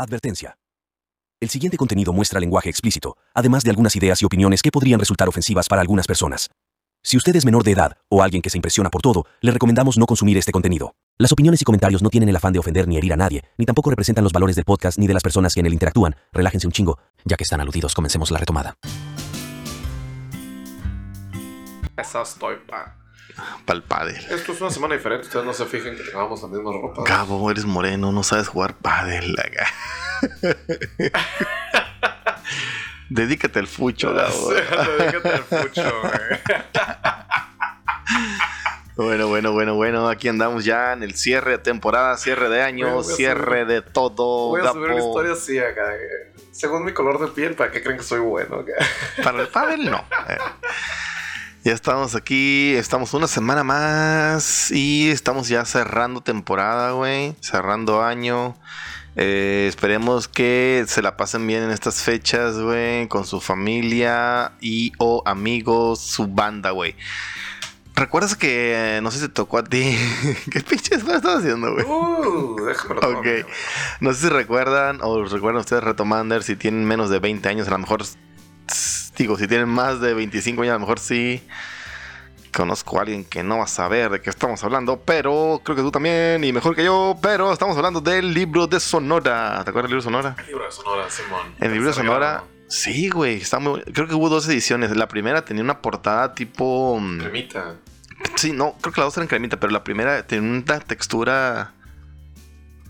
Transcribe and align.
Advertencia. 0.00 0.56
El 1.40 1.48
siguiente 1.48 1.76
contenido 1.76 2.12
muestra 2.12 2.38
lenguaje 2.38 2.70
explícito, 2.70 3.16
además 3.34 3.64
de 3.64 3.70
algunas 3.70 3.96
ideas 3.96 4.22
y 4.22 4.26
opiniones 4.26 4.62
que 4.62 4.70
podrían 4.70 5.00
resultar 5.00 5.28
ofensivas 5.28 5.66
para 5.66 5.82
algunas 5.82 6.06
personas. 6.06 6.50
Si 7.02 7.16
usted 7.16 7.34
es 7.34 7.44
menor 7.44 7.64
de 7.64 7.72
edad 7.72 7.96
o 8.08 8.22
alguien 8.22 8.40
que 8.40 8.48
se 8.48 8.58
impresiona 8.58 8.90
por 8.90 9.02
todo, 9.02 9.26
le 9.40 9.50
recomendamos 9.50 9.98
no 9.98 10.06
consumir 10.06 10.38
este 10.38 10.52
contenido. 10.52 10.94
Las 11.16 11.32
opiniones 11.32 11.62
y 11.62 11.64
comentarios 11.64 12.00
no 12.00 12.10
tienen 12.10 12.28
el 12.28 12.36
afán 12.36 12.52
de 12.52 12.60
ofender 12.60 12.86
ni 12.86 12.96
herir 12.96 13.12
a 13.12 13.16
nadie, 13.16 13.42
ni 13.56 13.66
tampoco 13.66 13.90
representan 13.90 14.22
los 14.22 14.32
valores 14.32 14.54
del 14.54 14.64
podcast 14.64 15.00
ni 15.00 15.08
de 15.08 15.14
las 15.14 15.22
personas 15.24 15.52
que 15.52 15.58
en 15.58 15.66
él 15.66 15.72
interactúan. 15.72 16.14
Relájense 16.32 16.68
un 16.68 16.72
chingo, 16.72 17.00
ya 17.24 17.36
que 17.36 17.42
están 17.42 17.60
aludidos, 17.60 17.96
comencemos 17.96 18.30
la 18.30 18.38
retomada. 18.38 18.76
Esa 21.96 22.22
estoy 22.22 22.54
pa. 22.68 22.96
Pa'l 23.64 23.82
pádel. 23.82 24.16
Esto 24.30 24.52
es 24.52 24.60
una 24.60 24.70
semana 24.70 24.94
diferente. 24.96 25.26
Ustedes 25.26 25.44
no 25.44 25.52
se 25.54 25.64
fijen 25.66 25.96
que 25.96 26.02
tengamos 26.02 26.42
la 26.42 26.48
misma 26.48 26.72
ropa. 26.72 27.04
Cabo, 27.04 27.50
eres 27.50 27.64
moreno, 27.64 28.10
no 28.12 28.22
sabes 28.22 28.48
jugar 28.48 28.74
pádel. 28.76 29.36
Dedícate 33.10 33.58
al 33.58 33.66
fucho, 33.66 34.12
Gabo. 34.12 34.50
Dedícate 34.52 35.28
al 35.28 35.42
fucho, 35.44 35.82
güey. 36.02 36.40
Bueno, 38.96 39.28
bueno, 39.28 39.52
bueno, 39.52 39.74
bueno. 39.76 40.08
Aquí 40.08 40.28
andamos 40.28 40.64
ya 40.64 40.92
en 40.92 41.02
el 41.04 41.14
cierre 41.14 41.52
de 41.52 41.58
temporada, 41.58 42.16
cierre 42.16 42.48
de 42.48 42.62
año, 42.62 43.02
subir- 43.02 43.14
cierre 43.16 43.64
de 43.64 43.80
todo. 43.80 44.48
Voy 44.48 44.60
a 44.60 44.72
subir 44.72 44.90
una 44.90 44.98
historia 44.98 45.32
así 45.32 45.58
acá. 45.58 45.84
Según 46.52 46.84
mi 46.84 46.92
color 46.92 47.20
de 47.20 47.28
piel, 47.28 47.54
¿para 47.54 47.70
qué 47.70 47.80
creen 47.82 47.96
que 47.98 48.02
soy 48.04 48.18
bueno? 48.20 48.56
acá? 48.56 48.72
Para 49.22 49.40
el 49.42 49.48
pádel, 49.48 49.88
no. 49.90 50.04
Ya 51.64 51.72
estamos 51.72 52.14
aquí, 52.14 52.74
estamos 52.76 53.12
una 53.14 53.26
semana 53.26 53.64
más 53.64 54.70
y 54.70 55.10
estamos 55.10 55.48
ya 55.48 55.64
cerrando 55.64 56.20
temporada, 56.20 56.92
güey. 56.92 57.34
Cerrando 57.40 58.02
año. 58.02 58.54
Eh, 59.16 59.66
esperemos 59.68 60.28
que 60.28 60.84
se 60.86 61.02
la 61.02 61.16
pasen 61.16 61.44
bien 61.46 61.64
en 61.64 61.70
estas 61.70 62.02
fechas, 62.02 62.56
güey, 62.58 63.08
con 63.08 63.26
su 63.26 63.40
familia 63.40 64.52
y 64.60 64.92
o 64.98 65.22
amigos, 65.26 65.98
su 65.98 66.28
banda, 66.28 66.70
güey. 66.70 66.94
¿Recuerdas 67.96 68.36
que, 68.36 68.96
eh, 68.96 69.00
no 69.02 69.10
sé 69.10 69.18
si 69.18 69.26
te 69.26 69.34
tocó 69.34 69.58
a 69.58 69.64
ti? 69.64 69.98
¿Qué 70.52 70.60
pinches 70.60 70.98
estás 71.02 71.38
haciendo, 71.38 71.72
güey? 71.72 71.84
Uh, 71.84 72.64
déjame 72.64 73.00
Ok. 73.00 73.26
No 74.00 74.14
sé 74.14 74.20
si 74.20 74.28
recuerdan 74.28 75.00
o 75.02 75.24
recuerdan 75.24 75.60
ustedes 75.60 75.82
Retomander 75.82 76.44
si 76.44 76.54
tienen 76.54 76.84
menos 76.84 77.10
de 77.10 77.18
20 77.18 77.48
años, 77.48 77.66
a 77.66 77.72
lo 77.72 77.78
mejor 77.78 78.04
digo, 79.16 79.36
si 79.36 79.46
tienen 79.46 79.68
más 79.68 80.00
de 80.00 80.14
25 80.14 80.62
años, 80.62 80.72
a 80.72 80.74
lo 80.74 80.80
mejor 80.80 80.98
sí. 80.98 81.42
Conozco 82.54 82.98
a 82.98 83.02
alguien 83.02 83.24
que 83.24 83.42
no 83.42 83.58
va 83.58 83.64
a 83.64 83.68
saber 83.68 84.10
de 84.10 84.20
qué 84.22 84.30
estamos 84.30 84.64
hablando, 84.64 84.98
pero 85.00 85.60
creo 85.62 85.76
que 85.76 85.82
tú 85.82 85.90
también 85.90 86.42
y 86.42 86.52
mejor 86.52 86.74
que 86.74 86.82
yo, 86.82 87.16
pero 87.20 87.52
estamos 87.52 87.76
hablando 87.76 88.00
del 88.00 88.32
libro 88.32 88.66
de 88.66 88.80
Sonora. 88.80 89.60
¿Te 89.64 89.70
acuerdas 89.70 89.90
del 89.90 89.98
libro 89.98 90.00
de 90.00 90.04
Sonora? 90.04 90.36
El 90.38 90.46
libro 90.46 90.64
de 90.64 90.72
Sonora, 90.72 91.10
Simón. 91.10 91.54
El 91.60 91.72
libro 91.72 91.88
de 91.88 91.94
Sonora, 91.94 92.44
sí, 92.68 93.10
güey, 93.10 93.36
está 93.36 93.58
muy 93.58 93.82
creo 93.82 94.08
que 94.08 94.14
hubo 94.14 94.30
dos 94.30 94.48
ediciones. 94.48 94.96
La 94.96 95.08
primera 95.08 95.44
tenía 95.44 95.62
una 95.62 95.82
portada 95.82 96.34
tipo 96.34 96.98
mm, 96.98 97.18
Cremita. 97.18 97.74
Sí, 98.34 98.52
no, 98.52 98.74
creo 98.80 98.92
que 98.92 99.00
la 99.00 99.04
dos 99.04 99.16
eran 99.16 99.28
cremita, 99.28 99.60
pero 99.60 99.72
la 99.72 99.84
primera 99.84 100.26
tenía 100.26 100.50
una 100.50 100.80
textura 100.80 101.72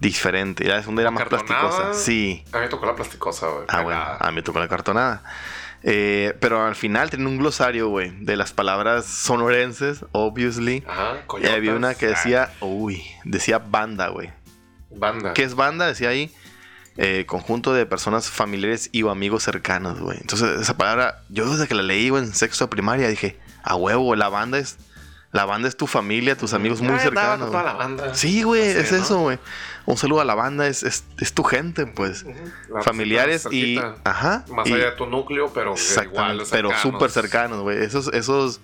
diferente. 0.01 0.65
La 0.65 0.81
segunda 0.81 1.03
era 1.03 1.11
más 1.11 1.25
¿Cartonada? 1.25 1.61
plasticosa. 1.69 1.95
Sí. 1.95 2.45
A 2.53 2.59
mí 2.59 2.63
me 2.63 2.69
tocó 2.69 2.87
la 2.87 2.95
plasticosa, 2.95 3.49
güey. 3.49 3.65
Ah, 3.69 3.83
bueno, 3.83 4.01
a 4.01 4.29
mí 4.31 4.37
me 4.37 4.43
tocó 4.43 4.59
la 4.61 4.69
cartonada. 4.69 5.23
Eh, 5.83 6.37
pero 6.41 6.67
al 6.67 6.75
final 6.75 7.09
tenía 7.11 7.29
un 7.29 7.39
glosario, 7.39 7.89
güey, 7.89 8.11
de 8.25 8.37
las 8.37 8.53
palabras 8.53 9.05
sonorenses, 9.05 10.05
obviously. 10.13 10.83
Ajá, 10.89 11.21
Y 11.23 11.27
coyotes. 11.27 11.55
había 11.55 11.75
una 11.75 11.95
que 11.95 12.07
Ah, 12.07 12.11
decía, 12.11 12.53
uy, 12.61 13.03
decía 13.25 13.59
banda, 13.59 14.09
güey. 14.09 14.31
Banda. 14.91 15.35
¿Qué 15.35 15.43
es 15.45 15.55
banda? 15.55 15.87
Decía 15.87 16.09
ahí. 16.11 16.33
eh, 17.01 17.27
conjunto 17.27 17.73
de 17.73 17.87
personas 17.87 18.29
familiares 18.29 18.89
y 18.91 19.05
o 19.05 19.11
amigos 19.11 19.45
cercanos, 19.45 20.01
güey. 20.01 20.19
Entonces, 20.21 20.61
esa 20.61 20.77
palabra, 20.77 21.23
yo 21.29 21.49
desde 21.49 21.69
que 21.69 21.77
la 21.77 21.83
leí, 21.85 22.09
güey, 22.09 22.25
en 22.25 22.35
sexto 22.35 22.65
de 22.65 22.71
primaria, 22.71 23.07
dije, 23.09 23.39
a 23.63 23.77
huevo, 23.77 24.17
la 24.17 24.29
banda 24.29 24.59
es. 24.59 24.79
La 25.31 25.45
banda 25.45 25.69
es 25.69 25.77
tu 25.77 25.87
familia, 25.87 26.37
tus 26.39 26.55
amigos 26.55 26.81
muy 26.81 26.89
andaba 26.89 27.03
cercanos. 27.05 27.51
toda 27.51 27.63
la 27.63 27.75
güey. 27.75 27.87
banda. 27.87 28.15
Sí, 28.15 28.43
güey, 28.43 28.63
es 28.63 28.91
¿no? 28.93 28.99
eso, 28.99 29.19
güey. 29.21 29.39
Un 29.85 29.97
saludo 29.99 30.21
a 30.23 30.25
la 30.25 30.35
banda, 30.35 30.67
es, 30.67 30.83
es, 30.83 31.05
es 31.19 31.35
tu 31.35 31.43
gente, 31.45 31.87
pues. 31.87 32.25
Familiares 32.83 33.47
y. 33.51 33.79
Ajá. 34.05 34.45
Más 34.49 34.67
y- 34.67 34.73
allá 34.73 34.87
de 34.87 34.93
tu 34.93 35.07
núcleo, 35.07 35.51
pero 35.53 35.75
igual. 36.03 36.43
pero 36.51 36.71
súper 36.81 37.11
cercanos, 37.11 37.61
güey. 37.61 37.83
Esos, 37.83 38.09
esos, 38.15 38.61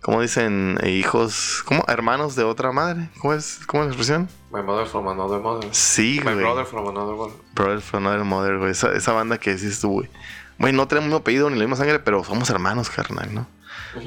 ¿cómo 0.00 0.20
dicen? 0.20 0.78
Hijos, 0.84 1.62
¿cómo? 1.64 1.84
Hermanos 1.88 2.34
de 2.36 2.44
otra 2.44 2.72
madre. 2.72 3.08
¿Cómo 3.20 3.34
es? 3.34 3.60
¿Cómo 3.66 3.82
es 3.84 3.88
la 3.88 3.92
expresión? 3.94 4.28
My 4.52 4.62
mother 4.62 4.86
from 4.86 5.08
another 5.08 5.40
mother. 5.40 5.68
Sí, 5.72 6.16
My 6.24 6.32
güey. 6.32 6.44
brother 6.44 6.66
from 6.66 6.88
another 6.88 7.14
mother. 7.14 7.34
Brother 7.54 7.80
from 7.80 8.06
another 8.06 8.24
mother, 8.24 8.58
güey. 8.58 8.72
Esa, 8.72 8.92
esa 8.94 9.12
banda 9.12 9.38
que 9.38 9.54
decís 9.54 9.80
tú, 9.80 9.90
güey. 9.92 10.10
Güey, 10.58 10.72
no 10.72 10.86
tenemos 10.88 11.04
el 11.06 11.10
mismo 11.10 11.18
apellido 11.20 11.48
ni 11.50 11.56
la 11.56 11.64
misma 11.64 11.76
sangre, 11.76 12.00
pero 12.00 12.22
somos 12.24 12.50
hermanos, 12.50 12.90
carnal, 12.90 13.32
¿no? 13.32 13.46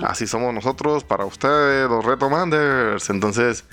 Así 0.01 0.27
somos 0.27 0.53
nosotros 0.53 1.03
para 1.03 1.25
ustedes, 1.25 1.89
los 1.89 2.05
Retomanders. 2.05 3.09
Entonces, 3.09 3.65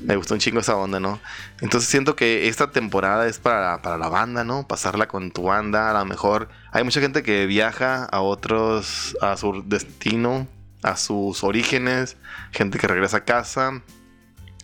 me 0.00 0.16
gustó 0.16 0.34
un 0.34 0.40
chingo 0.40 0.60
esa 0.60 0.76
onda, 0.76 1.00
¿no? 1.00 1.20
Entonces 1.60 1.88
siento 1.88 2.16
que 2.16 2.48
esta 2.48 2.70
temporada 2.70 3.26
es 3.26 3.38
para, 3.38 3.82
para 3.82 3.98
la 3.98 4.08
banda, 4.08 4.44
¿no? 4.44 4.66
Pasarla 4.66 5.08
con 5.08 5.30
tu 5.30 5.44
banda. 5.44 5.90
A 5.90 5.98
lo 5.98 6.04
mejor 6.04 6.48
hay 6.72 6.84
mucha 6.84 7.00
gente 7.00 7.22
que 7.22 7.46
viaja 7.46 8.04
a 8.04 8.20
otros, 8.20 9.16
a 9.20 9.36
su 9.36 9.62
destino, 9.66 10.46
a 10.82 10.96
sus 10.96 11.42
orígenes. 11.44 12.16
Gente 12.52 12.78
que 12.78 12.86
regresa 12.86 13.18
a 13.18 13.24
casa. 13.24 13.82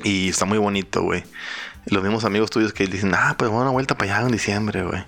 Y 0.05 0.29
está 0.29 0.45
muy 0.45 0.59
bonito, 0.59 1.03
güey. 1.03 1.25
Los 1.87 2.03
mismos 2.03 2.25
amigos 2.25 2.51
tuyos 2.51 2.73
que 2.73 2.87
dicen, 2.87 3.15
ah, 3.15 3.35
pues 3.39 3.51
a 3.51 3.55
una 3.55 3.71
vuelta 3.71 3.97
para 3.97 4.17
allá 4.17 4.27
en 4.27 4.33
diciembre, 4.33 4.83
güey. 4.83 5.05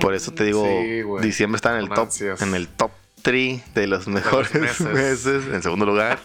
Por 0.00 0.14
eso 0.14 0.32
te 0.32 0.44
digo, 0.44 0.66
Sí, 0.66 1.02
diciembre 1.26 1.56
está 1.56 1.72
en 1.72 1.84
el 1.84 1.88
top, 1.88 2.10
en 2.40 2.54
el 2.54 2.68
top 2.68 2.90
3 3.22 3.74
de 3.74 3.86
los 3.86 4.08
mejores 4.08 4.54
meses. 4.60 4.80
meses. 4.92 5.44
en 5.52 5.62
segundo 5.62 5.86
lugar. 5.86 6.18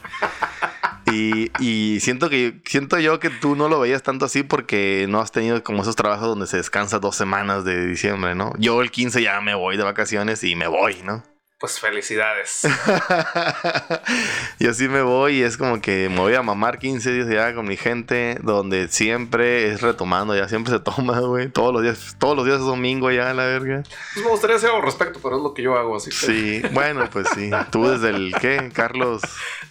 y, 1.12 1.52
y 1.60 2.00
siento 2.00 2.30
que 2.30 2.62
siento 2.66 3.00
yo 3.00 3.20
que 3.20 3.30
tú 3.30 3.56
no 3.56 3.70
lo 3.70 3.80
veías 3.80 4.04
tanto 4.04 4.26
así 4.26 4.44
porque 4.44 5.06
no 5.10 5.20
has 5.20 5.32
tenido 5.32 5.64
como 5.64 5.82
esos 5.82 5.96
trabajos 5.96 6.28
donde 6.28 6.48
se 6.48 6.58
descansa 6.58 7.00
dos 7.00 7.16
semanas 7.16 7.66
de 7.66 7.86
diciembre, 7.88 8.36
¿no? 8.36 8.54
Yo 8.58 8.82
el 8.82 8.92
15 8.92 9.22
ya 9.22 9.42
me 9.42 9.56
voy 9.56 9.78
de 9.78 9.84
vacaciones 9.84 10.44
y 10.44 10.56
me 10.56 10.68
voy, 10.68 10.98
¿no? 11.04 11.24
Pues 11.64 11.80
felicidades. 11.80 12.64
y 14.60 14.68
así 14.68 14.90
me 14.90 15.02
voy 15.02 15.38
y 15.38 15.44
es 15.44 15.56
como 15.56 15.80
que 15.80 16.10
me 16.10 16.18
voy 16.18 16.34
a 16.34 16.42
mamar 16.42 16.78
15 16.78 17.14
días 17.14 17.30
ya 17.30 17.56
con 17.56 17.66
mi 17.66 17.78
gente, 17.78 18.38
donde 18.44 18.90
siempre 18.90 19.72
es 19.72 19.82
retomando, 19.82 20.36
ya 20.36 20.50
siempre 20.50 20.74
se 20.74 20.82
toma, 20.82 21.22
güey. 21.22 21.48
Todos 21.48 21.72
los 21.72 21.82
días, 21.82 22.18
todos 22.20 22.36
los 22.36 22.46
días 22.46 22.58
es 22.58 22.66
domingo 22.66 23.12
ya, 23.12 23.34
la 23.34 23.46
verga. 23.46 23.82
Pues 24.14 24.26
me 24.26 24.30
gustaría 24.30 24.58
hacer 24.58 24.72
algo 24.72 24.82
al 24.82 24.86
respecto, 24.88 25.22
pero 25.24 25.38
es 25.38 25.42
lo 25.42 25.54
que 25.54 25.62
yo 25.62 25.78
hago, 25.78 25.96
así 25.96 26.10
que. 26.10 26.18
Sí, 26.18 26.62
bueno, 26.74 27.10
pues 27.10 27.28
sí. 27.34 27.50
Tú 27.72 27.88
desde 27.88 28.10
el 28.10 28.36
qué, 28.42 28.70
Carlos. 28.74 29.22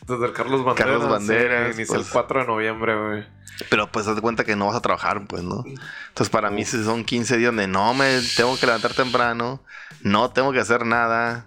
Desde 0.06 0.24
el 0.24 0.32
Carlos 0.32 0.64
Banderas. 0.64 0.92
Carlos 0.92 1.10
Banderas, 1.10 1.76
sí, 1.76 1.84
pues. 1.84 2.06
el 2.06 2.10
4 2.10 2.40
de 2.40 2.46
noviembre, 2.46 2.96
güey. 2.96 3.24
Pero 3.68 3.92
pues 3.92 4.06
de 4.06 4.20
cuenta 4.22 4.44
que 4.44 4.56
no 4.56 4.66
vas 4.66 4.76
a 4.76 4.80
trabajar, 4.80 5.26
pues, 5.26 5.42
¿no? 5.42 5.62
Entonces 5.66 6.30
para 6.30 6.50
mí 6.50 6.64
son 6.64 7.04
15 7.04 7.36
días 7.36 7.48
donde 7.48 7.68
no 7.68 7.92
me 7.92 8.20
tengo 8.34 8.58
que 8.58 8.64
levantar 8.64 8.94
temprano, 8.94 9.62
no 10.02 10.30
tengo 10.30 10.52
que 10.52 10.60
hacer 10.60 10.86
nada. 10.86 11.46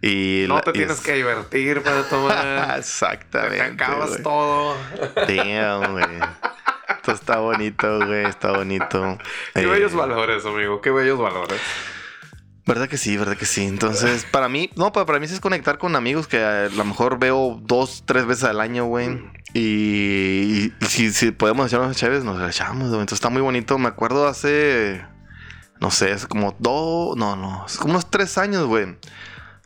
Y 0.00 0.44
No 0.48 0.56
la- 0.56 0.60
te 0.62 0.72
tienes 0.72 0.98
es- 0.98 1.04
que 1.04 1.14
divertir 1.14 1.82
para 1.82 2.02
tomar. 2.08 2.76
Exactamente. 2.78 3.56
Te 3.56 3.62
acabas 3.62 4.22
todo. 4.22 4.76
Damn, 5.26 5.92
güey. 5.92 6.04
Esto 6.88 7.12
está 7.12 7.38
bonito, 7.38 8.06
güey. 8.06 8.24
Está 8.26 8.52
bonito. 8.52 9.18
Qué 9.54 9.62
Eh, 9.62 9.66
bellos 9.66 9.94
valores, 9.94 10.44
amigo. 10.46 10.80
Qué 10.80 10.90
bellos 10.90 11.18
valores. 11.18 11.60
¿Verdad 12.66 12.86
que 12.88 12.98
sí? 12.98 13.16
¿Verdad 13.16 13.36
que 13.36 13.46
sí? 13.46 13.64
Entonces, 13.64 14.26
para 14.30 14.48
mí, 14.50 14.70
no, 14.76 14.92
pero 14.92 15.06
para 15.06 15.18
mí 15.18 15.26
sí 15.26 15.32
es 15.34 15.40
conectar 15.40 15.78
con 15.78 15.96
amigos 15.96 16.28
que 16.28 16.44
a 16.44 16.68
lo 16.68 16.84
mejor 16.84 17.18
veo 17.18 17.58
dos, 17.62 18.02
tres 18.06 18.26
veces 18.26 18.44
al 18.44 18.60
año, 18.60 18.84
güey. 18.84 19.08
Y, 19.54 20.72
y 20.80 20.86
si, 20.86 21.10
si 21.12 21.30
podemos 21.30 21.66
echarnos 21.66 21.96
chéves, 21.96 22.24
nos 22.24 22.46
echamos, 22.46 22.88
güey. 22.88 23.00
Entonces 23.00 23.16
está 23.16 23.30
muy 23.30 23.40
bonito. 23.40 23.78
Me 23.78 23.88
acuerdo 23.88 24.28
hace, 24.28 25.02
no 25.80 25.90
sé, 25.90 26.12
hace 26.12 26.26
como 26.28 26.54
dos, 26.58 27.16
no, 27.16 27.36
no, 27.36 27.64
hace 27.64 27.78
como 27.78 27.92
unos 27.94 28.10
tres 28.10 28.36
años, 28.36 28.66
güey. 28.66 28.96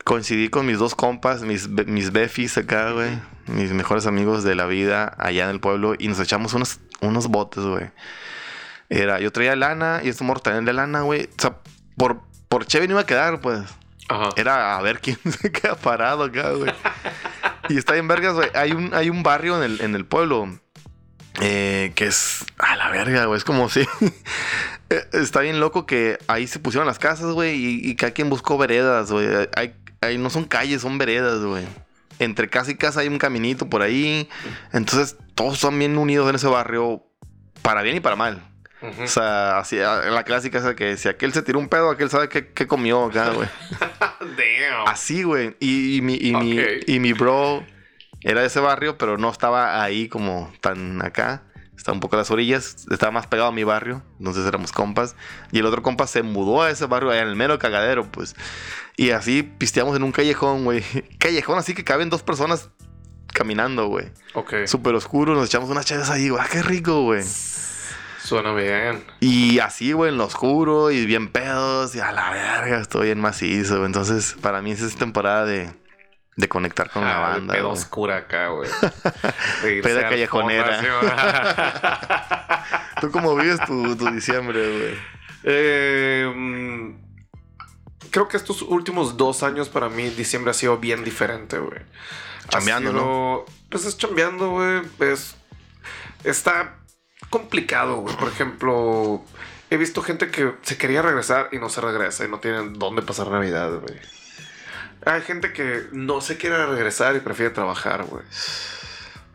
Coincidí 0.03 0.49
con 0.49 0.65
mis 0.65 0.79
dos 0.79 0.95
compas, 0.95 1.43
mis, 1.43 1.69
mis 1.69 2.11
befis 2.11 2.57
acá, 2.57 2.91
güey. 2.91 3.11
Mis 3.47 3.71
mejores 3.71 4.05
amigos 4.05 4.43
de 4.43 4.55
la 4.55 4.65
vida 4.65 5.15
allá 5.17 5.45
en 5.45 5.49
el 5.49 5.59
pueblo. 5.59 5.93
Y 5.97 6.07
nos 6.07 6.19
echamos 6.19 6.53
unos, 6.53 6.79
unos 7.01 7.27
botes, 7.27 7.63
güey. 7.63 7.91
Era, 8.89 9.19
yo 9.19 9.31
traía 9.31 9.55
lana 9.55 10.01
y 10.03 10.09
este 10.09 10.25
también 10.43 10.65
de 10.65 10.73
lana, 10.73 11.01
güey. 11.01 11.29
O 11.37 11.41
sea, 11.41 11.57
por, 11.97 12.21
por 12.49 12.65
chévere 12.65 12.87
no 12.87 12.93
iba 12.93 13.01
a 13.01 13.05
quedar, 13.05 13.39
pues. 13.39 13.61
Ajá. 14.09 14.29
Era 14.35 14.77
a 14.77 14.81
ver 14.81 14.99
quién 14.99 15.17
se 15.41 15.51
queda 15.51 15.75
parado 15.75 16.23
acá, 16.23 16.51
güey. 16.51 16.73
y 17.69 17.77
está 17.77 17.93
bien 17.93 18.07
vergas, 18.07 18.33
güey. 18.33 18.49
Hay 18.53 18.71
un, 18.73 18.93
hay 18.93 19.09
un 19.09 19.23
barrio 19.23 19.57
en 19.57 19.63
el, 19.63 19.81
en 19.81 19.95
el 19.95 20.05
pueblo 20.05 20.49
eh, 21.41 21.91
que 21.95 22.05
es 22.05 22.45
a 22.57 22.75
la 22.75 22.89
verga, 22.89 23.25
güey. 23.25 23.37
Es 23.37 23.43
como 23.43 23.69
si... 23.69 23.81
eh, 24.89 25.07
está 25.13 25.41
bien 25.41 25.59
loco 25.59 25.85
que 25.85 26.19
ahí 26.27 26.47
se 26.47 26.59
pusieron 26.59 26.87
las 26.87 26.99
casas, 26.99 27.31
güey. 27.31 27.55
Y, 27.55 27.89
y 27.89 27.95
cada 27.95 28.11
quien 28.11 28.29
buscó 28.29 28.57
veredas, 28.57 29.11
güey. 29.11 29.27
Hay, 29.55 29.73
hay- 30.03 30.17
no 30.17 30.29
son 30.29 30.45
calles, 30.45 30.81
son 30.81 30.97
veredas, 30.97 31.39
güey. 31.41 31.65
Entre 32.19 32.49
casa 32.49 32.71
y 32.71 32.75
casa 32.75 32.99
hay 33.01 33.07
un 33.07 33.17
caminito 33.17 33.69
por 33.69 33.81
ahí. 33.81 34.29
Entonces 34.71 35.17
todos 35.35 35.55
están 35.55 35.77
bien 35.79 35.97
unidos 35.97 36.29
en 36.29 36.35
ese 36.35 36.47
barrio. 36.47 37.03
Para 37.61 37.81
bien 37.81 37.95
y 37.97 37.99
para 38.01 38.15
mal. 38.15 38.43
O 39.01 39.07
sea, 39.07 39.59
así, 39.59 39.79
a- 39.79 40.01
la 40.01 40.23
clásica 40.23 40.57
esa 40.59 40.75
que 40.75 40.97
si 40.97 41.07
aquel 41.07 41.31
se 41.31 41.41
tiró 41.41 41.57
un 41.59 41.69
pedo, 41.69 41.89
aquel 41.89 42.09
sabe 42.09 42.27
qué, 42.27 42.49
qué 42.49 42.67
comió 42.67 43.05
acá, 43.05 43.29
güey. 43.33 43.47
Damn. 44.19 44.87
Así, 44.87 45.23
güey. 45.23 45.55
Y, 45.59 45.97
y 45.97 46.01
mi, 46.01 46.15
y, 46.15 46.33
mi, 46.35 46.59
y 46.87 46.99
mi 46.99 47.13
bro 47.13 47.63
era 48.21 48.41
de 48.41 48.47
ese 48.47 48.59
barrio, 48.59 48.97
pero 48.97 49.17
no 49.17 49.29
estaba 49.31 49.81
ahí 49.83 50.07
como 50.09 50.51
tan 50.61 51.01
acá. 51.01 51.43
Estaba 51.83 51.95
un 51.95 51.99
poco 51.99 52.15
a 52.15 52.19
las 52.19 52.31
orillas. 52.31 52.85
Estaba 52.89 53.11
más 53.11 53.27
pegado 53.27 53.49
a 53.49 53.51
mi 53.51 53.65
barrio. 53.65 54.01
Entonces 54.17 54.45
éramos 54.45 54.71
compas. 54.71 55.17
Y 55.51 55.59
el 55.59 55.65
otro 55.65 55.83
compa 55.83 56.07
se 56.07 56.23
mudó 56.23 56.61
a 56.61 56.69
ese 56.69 56.85
barrio, 56.85 57.11
allá 57.11 57.23
en 57.23 57.27
el 57.27 57.35
mero 57.35 57.59
cagadero, 57.59 58.09
pues. 58.09 58.37
Y 58.95 59.09
así 59.09 59.43
pisteamos 59.43 59.93
en 59.97 60.03
un 60.03 60.13
callejón, 60.13 60.63
güey. 60.63 60.81
Callejón 61.19 61.57
así 61.59 61.73
que 61.73 61.83
caben 61.83 62.09
dos 62.09 62.23
personas 62.23 62.69
caminando, 63.33 63.87
güey. 63.87 64.13
Ok. 64.33 64.65
Súper 64.65 64.95
oscuro. 64.95 65.35
Nos 65.35 65.47
echamos 65.47 65.69
unas 65.69 65.85
chaves 65.85 66.09
ahí, 66.09 66.29
güey. 66.29 66.41
Ah, 66.41 66.47
qué 66.49 66.63
rico, 66.63 67.01
güey. 67.01 67.25
Suena 68.23 68.53
bien. 68.53 69.03
Y 69.19 69.59
así, 69.59 69.91
güey, 69.91 70.09
en 70.09 70.17
lo 70.17 70.23
oscuro 70.23 70.89
y 70.89 71.05
bien 71.05 71.27
pedos. 71.27 71.93
Y 71.95 71.99
a 71.99 72.13
la 72.13 72.31
verga, 72.31 72.79
estoy 72.79 73.07
bien 73.07 73.19
macizo. 73.19 73.85
Entonces, 73.85 74.37
para 74.39 74.61
mí 74.61 74.71
esa 74.71 74.85
es 74.85 74.95
temporada 74.95 75.43
de, 75.43 75.69
de 76.35 76.49
conectar 76.49 76.89
con 76.89 77.03
la 77.03 77.17
Ah, 77.17 77.27
de 77.33 77.39
banda. 77.39 77.53
pedo 77.53 77.69
oscura 77.69 78.17
acá, 78.17 78.47
güey. 78.49 78.69
Peda 79.83 79.99
al 80.01 80.09
callejonera. 80.09 80.81
¿Tú 83.01 83.11
cómo 83.11 83.35
vives 83.35 83.59
tu, 83.65 83.95
tu 83.95 84.09
diciembre, 84.11 84.77
güey? 84.77 84.97
Eh, 85.43 86.95
creo 88.11 88.27
que 88.27 88.37
estos 88.37 88.61
últimos 88.61 89.17
dos 89.17 89.43
años 89.43 89.69
para 89.69 89.89
mí 89.89 90.09
diciembre 90.09 90.51
ha 90.51 90.53
sido 90.53 90.77
bien 90.77 91.03
diferente, 91.03 91.57
güey. 91.59 91.79
Ha 92.45 92.49
Chambeando, 92.49 92.91
sido- 92.91 93.45
Pues 93.69 93.85
es 93.85 93.97
chambeando, 93.97 94.51
güey. 94.51 94.81
Es, 94.99 95.35
está 96.23 96.75
complicado, 97.29 97.97
güey. 97.97 98.15
Por 98.15 98.29
ejemplo, 98.29 99.23
he 99.69 99.77
visto 99.77 100.01
gente 100.01 100.29
que 100.31 100.53
se 100.61 100.77
quería 100.77 101.01
regresar 101.01 101.49
y 101.51 101.57
no 101.57 101.69
se 101.69 101.81
regresa 101.81 102.25
y 102.25 102.29
no 102.29 102.39
tienen 102.39 102.73
dónde 102.73 103.01
pasar 103.01 103.27
Navidad, 103.29 103.71
güey. 103.79 103.99
Hay 105.05 105.21
gente 105.21 105.53
que 105.53 105.87
no 105.91 106.21
se 106.21 106.37
quiere 106.37 106.65
regresar 106.65 107.15
y 107.15 107.19
prefiere 107.19 107.51
trabajar, 107.51 108.05
güey. 108.05 108.23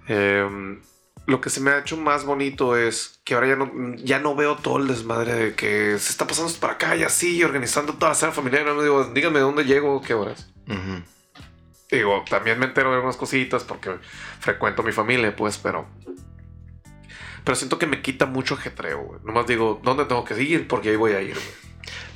Em, 0.07 0.81
lo 1.27 1.41
que 1.41 1.51
se 1.51 1.61
me 1.61 1.71
ha 1.71 1.79
hecho 1.79 1.97
más 1.97 2.25
bonito 2.25 2.77
es 2.77 3.21
que 3.25 3.35
ahora 3.35 3.49
ya 3.49 3.57
no, 3.57 3.71
ya 3.97 4.19
no 4.19 4.35
veo 4.35 4.57
todo 4.57 4.79
el 4.79 4.89
desmadre 4.89 5.35
de 5.35 5.55
que 5.55 5.99
se 5.99 6.11
está 6.11 6.27
pasando 6.27 6.51
para 6.55 6.75
acá 6.75 6.97
y 6.97 7.03
así, 7.03 7.37
y 7.37 7.45
organizando 7.45 7.95
toda 7.95 8.13
la 8.13 8.15
cena 8.15 8.33
familiar. 8.33 8.65
No 8.65 8.75
me 8.75 8.83
digo, 8.83 9.05
díganme 9.05 9.41
dónde 9.41 9.65
llego, 9.65 10.01
qué 10.01 10.15
horas. 10.15 10.51
Ujú. 10.67 11.03
Digo, 11.91 12.25
también 12.29 12.59
me 12.59 12.67
entero 12.67 12.91
de 12.91 12.97
algunas 12.97 13.17
cositas 13.17 13.65
porque 13.65 13.99
frecuento 14.41 14.83
a 14.83 14.85
mi 14.85 14.93
familia, 14.93 15.35
pues, 15.37 15.59
pero. 15.59 15.87
Pero 17.45 17.57
siento 17.57 17.79
que 17.79 17.87
me 17.87 18.03
quita 18.03 18.27
mucho 18.27 18.55
ajetreo, 18.55 19.01
güey. 19.03 19.21
Nomás 19.25 19.47
digo, 19.47 19.81
¿dónde 19.83 20.05
tengo 20.05 20.25
que 20.25 20.41
ir? 20.43 20.67
Porque 20.69 20.91
ahí 20.91 20.97
voy 20.97 21.13
a 21.13 21.21
ir, 21.21 21.35
güey. 21.35 21.68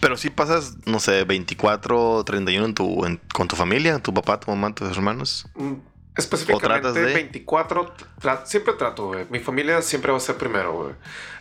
Pero 0.02 0.16
si 0.16 0.30
pasas, 0.30 0.76
no 0.84 0.98
sé, 0.98 1.22
24, 1.22 2.24
31 2.24 2.66
en 2.66 2.74
tu, 2.74 3.04
en- 3.06 3.20
con 3.32 3.46
tu 3.46 3.54
familia, 3.56 4.00
tu 4.00 4.12
papá, 4.12 4.38
tu 4.40 4.50
mamá, 4.50 4.74
tus 4.74 4.90
hermanos. 4.90 5.46
Mm, 5.54 5.74
Específicamente 6.16 6.66
¿O 6.66 6.68
tratas 6.68 6.94
de? 6.94 7.14
24, 7.14 7.94
tra- 8.20 8.44
siempre 8.44 8.74
trato, 8.74 9.06
güey. 9.06 9.26
Mi 9.30 9.38
familia 9.38 9.80
siempre 9.80 10.10
va 10.10 10.18
a 10.18 10.20
ser 10.20 10.36
primero, 10.36 10.72
güey. 10.74 10.94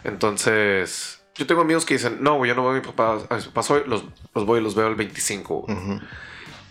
Entonces, 0.03 1.21
yo 1.35 1.47
tengo 1.47 1.61
amigos 1.61 1.85
que 1.85 1.95
dicen, 1.95 2.19
no, 2.21 2.35
güey, 2.37 2.49
yo 2.49 2.55
no 2.55 2.61
voy 2.61 2.77
a 2.77 2.79
mi 2.81 2.85
papá, 2.85 3.17
a 3.29 3.35
mis 3.35 3.45
papás 3.45 3.71
hoy, 3.71 3.81
los, 3.87 4.03
los 4.35 4.45
voy 4.45 4.59
y 4.59 4.63
los 4.63 4.75
veo 4.75 4.87
el 4.87 4.95
25. 4.95 5.61
güey". 5.67 5.77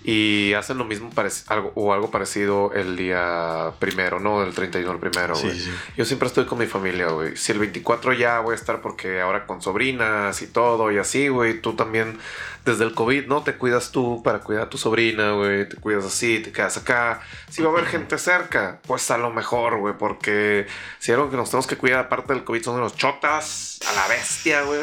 Y 0.03 0.55
hacen 0.55 0.79
lo 0.79 0.85
mismo 0.87 1.11
algo, 1.49 1.73
o 1.75 1.93
algo 1.93 2.11
parecido 2.11 2.73
el 2.75 2.97
día 2.97 3.73
primero, 3.79 4.19
¿no? 4.19 4.43
El 4.43 4.55
31 4.55 4.93
el 4.93 4.99
primero, 4.99 5.35
Sí, 5.35 5.47
güey. 5.47 5.59
sí. 5.61 5.71
Yo 5.97 6.05
siempre 6.07 6.27
estoy 6.27 6.47
con 6.47 6.59
mi 6.59 6.67
familia, 6.67 7.09
güey. 7.09 7.37
Si 7.37 7.53
el 7.53 7.59
24 7.59 8.15
ya 8.15 8.41
voy 8.41 8.53
a 8.53 8.55
estar 8.57 8.81
porque 8.81 9.21
ahora 9.21 9.47
con 9.47 9.61
sobrinas 9.61 10.41
y 10.41 10.47
todo 10.47 10.91
y 10.91 10.97
así, 10.99 11.29
güey. 11.29 11.61
Tú 11.61 11.75
también, 11.75 12.19
desde 12.65 12.85
el 12.85 12.95
COVID, 12.95 13.27
¿no? 13.27 13.43
Te 13.43 13.57
cuidas 13.57 13.93
tú 13.93 14.23
para 14.23 14.39
cuidar 14.41 14.65
a 14.65 14.71
tu 14.71 14.79
sobrina, 14.79 15.33
güey. 15.33 15.69
Te 15.69 15.77
cuidas 15.77 16.07
así, 16.07 16.39
te 16.39 16.51
quedas 16.51 16.79
acá. 16.79 17.21
Si 17.51 17.61
va 17.63 17.69
a 17.69 17.73
haber 17.73 17.85
gente 17.87 18.17
cerca, 18.17 18.81
pues 18.87 19.11
a 19.11 19.19
lo 19.19 19.31
mejor, 19.31 19.77
güey. 19.79 19.95
Porque 19.99 20.67
si 20.99 21.13
algo 21.13 21.31
que 21.31 21.37
nos 21.37 21.51
tenemos 21.51 21.67
que 21.67 21.77
cuidar 21.77 22.07
aparte 22.07 22.33
del 22.33 22.45
COVID 22.45 22.63
son 22.63 22.81
los 22.81 22.97
chotas, 22.97 23.81
a 23.87 23.93
la 23.93 24.09
bestia, 24.09 24.63
güey. 24.63 24.81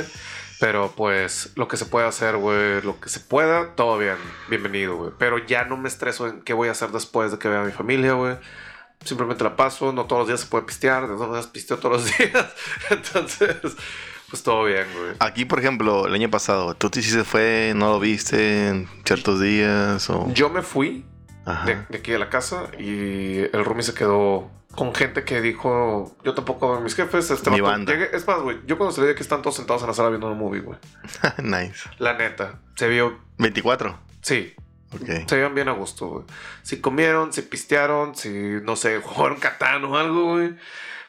Pero 0.60 0.92
pues 0.96 1.52
lo 1.56 1.68
que 1.68 1.78
se 1.78 1.86
puede 1.86 2.08
hacer, 2.08 2.38
güey, 2.38 2.82
lo 2.82 3.00
que 3.00 3.10
se 3.10 3.20
pueda, 3.20 3.76
todo 3.76 3.98
bien, 3.98 4.16
bienvenido, 4.50 4.96
güey. 4.96 5.12
Pero 5.18 5.38
ya 5.46 5.66
no 5.66 5.78
me 5.78 5.88
estreso 5.88 6.28
en 6.28 6.42
qué 6.42 6.54
voy 6.54 6.70
a 6.70 6.72
hacer 6.72 6.90
después 6.90 7.32
de 7.32 7.38
que 7.38 7.48
vea 7.48 7.62
a 7.62 7.66
mi 7.66 7.72
familia, 7.72 8.14
güey. 8.14 8.38
Simplemente 9.04 9.44
la 9.44 9.56
paso, 9.56 9.92
no 9.92 10.06
todos 10.06 10.22
los 10.22 10.28
días 10.28 10.42
se 10.42 10.48
puede 10.48 10.66
pistear, 10.66 11.04
de 11.04 11.10
todas 11.14 11.28
maneras 11.30 11.48
pisteo 11.48 11.78
todos 11.78 12.02
los 12.02 12.18
días. 12.18 12.54
Entonces, 12.90 13.76
pues 14.30 14.42
todo 14.42 14.64
bien, 14.64 14.88
güey. 14.98 15.16
Aquí, 15.20 15.46
por 15.46 15.60
ejemplo, 15.60 16.08
el 16.08 16.14
año 16.14 16.32
pasado, 16.32 16.74
tú 16.74 16.90
te 16.90 17.02
hiciste 17.02 17.24
fue, 17.24 17.74
no 17.76 17.92
lo 17.92 18.00
viste 18.00 18.70
en 18.70 18.90
ciertos 19.06 19.40
días 19.40 20.10
o... 20.10 20.28
Yo 20.34 20.50
me 20.50 20.64
fui 20.64 21.06
de, 21.66 21.76
de 21.88 21.98
aquí 22.00 22.12
de 22.12 22.20
la 22.20 22.30
casa 22.30 22.72
y 22.80 23.40
el 23.40 23.64
roomie 23.64 23.84
se 23.84 23.94
quedó 23.94 24.57
con 24.78 24.94
gente 24.94 25.24
que 25.26 25.42
dijo, 25.42 26.16
yo 26.24 26.36
tampoco 26.36 26.70
veo 26.70 26.78
a 26.78 26.82
mis 26.82 26.94
jefes. 26.96 27.32
Este 27.32 27.50
Mi 27.50 27.60
banda. 27.62 27.92
llegué- 27.92 28.16
es 28.16 28.28
más, 28.28 28.40
güey, 28.42 28.60
yo 28.68 28.78
cuando 28.78 28.94
salí 28.96 29.08
de 29.08 29.14
aquí 29.14 29.24
están 29.24 29.42
todos 29.42 29.56
sentados 29.56 29.82
en 29.82 29.88
la 29.88 29.94
sala 29.96 30.10
viendo 30.10 30.28
una 30.28 30.36
movie, 30.36 30.62
güey. 30.62 30.78
nice. 31.40 31.90
La 31.98 32.14
neta, 32.14 32.60
se 32.76 32.88
vio, 32.88 33.18
24. 33.40 34.00
sí, 34.22 34.54
Ok. 34.94 35.28
Se 35.28 35.36
veían 35.36 35.54
bien 35.54 35.68
a 35.68 35.74
gusto, 35.74 36.08
güey. 36.08 36.26
Si 36.64 36.80
comieron, 36.80 37.34
si 37.34 37.42
pistearon, 37.42 38.16
si, 38.16 38.30
no 38.64 38.76
sé, 38.78 39.02
jugaron 39.04 39.38
Catán 39.40 39.84
o 39.84 39.98
algo, 39.98 40.36
güey. 40.36 40.56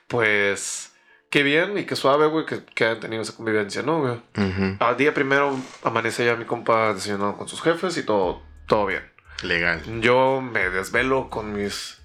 Pues, 0.09 0.93
qué 1.31 1.43
bien 1.43 1.77
y 1.79 1.85
qué 1.85 1.95
suave, 1.95 2.27
güey, 2.27 2.47
que, 2.47 2.65
que 2.65 2.85
hayan 2.87 3.01
tenido 3.01 3.23
esa 3.23 3.37
convivencia, 3.37 3.83
¿no, 3.83 4.01
güey? 4.01 4.77
Al 4.81 4.97
día 4.97 5.13
primero 5.15 5.55
amanece 5.85 6.25
ya 6.25 6.35
mi 6.37 6.45
compa 6.45 6.95
desayunando 6.95 7.37
con 7.37 7.47
sus 7.49 7.61
jefes 7.63 7.97
y 7.99 8.03
todo, 8.05 8.43
todo 8.67 8.87
bien. 8.87 9.03
Legal. 9.43 9.83
Yo 10.01 10.41
me 10.41 10.71
desvelo 10.71 11.31
con 11.31 11.53
mis, 11.53 12.01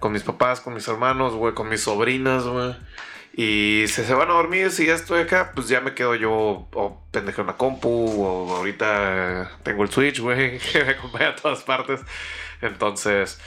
con 0.00 0.12
mis 0.12 0.22
papás, 0.24 0.60
con 0.60 0.74
mis 0.74 0.88
hermanos, 0.88 1.34
güey, 1.34 1.54
con 1.54 1.68
mis 1.68 1.82
sobrinas, 1.82 2.44
güey. 2.44 2.74
Y 3.32 3.84
si 3.86 4.02
se 4.02 4.14
van 4.14 4.30
a 4.30 4.34
dormir, 4.34 4.72
si 4.72 4.86
ya 4.86 4.94
estoy 4.94 5.20
acá, 5.20 5.52
pues 5.54 5.68
ya 5.68 5.80
me 5.80 5.94
quedo 5.94 6.16
yo 6.16 6.32
o 6.72 7.06
pendejo 7.12 7.42
en 7.42 7.46
la 7.46 7.56
compu 7.56 7.88
o 7.88 8.56
ahorita 8.56 9.58
tengo 9.62 9.84
el 9.84 9.90
Switch, 9.90 10.18
güey, 10.20 10.58
que 10.72 10.84
me 10.84 10.90
acompaña 10.90 11.28
a 11.28 11.36
todas 11.36 11.62
partes. 11.62 12.00
Entonces, 12.60 13.38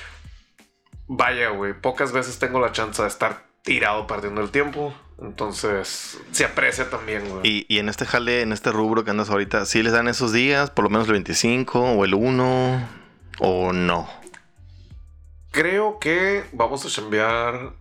vaya, 1.08 1.50
güey, 1.50 1.74
pocas 1.74 2.14
veces 2.14 2.40
tengo 2.40 2.62
la 2.62 2.72
chance 2.72 3.02
de 3.02 3.08
estar 3.08 3.46
tirado 3.64 4.08
perdiendo 4.08 4.42
el 4.42 4.52
tiempo. 4.52 4.94
Entonces, 5.22 6.20
se 6.32 6.46
aprecia 6.46 6.90
también, 6.90 7.28
güey. 7.30 7.42
Y, 7.44 7.66
y 7.68 7.80
en 7.80 7.90
este 7.90 8.06
jale, 8.06 8.42
en 8.42 8.52
este 8.52 8.72
rubro 8.72 9.04
que 9.04 9.12
andas 9.12 9.30
ahorita, 9.30 9.66
¿sí 9.66 9.84
les 9.84 9.94
dan 9.94 10.08
esos 10.08 10.32
días? 10.32 10.70
Por 10.70 10.84
lo 10.84 10.90
menos 10.90 11.08
el 11.08 11.14
25 11.14 11.80
o 11.80 12.06
el 12.06 12.14
1 12.14 12.90
o 13.40 13.74
no. 13.74 14.23
Creo 15.54 16.00
que 16.00 16.44
vamos 16.52 16.84
a 16.86 16.90
chambear 16.90 17.74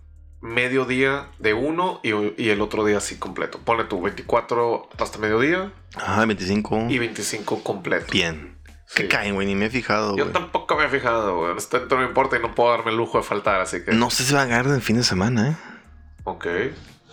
mediodía 0.43 1.29
de 1.39 1.55
uno 1.55 2.01
y, 2.03 2.11
y 2.41 2.51
el 2.51 2.61
otro 2.61 2.85
día 2.85 2.99
así 2.99 3.17
completo. 3.17 3.59
Ponle 3.65 3.85
tú 3.85 4.03
24 4.03 4.91
hasta 4.99 5.19
mediodía 5.19 5.73
Ah, 5.97 6.23
25. 6.27 6.89
y 6.91 6.99
25 6.99 7.63
completo. 7.65 8.07
Bien. 8.13 8.59
Sí. 8.87 8.95
¿Qué 9.05 9.09
caen, 9.09 9.35
güey? 9.35 9.47
Ni 9.47 9.55
me 9.55 9.67
he 9.67 9.71
fijado, 9.71 10.17
Yo 10.19 10.27
tampoco 10.33 10.77
me 10.77 10.85
he 10.85 10.89
fijado, 10.91 11.39
güey. 11.39 11.57
Esto 11.57 11.81
no 11.89 11.97
me 11.97 12.05
importa 12.05 12.37
y 12.37 12.41
no 12.41 12.55
puedo 12.55 12.73
darme 12.73 12.91
el 12.91 12.99
lujo 12.99 13.17
de 13.17 13.25
faltar, 13.25 13.61
así 13.63 13.83
que. 13.83 13.93
No 13.93 14.11
sé 14.11 14.23
si 14.25 14.35
va 14.35 14.43
a 14.43 14.47
ganar 14.47 14.67
el 14.67 14.83
fin 14.83 14.97
de 14.97 15.03
semana, 15.03 15.49
¿eh? 15.53 15.57
Ok. 16.25 16.47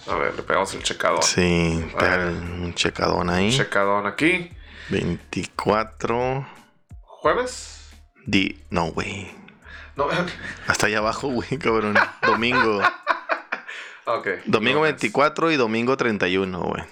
A 0.09 0.15
ver, 0.15 0.35
le 0.35 0.43
pegamos 0.43 0.73
el 0.73 0.83
checadón. 0.83 1.23
Sí, 1.23 1.85
ver. 1.97 2.19
un 2.33 2.73
checadón 2.73 3.29
ahí. 3.29 3.55
Checadón 3.55 4.07
aquí. 4.07 4.51
24. 4.89 6.45
¿Jueves? 7.01 7.91
Di... 8.25 8.61
No, 8.69 8.87
güey. 8.91 9.38
No, 10.07 10.25
Hasta 10.67 10.87
allá 10.87 10.99
abajo, 10.99 11.27
güey, 11.27 11.57
cabrón. 11.57 11.95
Domingo. 12.21 12.81
ok. 14.05 14.27
Domingo 14.45 14.79
Lunes. 14.79 14.93
24 14.93 15.51
y 15.51 15.55
domingo 15.57 15.97
31, 15.97 16.59
güey. 16.61 16.83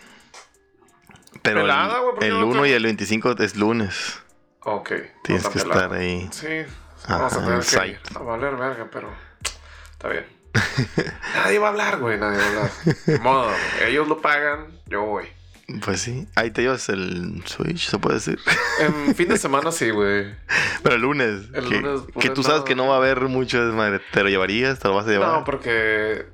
Pero 1.41 1.61
Pelada, 1.61 1.99
güey, 1.99 2.11
¿por 2.11 2.19
qué 2.19 2.25
el, 2.27 2.33
el 2.33 2.39
no 2.41 2.47
1 2.47 2.61
te- 2.63 2.69
y 2.69 2.71
el 2.73 2.83
25 2.83 3.35
es 3.39 3.55
lunes. 3.55 4.21
Ok. 4.61 4.91
Tienes 5.23 5.43
no 5.45 5.51
que 5.51 5.59
tan 5.59 5.71
estar 5.71 5.93
ahí. 5.93 6.27
Sí. 6.31 6.47
Vamos 7.07 7.31
Ajá, 7.33 7.41
a 7.41 7.45
tener 7.45 7.53
en 7.53 7.59
que 7.61 7.87
ir. 7.87 7.99
A 8.15 8.19
valer 8.19 8.55
verga, 8.57 8.87
pero. 8.91 9.09
Está 9.91 10.09
bien. 10.09 10.25
nadie 11.35 11.59
va 11.59 11.67
a 11.67 11.69
hablar, 11.69 11.99
güey. 11.99 12.17
Nadie 12.19 12.37
va 12.39 12.43
a 12.43 12.47
hablar. 12.49 12.71
Modo. 13.21 13.51
Ellos 13.85 14.07
lo 14.07 14.19
pagan, 14.19 14.67
yo 14.87 15.03
voy. 15.03 15.29
Pues 15.83 16.01
sí. 16.01 16.27
Ahí 16.35 16.51
te 16.51 16.61
llevas 16.61 16.87
el 16.89 17.43
Switch, 17.45 17.89
se 17.89 17.99
puede 17.99 18.15
decir. 18.15 18.39
En 18.79 19.15
fin 19.15 19.27
de 19.27 19.37
semana 19.37 19.71
sí, 19.71 19.89
güey. 19.89 20.33
Pero 20.83 20.95
el 20.95 21.01
lunes. 21.01 21.45
El 21.53 21.67
que, 21.67 21.81
lunes, 21.81 22.01
que 22.19 22.29
tú 22.29 22.43
sabes 22.43 22.61
que 22.61 22.75
no 22.75 22.87
va 22.87 22.95
a 22.95 22.97
haber 22.97 23.21
mucho 23.21 23.65
desmadre. 23.65 23.99
¿Te 24.11 24.23
lo 24.23 24.29
llevarías? 24.29 24.79
¿Te 24.79 24.87
lo 24.87 24.95
vas 24.95 25.07
a 25.07 25.09
llevar? 25.09 25.29
No, 25.29 25.43
porque. 25.43 26.25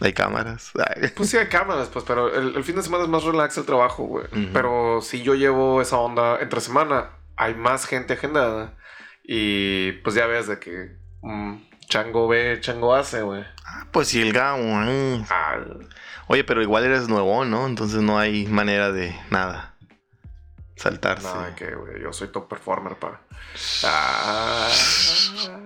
Hay 0.00 0.12
cámaras. 0.12 0.72
Ay. 0.96 1.10
Pues 1.14 1.30
sí 1.30 1.36
hay 1.36 1.46
cámaras, 1.46 1.88
pues, 1.88 2.04
pero 2.06 2.34
el, 2.34 2.56
el 2.56 2.64
fin 2.64 2.76
de 2.76 2.82
semana 2.82 3.04
es 3.04 3.10
más 3.10 3.22
relax 3.24 3.56
el 3.58 3.64
trabajo, 3.64 4.04
güey. 4.04 4.26
Pero 4.52 5.00
si 5.00 5.22
yo 5.22 5.34
llevo 5.34 5.80
esa 5.80 5.98
onda 5.98 6.38
entre 6.40 6.60
semana, 6.60 7.10
hay 7.36 7.54
más 7.54 7.86
gente 7.86 8.14
agendada. 8.14 8.74
Y 9.22 9.92
pues 10.02 10.14
ya 10.14 10.26
ves 10.26 10.46
de 10.46 10.58
que 10.58 10.96
mm, 11.22 11.56
Chango 11.88 12.26
ve, 12.28 12.58
chango 12.60 12.94
hace, 12.94 13.22
güey. 13.22 13.44
Ah, 13.64 13.86
pues 13.92 14.08
si 14.08 14.20
el 14.20 14.32
Gao. 14.32 14.58
eh. 14.58 15.24
Ah, 15.30 15.56
Oye, 16.28 16.44
pero 16.44 16.62
igual 16.62 16.84
eres 16.84 17.08
nuevo, 17.08 17.44
¿no? 17.44 17.66
Entonces 17.66 18.02
no 18.02 18.18
hay 18.18 18.46
manera 18.46 18.90
de 18.90 19.16
nada. 19.30 19.74
Saltarse. 20.76 21.26
no, 21.26 21.56
que, 21.56 21.74
güey, 21.74 22.02
yo 22.02 22.12
soy 22.12 22.28
top 22.28 22.48
performer, 22.48 22.96
pa. 22.96 23.20
Ah, 23.82 24.68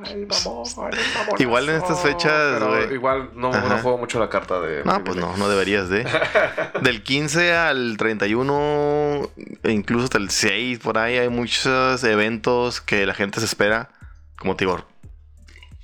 ay, 0.04 0.24
vamos, 0.24 0.78
ay, 0.78 0.98
vamonazo. 1.14 1.42
Igual 1.42 1.68
en 1.68 1.76
estas 1.76 2.00
fechas, 2.00 2.62
güey. 2.62 2.94
Igual 2.94 3.30
no 3.34 3.50
juego 3.52 3.98
mucho 3.98 4.20
la 4.20 4.28
carta 4.28 4.60
de. 4.60 4.84
No, 4.84 5.02
pues 5.02 5.16
no, 5.16 5.36
no 5.36 5.48
deberías 5.48 5.88
de. 5.88 6.06
Del 6.82 7.02
15 7.02 7.54
al 7.54 7.96
31, 7.96 9.30
e 9.64 9.72
incluso 9.72 10.04
hasta 10.04 10.18
el 10.18 10.30
6, 10.30 10.78
por 10.78 10.98
ahí 10.98 11.16
hay 11.16 11.28
muchos 11.28 12.04
eventos 12.04 12.80
que 12.80 13.04
la 13.04 13.14
gente 13.14 13.40
se 13.40 13.46
espera. 13.46 13.90
Como 14.38 14.54
te 14.54 14.64
digo, 14.64 14.84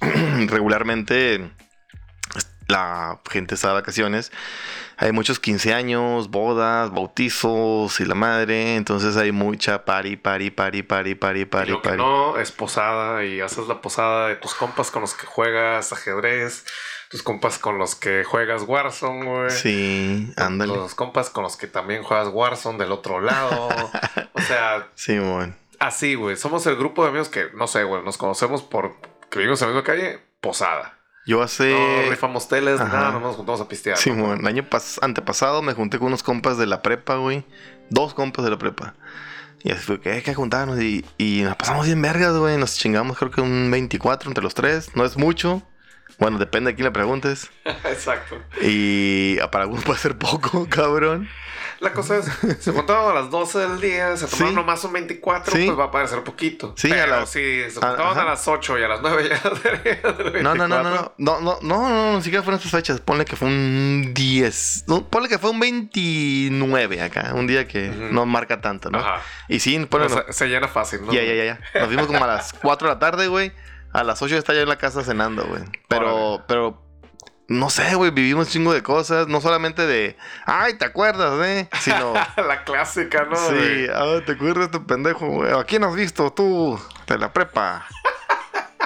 regularmente 0.47 1.50
la 2.69 3.21
gente 3.31 3.55
está 3.55 3.69
de 3.69 3.75
vacaciones. 3.75 4.33
Hay 4.99 5.13
muchos 5.13 5.39
15 5.41 5.75
años, 5.75 6.31
bodas, 6.31 6.91
bautizos 6.91 8.01
y 8.01 8.05
la 8.07 8.15
madre. 8.15 8.77
Entonces 8.77 9.17
hay 9.17 9.31
mucha 9.33 9.85
party, 9.85 10.17
party, 10.17 10.51
party, 10.51 10.83
party, 10.83 11.15
party, 11.15 11.41
Y 11.41 11.45
party, 11.45 11.71
lo 11.71 11.83
que 11.83 11.89
party. 11.91 12.03
no 12.03 12.39
es 12.39 12.51
posada 12.53 13.25
y 13.25 13.41
haces 13.41 13.69
la 13.69 13.81
posada 13.81 14.29
de 14.29 14.37
tus 14.37 14.55
compas 14.55 14.91
con 14.91 15.03
los 15.03 15.15
que 15.15 15.27
juegas 15.27 15.93
ajedrez, 15.93 16.65
tus 17.11 17.23
compas 17.23 17.59
con 17.59 17.79
los 17.79 17.95
que 17.95 18.25
juegas 18.25 18.63
Warzone, 18.67 19.25
güey. 19.27 19.51
Sí, 19.51 20.33
ándale. 20.37 20.75
Los 20.75 20.95
compas 20.95 21.29
con 21.31 21.43
los 21.45 21.57
que 21.57 21.67
también 21.67 22.03
juegas 22.03 22.29
Warzone 22.33 22.79
del 22.79 22.91
otro 22.93 23.21
lado. 23.21 23.69
o 24.33 24.41
sea, 24.41 24.89
Sí, 24.95 25.19
bueno. 25.19 25.55
así, 25.79 26.15
güey. 26.15 26.37
Somos 26.37 26.67
el 26.67 26.77
grupo 26.77 27.03
de 27.05 27.11
amigos 27.11 27.29
que, 27.29 27.49
no 27.55 27.67
sé, 27.69 27.85
güey, 27.85 28.03
nos 28.03 28.17
conocemos 28.17 28.63
por 28.63 28.97
que 29.31 29.39
vivimos 29.41 29.61
en 29.63 29.69
la 29.69 29.75
misma 29.75 29.87
calle, 29.87 30.21
posada. 30.41 30.96
Yo 31.26 31.42
hace. 31.42 31.71
No 32.04 32.11
rifamos 32.11 32.49
teles, 32.49 32.80
Ajá. 32.80 32.97
nada, 32.97 33.11
no 33.12 33.21
nos 33.21 33.37
juntamos 33.37 33.61
a 33.61 33.68
pistear. 33.68 33.99
Sí, 33.99 34.11
¿no? 34.11 34.26
bueno, 34.26 34.40
el 34.40 34.47
año 34.47 34.62
pas- 34.71 34.99
antepasado 35.02 35.61
me 35.62 35.73
junté 35.75 35.99
con 35.99 36.09
unos 36.09 36.23
compas 36.23 36.56
de 36.56 36.66
la 36.66 36.83
prepa, 36.83 37.16
güey. 37.16 37.45
Dos 37.90 38.14
compas 38.14 38.45
de 38.45 38.50
la 38.52 38.59
prepa. 38.59 38.95
Y 39.64 39.73
así 39.73 39.80
fue 39.83 40.00
que 40.00 40.11
hay 40.12 40.23
que 40.23 40.35
juntarnos 40.35 40.80
y, 40.80 41.04
y 41.18 41.42
nos 41.42 41.56
pasamos 41.56 41.87
bien 41.87 42.00
vergas, 42.00 42.37
güey. 42.37 42.56
Nos 42.56 42.76
chingamos 42.76 43.18
creo 43.18 43.30
que 43.33 43.40
un 43.40 43.68
24 43.71 44.30
entre 44.30 44.45
los 44.45 44.54
tres. 44.54 44.95
No 44.95 45.04
es 45.04 45.16
mucho. 45.16 45.62
Bueno, 46.19 46.39
depende 46.39 46.71
de 46.71 46.75
quién 46.75 46.85
le 46.87 46.91
preguntes. 46.93 47.51
Exacto. 47.85 48.41
Y 48.63 49.37
para 49.51 49.65
algunos 49.65 49.85
puede 49.87 49.99
ser 49.99 50.17
poco, 50.17 50.67
cabrón. 50.69 51.29
La 51.79 51.93
cosa 51.93 52.17
es, 52.17 52.25
se 52.59 52.73
juntaban 52.73 53.15
a 53.15 53.21
las 53.21 53.31
12 53.31 53.59
del 53.59 53.81
día, 53.83 54.17
se 54.17 54.27
tomaban 54.27 54.49
Sí. 54.49 54.55
nomás 54.55 54.83
un 54.85 54.95
24, 54.95 55.53
Sí. 55.55 55.67
pues 55.67 55.79
va 55.79 55.85
a 55.85 55.91
parecer 55.91 56.25
poquito. 56.25 56.73
Sí, 56.75 56.89
Pero 56.89 57.03
a 57.03 57.19
las- 57.21 57.29
si 57.31 57.39
se 57.71 57.79
a- 57.83 57.89
juntaban 57.89 58.01
a, 58.01 58.11
ajá. 58.13 58.25
las 58.25 58.49
8 58.49 58.79
y 58.79 58.83
a 58.83 58.89
las 58.89 59.03
9 59.03 59.29
ya 59.29 59.43
No, 60.43 60.55
no, 60.55 60.67
no, 60.69 60.83
24. 60.83 61.15
no, 61.19 61.41
no, 61.41 61.41
no, 61.41 61.41
no, 61.41 61.59
no, 61.61 61.89
no, 61.91 62.17
ni 62.17 62.23
siquiera 62.23 62.43
fueron 62.43 62.57
estas 62.59 62.73
fechas. 62.73 62.99
Ponle 63.03 63.27
que 63.27 63.37
fue 63.37 63.49
un 63.49 64.13
10. 64.15 64.85
No, 64.89 65.07
ponle 65.07 65.29
que 65.29 65.39
fue 65.39 65.51
un 65.51 65.61
29 65.61 67.03
acá. 67.03 67.33
Un 67.35 67.47
día 67.47 67.69
que 67.69 67.91
Ujú. 67.91 67.99
no 68.11 68.25
marca 68.25 68.63
tanto, 68.63 68.91
¿no? 68.91 68.99
Ajá. 68.99 69.21
Y 69.49 69.61
sí, 69.61 69.77
ponle, 69.85 70.09
Pero 70.09 70.25
se, 70.29 70.33
se 70.33 70.47
llena 70.49 70.69
fácil, 70.69 71.05
¿no? 71.05 71.13
Ya, 71.13 71.23
ya, 71.23 71.35
ya, 71.35 71.45
ya. 71.45 71.81
Nos 71.81 71.91
vimos 71.91 72.07
como 72.07 72.25
a 72.25 72.27
las 72.27 72.55
4 72.55 72.89
de 72.89 72.95
la 72.95 72.99
tarde, 72.99 73.29
güey. 73.29 73.53
A 73.93 74.05
las 74.05 74.21
8 74.23 74.33
ya 74.35 74.38
está 74.38 74.52
ya 74.55 74.61
en 74.62 74.69
la 74.69 74.76
casa 74.78 75.02
cenando, 75.02 75.45
güey. 75.47 75.62
Pero, 75.88 76.14
Órale. 76.35 76.45
pero, 76.49 76.83
no 77.49 77.71
sé, 77.71 77.95
güey, 77.95 78.11
vivimos 78.11 78.47
un 78.49 78.52
chingo 78.52 78.73
de 78.73 78.83
cosas. 78.83 79.26
No 79.28 79.40
solamente 79.40 79.87
de, 79.87 80.16
ay, 80.45 80.75
¿te 80.78 80.85
acuerdas, 80.85 81.40
eh? 81.47 81.69
Sino, 81.81 82.12
La 82.37 82.64
clásica, 82.64 83.25
¿no? 83.25 83.37
sí, 83.37 83.87
ah, 83.95 84.19
¿te 84.26 84.33
acuerdas 84.33 84.71
de 84.71 84.76
este 84.78 84.81
pendejo, 84.81 85.26
güey? 85.28 85.52
¿A 85.52 85.64
quién 85.64 85.85
has 85.85 85.95
visto 85.95 86.31
tú? 86.33 86.78
De 87.07 87.19
la 87.19 87.33
prepa. 87.33 87.87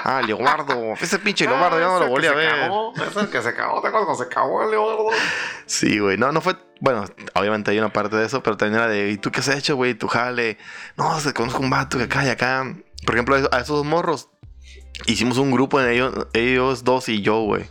Ah, 0.03 0.19
Leobardo. 0.25 0.93
Ese 0.99 1.19
pinche 1.19 1.45
Leobardo 1.45 1.77
ya 1.79 1.85
no 1.85 1.95
Ah, 1.97 1.99
lo 1.99 2.05
ese 2.05 2.09
volví 2.11 2.27
a 2.27 2.33
ver. 2.33 2.49
cagó, 2.49 2.93
Es 2.95 3.15
el 3.17 3.29
que 3.29 3.41
se 3.43 3.53
cagó. 3.53 3.81
¿Te 3.81 3.87
acuerdas 3.89 4.05
cuando 4.07 4.23
se 4.23 4.29
cagó 4.29 4.63
el 4.63 4.71
Leobardo? 4.71 5.05
Sí, 5.67 5.99
güey. 5.99 6.17
No, 6.17 6.31
no 6.31 6.41
fue. 6.41 6.55
Bueno, 6.79 7.05
obviamente 7.35 7.69
hay 7.69 7.77
una 7.77 7.93
parte 7.93 8.15
de 8.15 8.25
eso, 8.25 8.41
pero 8.41 8.57
también 8.57 8.81
era 8.81 8.89
de, 8.91 9.09
¿y 9.11 9.17
tú 9.17 9.31
qué 9.31 9.41
has 9.41 9.49
hecho, 9.49 9.75
güey? 9.75 9.93
Tu 9.93 10.07
jale. 10.07 10.57
No, 10.97 11.19
se 11.19 11.33
conozco 11.35 11.59
un 11.61 11.69
vato 11.69 11.99
que 11.99 12.05
acá 12.05 12.25
y 12.25 12.29
acá. 12.29 12.65
Por 13.05 13.13
ejemplo, 13.13 13.35
a 13.51 13.59
esos 13.59 13.85
morros. 13.85 14.29
Hicimos 15.05 15.37
un 15.37 15.51
grupo 15.51 15.81
en 15.81 15.89
ellos, 15.89 16.27
ellos 16.33 16.83
dos 16.83 17.09
y 17.09 17.21
yo, 17.21 17.41
güey. 17.41 17.65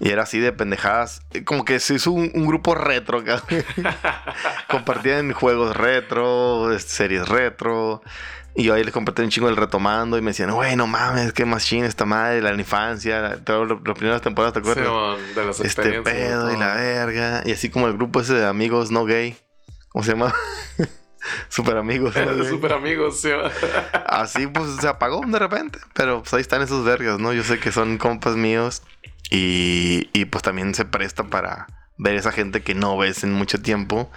Y 0.00 0.10
era 0.10 0.24
así 0.24 0.38
de 0.40 0.52
pendejadas. 0.52 1.22
Como 1.44 1.64
que 1.64 1.78
se 1.80 1.94
hizo 1.94 2.10
un, 2.10 2.30
un 2.34 2.46
grupo 2.46 2.74
retro. 2.74 3.22
Compartían 4.68 5.32
juegos 5.32 5.76
retro, 5.76 6.72
este, 6.72 6.90
series 6.92 7.28
retro. 7.28 8.02
Y 8.56 8.64
yo 8.64 8.74
ahí 8.74 8.84
les 8.84 8.92
compartí 8.92 9.22
un 9.22 9.30
chingo 9.30 9.48
el 9.48 9.56
retomando. 9.56 10.18
Y 10.18 10.22
me 10.22 10.30
decían, 10.30 10.50
güey, 10.52 10.76
no 10.76 10.86
mames, 10.86 11.32
qué 11.32 11.44
machine 11.44 11.86
esta 11.86 12.04
madre, 12.04 12.40
la 12.42 12.52
infancia, 12.54 13.38
todas 13.44 13.68
las 13.84 13.96
primeras 13.96 14.22
temporadas, 14.22 14.54
¿te 14.54 14.60
Sí, 14.62 14.70
acuerdas? 14.70 14.92
man, 14.92 15.34
de 15.34 15.44
las 15.44 15.60
este 15.60 16.02
pedo 16.02 16.50
y 16.50 16.54
¿no? 16.54 16.60
la 16.60 16.74
verga. 16.74 17.42
Y 17.44 17.52
así 17.52 17.70
como 17.70 17.86
el 17.86 17.94
grupo 17.94 18.20
ese 18.20 18.34
de 18.34 18.46
amigos 18.46 18.90
no 18.90 19.04
gay. 19.04 19.36
¿Cómo 19.88 20.04
se 20.04 20.12
llama? 20.12 20.34
Super 21.48 21.76
amigos. 21.76 22.14
Super 22.48 22.72
amigos, 22.72 23.20
sí. 23.20 23.30
Así 24.06 24.46
pues 24.46 24.76
se 24.80 24.88
apagó 24.88 25.22
de 25.26 25.38
repente. 25.38 25.78
Pero 25.94 26.20
pues 26.22 26.34
ahí 26.34 26.40
están 26.40 26.62
esos 26.62 26.84
vergas, 26.84 27.18
¿no? 27.18 27.32
Yo 27.32 27.42
sé 27.42 27.58
que 27.58 27.72
son 27.72 27.98
compas 27.98 28.36
míos. 28.36 28.82
Y, 29.30 30.10
y 30.12 30.26
pues 30.26 30.42
también 30.42 30.74
se 30.74 30.84
presta 30.84 31.24
para 31.24 31.66
ver 31.96 32.14
esa 32.14 32.32
gente 32.32 32.62
que 32.62 32.74
no 32.74 32.96
ves 32.96 33.24
en 33.24 33.32
mucho 33.32 33.60
tiempo. 33.60 34.10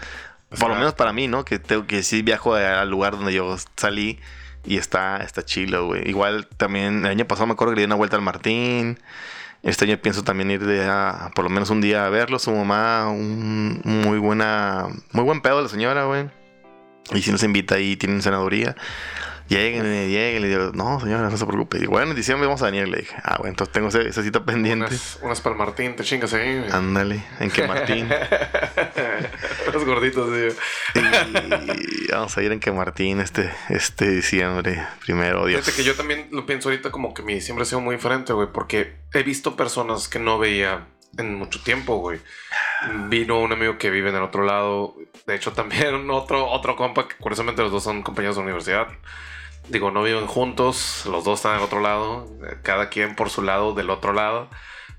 Por 0.60 0.70
lo 0.70 0.76
menos 0.76 0.94
para 0.94 1.12
mí, 1.12 1.28
¿no? 1.28 1.44
Que 1.44 1.60
tengo 1.60 1.88
que 1.88 2.04
sí 2.04 2.22
viajo 2.22 2.56
al 2.56 2.90
lugar 2.90 3.14
donde 3.14 3.34
yo 3.34 3.56
salí. 3.76 4.20
Y 4.64 4.78
está, 4.78 5.18
está 5.18 5.44
chilo, 5.44 5.88
güey. 5.88 6.08
Igual 6.10 6.48
también 6.58 7.06
el 7.06 7.12
año 7.12 7.26
pasado 7.26 7.48
me 7.48 7.54
acuerdo 7.54 7.74
que 7.74 7.78
le 7.78 7.82
di 7.82 7.86
una 7.86 7.96
vuelta 7.96 8.16
al 8.16 8.22
Martín. 8.22 9.00
Este 9.64 9.86
año 9.86 9.98
pienso 9.98 10.24
también 10.24 10.52
ir 10.52 10.66
de 10.66 10.86
a, 10.86 11.32
por 11.36 11.44
lo 11.44 11.50
menos 11.50 11.70
un 11.70 11.82
día 11.82 12.06
a 12.06 12.10
verlo. 12.10 12.38
Su 12.40 12.52
mamá, 12.52 13.10
un 13.10 13.82
muy 13.84 14.20
buena, 14.20 14.88
muy 15.12 15.24
buen 15.24 15.42
pedo 15.42 15.62
la 15.62 15.70
señora, 15.70 16.06
güey. 16.06 16.30
Y 17.14 17.22
si 17.22 17.32
nos 17.32 17.44
invita 17.44 17.76
ahí, 17.76 17.96
tienen 17.98 18.22
senaduría. 18.22 18.76
Lleguen, 19.48 19.84
lleguen. 20.10 20.42
Le 20.42 20.50
digo, 20.50 20.72
no, 20.74 21.00
señora, 21.00 21.30
no 21.30 21.38
se 21.38 21.46
preocupe. 21.46 21.78
Y 21.82 21.86
bueno, 21.86 22.10
en 22.12 22.18
diciembre 22.18 22.48
vamos 22.48 22.62
a 22.64 22.66
venir. 22.66 22.86
Le 22.90 22.98
dije, 22.98 23.16
ah, 23.24 23.38
bueno, 23.38 23.52
entonces 23.52 23.72
tengo 23.72 23.88
ese- 23.88 24.06
esa 24.10 24.22
cita 24.22 24.44
pendiente. 24.44 24.88
Unas, 24.88 25.20
unas 25.22 25.40
para 25.40 25.54
el 25.54 25.60
Martín, 25.60 25.96
te 25.96 26.04
chingas 26.04 26.34
ahí. 26.34 26.58
güey. 26.60 26.70
Ándale, 26.72 27.24
en 27.40 27.50
que 27.50 27.66
Martín. 27.66 28.10
Los 29.74 29.86
gorditos, 29.86 30.30
sí. 30.36 31.00
y 32.08 32.12
vamos 32.12 32.38
a 32.38 32.44
ir 32.44 32.52
en 32.52 32.60
que 32.60 32.72
Martín 32.72 33.20
este, 33.22 33.50
este 33.70 34.10
diciembre, 34.10 34.86
primero, 35.06 35.46
Dios. 35.46 35.62
Fíjate 35.62 35.78
que 35.82 35.88
yo 35.88 35.96
también 35.96 36.28
lo 36.32 36.46
pienso 36.46 36.70
ahorita 36.70 36.92
como 36.92 37.14
que 37.14 37.22
mi 37.24 37.36
diciembre 37.36 37.64
ha 37.64 37.66
sido 37.66 37.80
muy 37.82 37.96
diferente, 37.96 38.34
güey, 38.34 38.50
porque 38.52 38.96
he 39.14 39.24
visto 39.24 39.56
personas 39.56 40.08
que 40.08 40.20
no 40.20 40.40
veía 40.40 40.88
en 41.18 41.36
mucho 41.36 41.62
tiempo, 41.62 41.98
güey. 41.98 42.20
Vino 43.10 43.40
un 43.40 43.52
amigo 43.52 43.78
que 43.78 43.90
vive 43.90 44.10
en 44.10 44.16
el 44.16 44.24
otro 44.24 44.44
lado. 44.44 44.96
De 45.26 45.36
hecho, 45.36 45.54
también 45.54 46.10
otro, 46.10 46.50
otro 46.50 46.76
compa, 46.76 47.08
que 47.08 47.16
curiosamente 47.16 47.62
los 47.62 47.72
dos 47.72 47.84
son 47.84 48.04
compañeros 48.04 48.36
de 48.36 48.44
universidad. 48.44 48.88
Digo, 49.70 49.92
no 49.92 50.04
viven 50.04 50.28
juntos, 50.28 51.06
los 51.06 51.26
dos 51.26 51.40
están 51.40 51.54
en 51.54 51.58
el 51.60 51.66
otro 51.66 51.82
lado, 51.82 52.26
cada 52.64 52.88
quien 52.90 53.16
por 53.16 53.30
su 53.30 53.42
lado 53.42 53.74
del 53.74 53.90
otro 53.90 54.14
lado. 54.14 54.50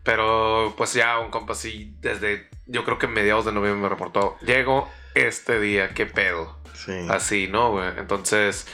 Pero 0.02 0.74
pues 0.76 0.92
ya 0.92 1.18
un 1.18 1.30
compa 1.30 1.54
así, 1.54 1.94
desde 2.00 2.48
yo 2.66 2.84
creo 2.84 2.98
que 2.98 3.06
mediados 3.06 3.46
de 3.46 3.52
noviembre 3.52 3.82
me 3.82 3.88
reportó, 3.88 4.36
llego 4.40 4.88
este 5.14 5.58
día, 5.58 5.94
qué 5.94 6.06
pedo. 6.06 6.58
Sí. 6.74 6.92
Así, 7.08 7.48
¿no, 7.48 7.72
güey? 7.72 7.88
Entonces, 7.96 8.66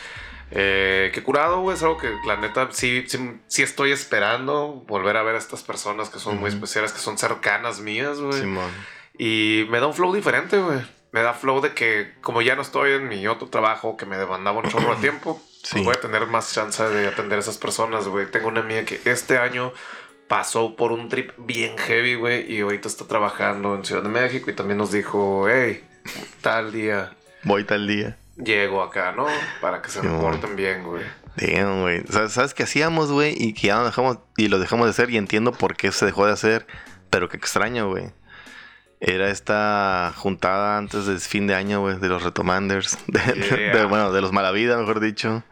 eh, 0.54 1.10
qué 1.12 1.22
curado, 1.22 1.60
güey. 1.60 1.76
Es 1.76 1.82
algo 1.82 1.98
que 1.98 2.10
la 2.26 2.36
neta 2.36 2.68
sí, 2.72 3.04
sí, 3.06 3.40
sí 3.46 3.62
estoy 3.62 3.92
esperando 3.92 4.84
volver 4.86 5.16
a 5.16 5.22
ver 5.22 5.34
a 5.34 5.38
estas 5.38 5.62
personas 5.62 6.10
que 6.10 6.18
son 6.18 6.38
muy 6.38 6.48
especiales, 6.48 6.92
que 6.92 7.00
son 7.00 7.18
cercanas 7.18 7.80
mías, 7.80 8.20
güey. 8.20 8.40
Simón. 8.40 8.70
Y 9.18 9.66
me 9.70 9.80
da 9.80 9.86
un 9.86 9.94
flow 9.94 10.14
diferente, 10.14 10.58
güey. 10.58 10.80
Me 11.12 11.22
da 11.22 11.32
flow 11.32 11.60
de 11.60 11.74
que 11.74 12.14
como 12.20 12.42
ya 12.42 12.56
no 12.56 12.62
estoy 12.62 12.92
en 12.92 13.08
mi 13.08 13.26
otro 13.28 13.48
trabajo 13.48 13.96
que 13.96 14.06
me 14.06 14.16
demandaba 14.16 14.58
un 14.58 14.68
chorro 14.68 14.94
de 14.94 15.00
tiempo, 15.00 15.40
Sí. 15.64 15.76
pues 15.76 15.84
voy 15.84 15.94
a 15.96 16.00
tener 16.00 16.26
más 16.26 16.52
chance 16.52 16.82
de 16.82 17.06
atender 17.06 17.38
a 17.38 17.40
esas 17.40 17.56
personas, 17.56 18.06
güey. 18.08 18.30
Tengo 18.30 18.48
una 18.48 18.60
amiga 18.60 18.84
que 18.84 19.00
este 19.06 19.38
año 19.38 19.72
pasó 20.28 20.76
por 20.76 20.92
un 20.92 21.08
trip 21.08 21.30
bien 21.38 21.78
heavy, 21.78 22.16
güey, 22.16 22.52
y 22.52 22.60
ahorita 22.60 22.88
está 22.88 23.06
trabajando 23.06 23.74
en 23.74 23.84
Ciudad 23.84 24.02
de 24.02 24.08
México 24.08 24.50
y 24.50 24.54
también 24.54 24.78
nos 24.78 24.92
dijo, 24.92 25.46
hey, 25.48 25.84
tal 26.40 26.72
día 26.72 27.14
Voy 27.44 27.64
tal 27.64 27.86
día. 27.86 28.18
Llego 28.36 28.82
acá, 28.82 29.12
¿no? 29.12 29.26
Para 29.60 29.82
que 29.82 29.88
se 29.90 30.00
Sí, 30.00 30.06
reporten 30.06 30.56
bien, 30.56 30.82
güey. 30.84 31.04
Damn, 31.36 31.80
güey. 31.82 32.02
¿Sabes, 32.08 32.32
¿Sabes 32.32 32.54
qué 32.54 32.62
hacíamos, 32.62 33.10
güey? 33.10 33.34
Y 33.36 33.54
que 33.54 33.68
ya 33.68 33.76
no 33.76 33.84
dejamos, 33.84 34.18
y 34.36 34.48
lo 34.48 34.58
dejamos 34.58 34.86
de 34.86 34.90
hacer 34.90 35.10
y 35.10 35.16
entiendo 35.16 35.52
por 35.52 35.76
qué 35.76 35.90
se 35.92 36.06
dejó 36.06 36.26
de 36.26 36.32
hacer, 36.32 36.66
pero 37.10 37.28
que 37.28 37.36
extraño, 37.36 37.88
güey. 37.88 38.12
Era 39.00 39.28
esta 39.28 40.12
juntada 40.16 40.78
antes 40.78 41.06
del 41.06 41.18
fin 41.20 41.46
de 41.46 41.54
año, 41.54 41.80
güey, 41.80 41.98
de 41.98 42.08
los 42.08 42.22
Retomanders. 42.22 42.96
De, 43.06 43.20
de- 43.20 43.34
Yeah. 43.48 43.76
de- 43.76 43.84
bueno, 43.84 44.12
de 44.12 44.20
los 44.20 44.32
Malavida, 44.32 44.78
mejor 44.78 45.00
dicho. 45.00 45.42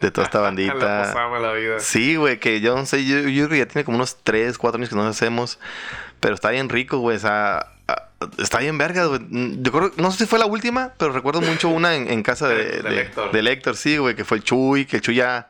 De 0.00 0.10
toda 0.10 0.24
esta 0.24 0.38
La 0.40 0.44
bandita. 0.44 0.74
pasaba 0.74 1.38
la 1.38 1.52
vida. 1.52 1.78
Sí, 1.78 2.16
güey, 2.16 2.40
que 2.40 2.60
yo 2.60 2.74
no 2.74 2.86
sé, 2.86 3.04
yo, 3.04 3.18
yo 3.20 3.46
creo 3.46 3.48
que 3.50 3.58
ya 3.58 3.66
tiene 3.66 3.84
como 3.84 3.96
unos 3.98 4.16
3, 4.24 4.56
4 4.58 4.78
años 4.78 4.88
que 4.88 4.96
no 4.96 5.02
lo 5.04 5.08
hacemos. 5.10 5.60
Pero 6.18 6.34
está 6.34 6.50
bien 6.50 6.68
rico, 6.70 6.98
güey. 6.98 7.16
O 7.16 7.20
sea, 7.20 7.66
está 8.38 8.58
bien 8.58 8.76
verga, 8.78 9.06
güey. 9.06 9.20
Mm, 9.20 9.62
Yo 9.62 9.72
creo, 9.72 9.92
no 9.96 10.10
sé 10.10 10.18
si 10.18 10.26
fue 10.26 10.38
la 10.38 10.46
última, 10.46 10.92
pero 10.98 11.12
recuerdo 11.12 11.40
mucho 11.40 11.68
una 11.68 11.94
en, 11.94 12.10
en 12.10 12.22
casa 12.22 12.48
de, 12.48 12.82
De- 12.82 13.10
del 13.32 13.44
de- 13.44 13.52
Héctor, 13.52 13.76
sí, 13.76 13.96
güey, 13.98 14.14
que 14.14 14.24
fue 14.24 14.38
el 14.38 14.44
Chuy, 14.44 14.84
que 14.86 14.96
el 14.96 15.02
Chuy 15.02 15.16
ya 15.16 15.48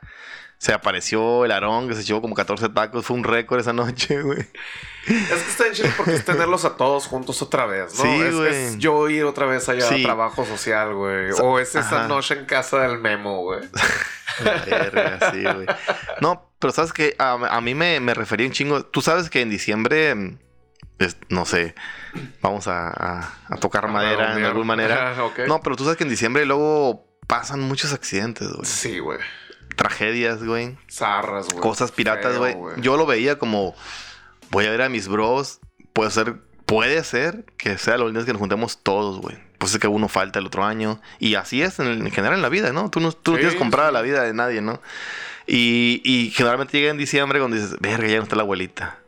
Se 0.59 0.73
apareció 0.75 1.45
el 1.47 1.53
Aarón, 1.53 1.89
que 1.89 1.95
se 1.95 2.03
echó 2.03 2.21
como 2.21 2.35
14 2.35 2.69
tacos. 2.69 3.07
Fue 3.07 3.17
un 3.17 3.25
récord 3.25 3.59
esa 3.61 3.73
noche, 3.73 4.21
güey. 4.23 4.41
Es 5.07 5.29
que 5.29 5.50
está 5.50 5.65
bien 5.65 5.75
chido 5.75 5.89
porque 5.97 6.12
es 6.15 6.25
tenerlos 6.27 6.67
a 6.67 6.77
todos 6.77 7.07
juntos 7.07 7.41
otra 7.41 7.65
vez, 7.65 7.95
¿no? 7.97 8.03
Sí, 8.03 8.21
es, 8.21 8.35
güey. 8.35 8.55
es 8.55 8.79
yo 8.79 9.09
ir 9.09 9.25
otra 9.25 9.47
vez 9.47 9.67
allá 9.71 9.89
Sí. 9.89 10.03
a 10.03 10.05
trabajo 10.05 10.45
social, 10.45 10.93
güey. 10.95 11.31
O 11.43 11.59
es 11.59 11.71
esa 11.75 12.00
Ajá. 12.00 12.09
noche 12.09 12.35
en 12.39 12.45
casa 12.45 12.81
del 12.81 12.99
memo, 12.99 13.43
güey. 13.43 13.61
Verga, 14.45 15.33
sí, 15.33 15.43
güey. 15.43 15.67
No, 16.21 16.50
pero 16.59 16.73
sabes 16.73 16.93
que 16.93 17.15
a, 17.19 17.33
a 17.33 17.61
mí 17.62 17.75
me, 17.75 17.99
me 18.00 18.12
refería 18.15 18.47
un 18.47 18.53
chingo. 18.53 18.85
Tú 18.85 19.00
sabes 19.00 19.31
que 19.31 19.41
en 19.41 19.49
diciembre, 19.50 20.15
mm, 20.15 20.39
es- 20.99 21.17
no 21.29 21.45
sé, 21.47 21.75
vamos 22.43 22.67
a, 22.69 22.89
a- 22.89 23.33
a 23.49 23.57
tocar 23.57 23.89
madera 23.89 24.37
en 24.37 24.45
alguna 24.45 24.65
manera. 24.67 25.15
Ok. 25.25 25.41
No, 25.49 25.61
pero 25.63 25.77
tú 25.77 25.85
sabes 25.85 25.97
que 25.97 26.05
en 26.05 26.11
diciembre 26.11 26.45
luego 26.47 27.07
pasan 27.27 27.61
muchos 27.61 27.93
accidentes, 27.93 28.49
güey. 28.49 28.65
Sí, 28.67 28.99
güey. 28.99 29.19
Tragedias, 29.77 30.43
güey. 30.45 30.77
Zarras, 30.91 31.49
güey. 31.49 31.61
Cosas 31.61 31.93
piratas, 31.93 32.37
güey. 32.39 32.57
Yo 32.79 32.97
lo 32.97 33.07
veía 33.07 33.39
como, 33.39 33.75
voy 34.51 34.67
a 34.67 34.71
ver 34.71 34.83
a 34.83 34.89
mis 34.89 35.09
bros. 35.09 35.61
Puede 35.93 36.11
ser, 36.11 36.37
puede 36.67 37.03
ser 37.05 37.45
que 37.57 37.79
sea 37.79 37.97
los 37.97 38.13
días 38.13 38.25
que 38.25 38.33
nos 38.33 38.41
juntemos 38.41 38.83
todos, 38.83 39.21
güey. 39.21 39.39
Pues 39.59 39.73
es 39.75 39.79
que 39.79 39.89
uno 39.89 40.09
falta 40.09 40.39
el 40.39 40.47
otro 40.47 40.65
año. 40.65 41.01
Y 41.19 41.35
así 41.35 41.63
es 41.63 41.79
en, 41.79 41.87
el- 41.87 42.01
en 42.01 42.11
general 42.11 42.35
en 42.37 42.43
la 42.43 42.49
vida, 42.49 42.73
¿no? 42.73 42.91
Tú 42.91 43.01
no, 43.01 43.13
tú 43.13 43.33
no 43.33 43.39
tienes 43.39 43.57
comprada 43.57 43.89
sí. 43.89 43.95
la 43.95 44.03
vida 44.03 44.23
de 44.23 44.35
nadie, 44.35 44.61
¿no? 44.61 44.81
Y, 45.47 46.01
y 46.05 46.31
generalmente 46.31 46.79
llega 46.79 46.91
en 46.91 46.99
diciembre 46.99 47.39
cuando 47.41 47.57
dices, 47.57 47.77
verga, 47.81 48.07
ya 48.09 48.17
no 48.19 48.23
está 48.25 48.37
la 48.37 48.43
abuelita. 48.43 48.99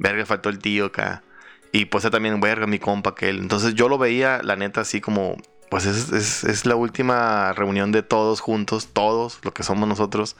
Verga, 0.00 0.26
faltó 0.26 0.48
el 0.48 0.58
tío 0.58 0.86
acá. 0.86 1.22
Y 1.72 1.84
pues 1.84 2.10
también, 2.10 2.40
verga, 2.40 2.66
mi 2.66 2.78
compa 2.80 3.10
aquel. 3.10 3.38
Entonces 3.38 3.74
yo 3.74 3.88
lo 3.88 3.98
veía, 3.98 4.40
la 4.42 4.56
neta, 4.56 4.80
así 4.80 5.00
como, 5.00 5.36
pues 5.70 5.86
es, 5.86 6.10
es, 6.12 6.42
la 6.66 6.74
última 6.74 7.52
reunión 7.52 7.92
de 7.92 8.02
todos 8.02 8.40
juntos, 8.40 8.88
todos, 8.92 9.38
lo 9.44 9.52
que 9.54 9.62
somos 9.62 9.88
nosotros. 9.88 10.36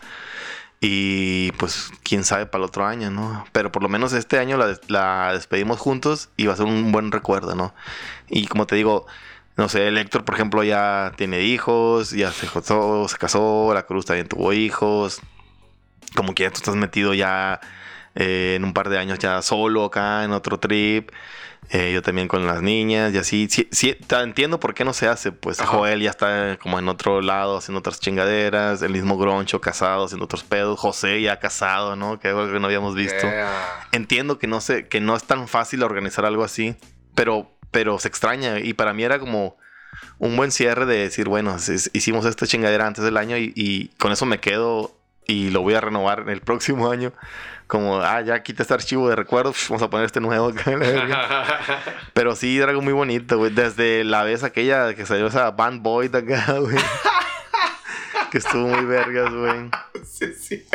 Y 0.81 1.53
pues 1.53 1.91
quién 2.03 2.25
sabe 2.25 2.47
para 2.47 2.65
el 2.65 2.69
otro 2.69 2.87
año, 2.87 3.11
¿no? 3.11 3.45
Pero 3.53 3.71
por 3.71 3.83
lo 3.83 3.89
menos 3.91 4.15
este 4.15 4.39
año 4.39 4.57
la, 4.57 4.67
des- 4.67 4.81
la 4.91 5.33
despedimos 5.35 5.79
juntos 5.79 6.31
y 6.39 6.47
va 6.47 6.55
a 6.55 6.57
ser 6.57 6.67
un 6.67 6.91
buen 6.93 7.13
recuerdo, 7.13 7.55
¿no? 7.55 7.75
Y 8.31 8.47
como 8.47 8.67
te 8.67 8.77
digo, 8.77 9.07
no 9.57 9.69
sé, 9.69 9.89
el 9.89 9.99
por 10.25 10.35
ejemplo, 10.35 10.65
ya 10.65 11.13
tiene 11.17 11.43
hijos, 11.43 12.13
ya 12.13 12.33
se 12.33 12.47
se 13.09 13.19
casó, 13.19 13.75
la 13.75 13.85
Cruz 13.87 14.07
también 14.07 14.29
tuvo 14.29 14.53
hijos. 14.55 15.21
Como 16.17 16.35
que 16.35 16.45
ya 16.45 16.51
tú 16.51 16.57
estás 16.59 16.77
metido 16.77 17.15
ya 17.15 17.61
eh, 18.15 18.55
en 18.57 18.65
un 18.65 18.73
par 18.73 18.89
de 18.89 18.99
años 18.99 19.19
ya 19.19 19.41
solo 19.43 19.85
acá 19.85 20.25
en 20.25 20.33
otro 20.33 20.59
trip. 20.59 21.11
Eh, 21.73 21.93
yo 21.93 22.03
también 22.03 22.27
con 22.27 22.47
las 22.47 22.63
niñas 22.63 23.15
y 23.15 23.19
así. 23.19 23.47
Sí, 23.49 23.69
sí, 23.71 23.97
entiendo 24.11 24.59
por 24.59 24.75
qué 24.75 24.85
no 24.85 24.93
se 24.93 25.07
hace. 25.07 25.31
Pues 25.31 25.61
Ajá. 25.61 25.71
Joel 25.71 26.01
ya 26.01 26.11
está 26.11 26.59
como 26.61 26.79
en 26.81 26.89
otro 26.89 27.21
lado 27.21 27.59
haciendo 27.59 27.79
otras 27.79 28.01
chingaderas. 28.01 28.83
El 28.83 28.93
mismo 28.93 29.17
Groncho 29.17 29.61
casado 29.61 30.07
haciendo 30.07 30.25
otros 30.25 30.43
pedos. 30.43 30.81
José 30.81 31.23
ya 31.23 31.39
casado, 31.39 31.95
¿no? 31.95 32.19
Que 32.19 32.29
algo 32.29 32.51
que 32.53 32.59
no 32.59 32.67
habíamos 32.67 32.97
visto. 32.97 33.23
Yeah. 33.23 33.89
Entiendo 33.93 34.39
que 34.39 34.49
no, 34.49 34.61
sé, 34.61 34.89
que 34.89 35.01
no 35.01 35.15
es 35.15 35.25
tan 35.25 35.47
fácil 35.47 35.85
organizar 35.85 36.25
algo 36.25 36.43
así. 36.43 36.75
Pero, 37.15 37.53
pero 37.71 38.01
se 38.01 38.09
extraña. 38.09 38.59
Y 38.59 38.73
para 38.73 38.93
mí 38.93 39.05
era 39.05 39.21
como 39.21 39.57
un 40.19 40.37
buen 40.37 40.51
cierre 40.51 40.87
de 40.87 40.99
decir, 40.99 41.29
bueno, 41.29 41.57
hicimos 41.93 42.25
esta 42.25 42.49
chingadera 42.49 42.87
antes 42.87 43.05
del 43.05 43.17
año 43.17 43.37
y, 43.37 43.53
y 43.55 43.89
con 43.99 44.11
eso 44.11 44.27
me 44.27 44.41
quedo 44.41 44.97
y 45.27 45.51
lo 45.51 45.63
voy 45.63 45.75
a 45.75 45.81
renovar 45.81 46.21
en 46.21 46.31
el 46.31 46.41
próximo 46.41 46.91
año. 46.91 47.13
Como, 47.71 48.01
ah, 48.03 48.21
ya 48.21 48.43
quita 48.43 48.63
este 48.65 48.75
archivo 48.75 49.09
de 49.09 49.15
recuerdos, 49.15 49.57
vamos 49.69 49.83
a 49.83 49.89
poner 49.89 50.05
este 50.07 50.21
nuevo. 50.21 50.53
Pero 52.13 52.35
sí, 52.35 52.59
era 52.59 52.71
algo 52.71 52.83
muy 52.83 52.93
bonito, 52.93 53.39
güey. 53.39 53.53
Desde 53.53 54.03
la 54.05 54.25
vez 54.25 54.43
aquella 54.43 54.93
que 54.95 55.07
salió 55.07 55.29
esa 55.29 55.53
Band 55.53 55.81
Boy 55.83 56.09
de 56.09 56.19
acá, 56.19 56.55
güey. 56.59 56.77
que 58.31 58.39
estuvo 58.39 58.67
muy 58.69 58.85
vergas, 58.85 59.33
güey. 59.33 59.71
sí, 60.05 60.35
sí. 60.35 60.67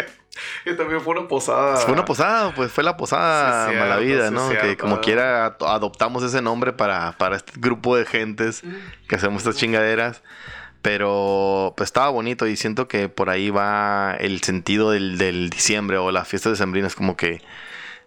Y 0.66 0.74
también 0.76 1.00
fue 1.02 1.18
una 1.18 1.28
posada. 1.28 1.78
Fue 1.78 1.94
una 1.94 2.04
posada, 2.06 2.54
pues 2.54 2.72
fue 2.72 2.84
la 2.84 2.98
posada 2.98 3.70
Sí, 3.70 3.76
mala 3.76 3.98
vida, 3.98 4.28
sí, 4.30 4.34
¿no? 4.34 4.50
que 4.50 4.60
cierto. 4.60 4.82
como 4.84 5.00
quiera 5.00 5.46
ad- 5.48 5.56
adoptamos 5.66 6.24
ese 6.24 6.42
nombre 6.42 6.74
para, 6.74 7.14
para 7.18 7.36
este 7.38 7.54
grupo 7.58 7.96
de 7.96 8.06
gentes 8.06 8.62
que 9.08 9.16
hacemos 9.16 9.44
estas 9.44 9.56
chingaderas. 9.58 10.24
Pero 10.86 11.74
pues 11.76 11.88
estaba 11.88 12.10
bonito 12.10 12.46
y 12.46 12.56
siento 12.56 12.88
que 12.88 13.10
por 13.10 13.32
ahí 13.32 13.50
va 13.50 14.16
el 14.20 14.44
sentido 14.44 14.92
del, 14.92 15.18
del 15.18 15.50
diciembre 15.50 15.98
o 15.98 16.12
las 16.12 16.28
fiestas 16.28 16.52
decembrinas, 16.52 16.94
como 16.94 17.18
que 17.18 17.42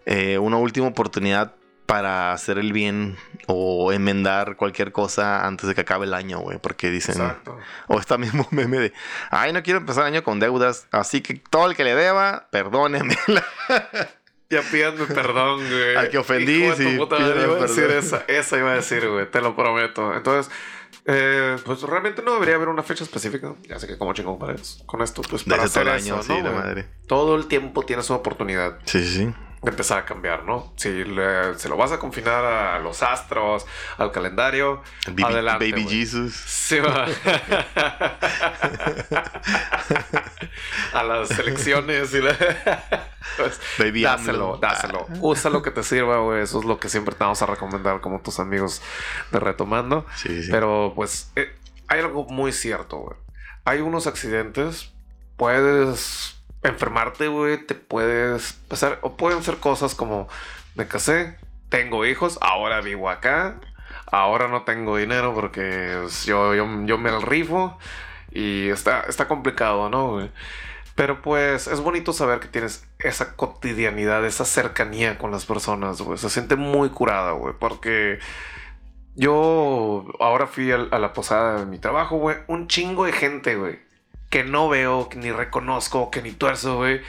eh, 0.05 0.37
una 0.37 0.55
última 0.55 0.87
oportunidad 0.87 1.55
para 1.85 2.31
hacer 2.31 2.57
el 2.57 2.71
bien 2.71 3.17
o 3.47 3.91
enmendar 3.91 4.55
cualquier 4.55 4.93
cosa 4.93 5.45
antes 5.45 5.67
de 5.67 5.75
que 5.75 5.81
acabe 5.81 6.05
el 6.05 6.13
año, 6.13 6.39
güey. 6.39 6.57
Porque 6.57 6.89
dicen, 6.89 7.15
Exacto. 7.15 7.57
o 7.87 7.99
está 7.99 8.17
mismo 8.17 8.47
meme 8.51 8.79
de, 8.79 8.93
ay, 9.29 9.51
no 9.51 9.61
quiero 9.61 9.79
empezar 9.79 10.07
el 10.07 10.13
año 10.13 10.23
con 10.23 10.39
deudas, 10.39 10.87
así 10.91 11.19
que 11.19 11.33
todo 11.33 11.69
el 11.69 11.75
que 11.75 11.83
le 11.83 11.95
deba, 11.95 12.47
perdóneme. 12.49 13.17
Ya 14.51 14.63
pídanme 14.63 15.05
perdón, 15.05 15.59
güey. 15.59 15.95
Al 15.95 16.09
que 16.09 16.17
ofendí, 16.17 16.71
sí, 16.75 16.97
esa, 17.95 18.23
esa 18.27 18.57
iba 18.57 18.71
a 18.71 18.75
decir, 18.77 19.07
güey. 19.07 19.29
Te 19.29 19.41
lo 19.41 19.55
prometo. 19.55 20.15
Entonces, 20.15 20.51
eh, 21.11 21.57
pues 21.65 21.81
realmente 21.81 22.21
no 22.21 22.33
debería 22.35 22.55
haber 22.55 22.67
una 22.69 22.83
fecha 22.83 23.03
específica. 23.03 23.55
Ya 23.67 23.79
sé 23.79 23.87
que 23.87 23.97
como 23.97 24.13
chingón. 24.13 24.37
Con 24.85 25.01
esto, 25.01 25.21
pues 25.27 25.43
para 25.43 25.63
ese 25.63 25.79
todo 25.79 25.81
hacer 25.81 25.87
el 25.87 25.89
año, 26.03 26.19
eso, 26.19 26.23
sí, 26.23 26.33
¿no, 26.37 26.43
la 26.43 26.49
güey? 26.51 26.63
madre. 26.63 26.87
Todo 27.07 27.35
el 27.35 27.47
tiempo 27.47 27.83
tienes 27.83 28.09
una 28.11 28.19
oportunidad 28.19 28.77
Sí, 28.85 29.03
sí, 29.03 29.15
sí. 29.25 29.33
Empezar 29.63 29.97
a 29.99 30.05
cambiar, 30.05 30.43
¿no? 30.45 30.73
Si 30.77 30.89
le- 31.03 31.57
se 31.59 31.67
lo 31.69 31.75
vas 31.77 31.91
a 31.91 31.99
confinar 31.99 32.43
a 32.45 32.79
los 32.79 33.03
astros, 33.03 33.65
al 33.97 34.11
calendario, 34.11 34.81
El 35.05 35.13
baby, 35.13 35.33
adelante. 35.33 35.71
baby. 35.71 35.87
Jesus. 35.87 36.33
Sí, 36.35 36.79
a 40.93 41.03
las 41.03 41.31
elecciones 41.37 42.13
y 42.13 42.21
la... 42.21 42.35
Pues, 43.37 43.59
Baby 43.77 44.01
dáselo, 44.03 44.53
AMLO. 44.55 44.57
dáselo. 44.57 45.07
Usa 45.21 45.49
lo 45.49 45.61
que 45.61 45.71
te 45.71 45.83
sirva, 45.83 46.17
güey. 46.19 46.41
Eso 46.41 46.59
es 46.59 46.65
lo 46.65 46.79
que 46.79 46.89
siempre 46.89 47.15
te 47.15 47.23
vamos 47.23 47.41
a 47.41 47.45
recomendar 47.45 48.01
como 48.01 48.19
tus 48.21 48.39
amigos 48.39 48.81
de 49.31 49.39
Retomando. 49.39 50.05
Sí, 50.15 50.43
sí. 50.43 50.51
Pero 50.51 50.93
pues 50.95 51.31
eh, 51.35 51.55
hay 51.87 51.99
algo 51.99 52.25
muy 52.25 52.51
cierto, 52.51 52.97
güey. 52.97 53.17
Hay 53.65 53.79
unos 53.81 54.07
accidentes, 54.07 54.91
puedes 55.37 56.38
enfermarte, 56.63 57.27
güey, 57.27 57.57
te 57.65 57.75
puedes 57.75 58.53
pasar, 58.67 58.99
o 59.01 59.15
pueden 59.17 59.43
ser 59.43 59.57
cosas 59.57 59.95
como, 59.95 60.27
me 60.75 60.87
casé, 60.87 61.37
tengo 61.69 62.05
hijos, 62.05 62.37
ahora 62.41 62.81
vivo 62.81 63.09
acá, 63.09 63.59
ahora 64.07 64.47
no 64.47 64.63
tengo 64.63 64.97
dinero 64.97 65.33
porque 65.33 65.97
pues, 66.01 66.25
yo, 66.25 66.55
yo, 66.55 66.67
yo 66.85 66.97
me 66.97 67.09
el 67.09 67.21
rifo 67.21 67.77
y 68.31 68.69
está, 68.69 69.01
está 69.01 69.27
complicado, 69.27 69.89
¿no? 69.89 70.29
Pero 70.95 71.21
pues 71.21 71.67
es 71.67 71.79
bonito 71.79 72.11
saber 72.11 72.39
que 72.39 72.49
tienes 72.49 72.85
esa 72.99 73.35
cotidianidad, 73.35 74.25
esa 74.25 74.43
cercanía 74.43 75.17
con 75.17 75.31
las 75.31 75.45
personas, 75.45 76.01
güey. 76.01 76.17
Se 76.17 76.29
siente 76.29 76.57
muy 76.57 76.89
curada, 76.89 77.31
güey, 77.31 77.53
porque 77.57 78.19
yo 79.15 80.05
ahora 80.19 80.47
fui 80.47 80.71
a, 80.71 80.77
la 80.77 81.13
posada 81.13 81.61
de 81.61 81.65
mi 81.65 81.79
trabajo, 81.79 82.17
güey. 82.17 82.37
Un 82.47 82.67
chingo 82.67 83.05
de 83.05 83.13
gente, 83.13 83.55
güey. 83.55 83.79
Que 84.29 84.43
no 84.43 84.69
veo, 84.69 85.09
que 85.09 85.17
ni 85.17 85.31
reconozco, 85.31 86.11
que 86.11 86.21
ni 86.21 86.31
tuerzo, 86.31 86.77
güey. 86.77 87.01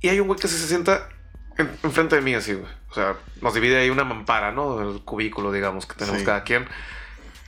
Y 0.00 0.08
hay 0.08 0.20
un 0.20 0.28
güey 0.28 0.38
que 0.38 0.46
se 0.48 0.58
sienta 0.66 1.08
en- 1.56 1.70
enfrente 1.82 2.16
de 2.16 2.22
mí 2.22 2.34
así, 2.34 2.54
güey. 2.54 2.70
O 2.90 2.94
sea, 2.94 3.14
nos 3.42 3.52
divide 3.54 3.78
ahí 3.78 3.90
una 3.90 4.04
mampara, 4.04 4.52
¿no? 4.52 4.80
El 4.80 5.00
cubículo, 5.04 5.50
digamos, 5.52 5.86
que 5.86 5.94
tenemos 5.94 6.20
Sí. 6.20 6.24
cada 6.26 6.44
quien. 6.44 6.66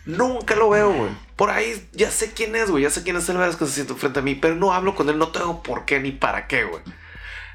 Nunca 0.05 0.57
lo 0.57 0.69
veo, 0.71 0.93
güey. 0.93 1.11
Por 1.37 1.51
ahí 1.51 1.89
ya 1.93 2.11
sé 2.11 2.33
quién 2.33 2.57
es, 2.57 2.71
güey. 2.71 2.83
Ya 2.83 2.91
sé 2.91 3.03
quién 3.05 3.17
es 3.17 3.29
el 3.29 3.37
vez 3.37 3.55
que 3.57 3.67
se 3.67 3.73
siente 3.73 3.93
enfrente 3.93 4.19
a 4.19 4.23
mí. 4.23 4.35
Pero 4.35 4.55
no 4.57 4.73
hablo 4.73 4.95
con 4.95 5.09
él. 5.09 5.19
No 5.19 5.29
tengo 5.29 5.63
por 5.63 5.85
qué 5.85 6.01
ni 6.01 6.11
para 6.11 6.47
qué, 6.49 6.65
güey. 6.65 6.83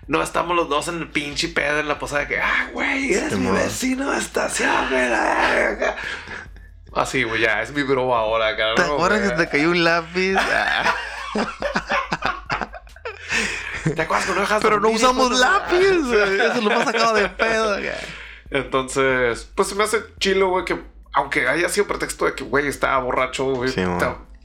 No 0.08 0.22
estamos 0.22 0.56
los 0.56 0.70
dos 0.70 0.88
en 0.88 1.00
el 1.00 1.10
pinche 1.10 1.48
pedo 1.50 1.80
en 1.80 1.88
la 1.88 1.98
posada 2.00 2.22
de 2.22 2.28
que, 2.28 2.40
ah, 2.40 2.70
güey, 2.72 3.12
eres 3.14 3.32
Sí, 3.34 3.36
mi 3.40 3.48
mo. 3.48 3.54
vecino 3.54 4.12
de 4.12 4.20
estación, 4.20 4.90
güey. 4.90 5.10
la 5.10 5.52
verga". 5.54 5.96
Así, 6.94 7.24
güey, 7.24 7.42
ya, 7.42 7.62
es 7.62 7.72
mi 7.74 7.82
bro 7.84 8.16
ahora, 8.16 8.52
¿Te 8.56 8.58
cabrón. 8.62 8.92
acuerdas 8.94 9.32
que 9.32 9.36
te 9.38 9.50
cayó 9.50 9.72
un 9.72 9.84
lápiz? 9.84 10.36
¿Te 13.96 14.02
acuerdas 14.02 14.26
que 14.28 14.34
no 14.34 14.42
dejas 14.42 14.62
pero 14.64 14.80
no 14.80 14.90
usamos 14.90 15.38
lápiz, 15.40 16.02
güey. 16.08 16.40
Eso 16.40 16.62
lo 16.62 16.70
más 16.76 16.86
sacado 16.86 17.14
de 17.14 17.30
pedo. 17.30 17.78
güey. 17.78 17.90
Entonces, 18.50 19.50
pues 19.56 19.68
se 19.68 19.76
me 19.76 19.84
hace 19.84 20.02
chilo, 20.20 20.50
güey, 20.50 20.66
que 20.66 20.80
aunque 21.14 21.48
haya 21.48 21.70
sido 21.70 21.88
pretexto 21.88 22.26
de 22.26 22.34
que, 22.34 22.44
güey, 22.44 22.68
estaba 22.68 22.98
borracho, 23.00 23.46
güey, 23.46 23.72
Sí, 23.72 23.82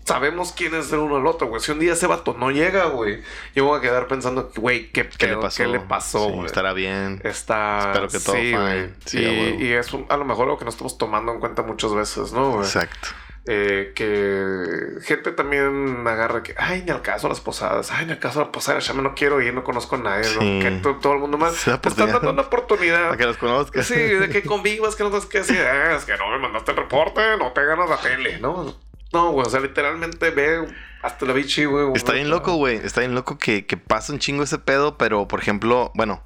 sabemos 0.04 0.52
quién 0.52 0.74
es 0.74 0.92
el 0.92 0.98
uno 1.00 1.16
al 1.16 1.26
otro, 1.26 1.46
güey. 1.48 1.60
Si 1.60 1.70
un 1.72 1.78
día 1.78 1.92
ese 1.94 2.06
vato 2.06 2.34
no 2.38 2.50
llega, 2.50 2.86
güey, 2.86 3.22
yo 3.54 3.64
voy 3.64 3.78
a 3.78 3.80
quedar 3.80 4.06
pensando, 4.08 4.50
que, 4.50 4.60
güey, 4.60 4.90
¿qué, 4.92 5.08
¿Qué 5.08 5.28
le 5.28 5.36
pasó? 5.36 5.62
¿Qué 5.62 5.68
le 5.68 5.80
pasó, 5.80 6.26
Sí, 6.26 6.32
güey? 6.32 6.46
estará 6.46 6.72
bien. 6.72 7.20
Está. 7.24 7.78
Espero 7.92 8.08
que 8.08 8.18
todo 8.20 8.34
sí, 8.36 8.40
fine. 8.42 8.94
Sí, 9.04 9.18
y, 9.20 9.64
y 9.66 9.72
es 9.72 9.92
un- 9.92 10.06
a 10.08 10.16
lo 10.16 10.24
mejor 10.24 10.48
lo 10.48 10.58
que 10.58 10.64
no 10.64 10.70
estamos 10.70 10.98
tomando 10.98 11.32
en 11.32 11.40
cuenta 11.40 11.62
muchas 11.62 11.94
veces, 11.94 12.32
¿no? 12.32 12.50
güey? 12.52 12.64
Exacto. 12.64 13.08
Eh, 13.46 13.92
que 13.94 15.00
gente 15.02 15.32
también 15.32 16.06
agarra 16.06 16.42
que, 16.42 16.54
ay, 16.58 16.82
ni 16.84 16.90
al 16.90 17.00
caso 17.00 17.26
las 17.28 17.40
posadas, 17.40 17.90
ay, 17.90 18.04
ni 18.06 18.12
al 18.12 18.18
caso 18.18 18.40
la 18.40 18.52
posada, 18.52 18.78
ya 18.80 18.92
me 18.92 19.02
no 19.02 19.14
quiero 19.14 19.40
ir, 19.40 19.54
no 19.54 19.64
conozco 19.64 19.96
a 19.96 19.98
nadie, 19.98 20.28
¿no? 20.34 20.40
Que 20.40 20.70
todo 21.00 21.14
el 21.14 21.20
mundo 21.20 21.38
más. 21.38 21.54
Te 21.64 21.88
están 21.88 22.12
dando 22.12 22.30
una 22.30 22.42
oportunidad. 22.42 23.06
Para 23.06 23.16
que 23.16 23.24
los 23.26 23.38
conozcas. 23.38 23.86
Sí, 23.86 23.94
de 23.94 24.28
que 24.28 24.42
convivas, 24.42 24.94
que 24.94 25.02
no 25.04 25.10
sabes 25.10 25.26
qué 25.26 25.38
decir. 25.38 25.58
"Ah, 25.60 25.94
es 25.96 26.04
que 26.04 26.16
no 26.18 26.28
me 26.30 26.38
mandaste 26.38 26.72
el 26.72 26.76
reporte, 26.76 27.22
no 27.38 27.52
te 27.52 27.64
ganas 27.64 27.88
la 27.88 27.96
tele, 27.98 28.38
¿no? 28.40 28.76
No, 29.12 29.32
güey, 29.32 29.46
o 29.46 29.50
sea, 29.50 29.60
literalmente 29.60 30.30
ve 30.30 30.66
Hasta 31.02 31.24
la 31.24 31.32
bichi, 31.32 31.64
güey. 31.64 31.92
Está 31.94 32.12
bien 32.12 32.28
loco, 32.28 32.54
güey. 32.56 32.76
Está 32.76 33.00
bien 33.00 33.14
loco 33.14 33.38
que, 33.38 33.64
que 33.64 33.78
pasa 33.78 34.12
un 34.12 34.18
chingo 34.18 34.42
ese 34.42 34.58
pedo, 34.58 34.98
pero 34.98 35.26
por 35.28 35.40
ejemplo, 35.40 35.90
bueno, 35.94 36.22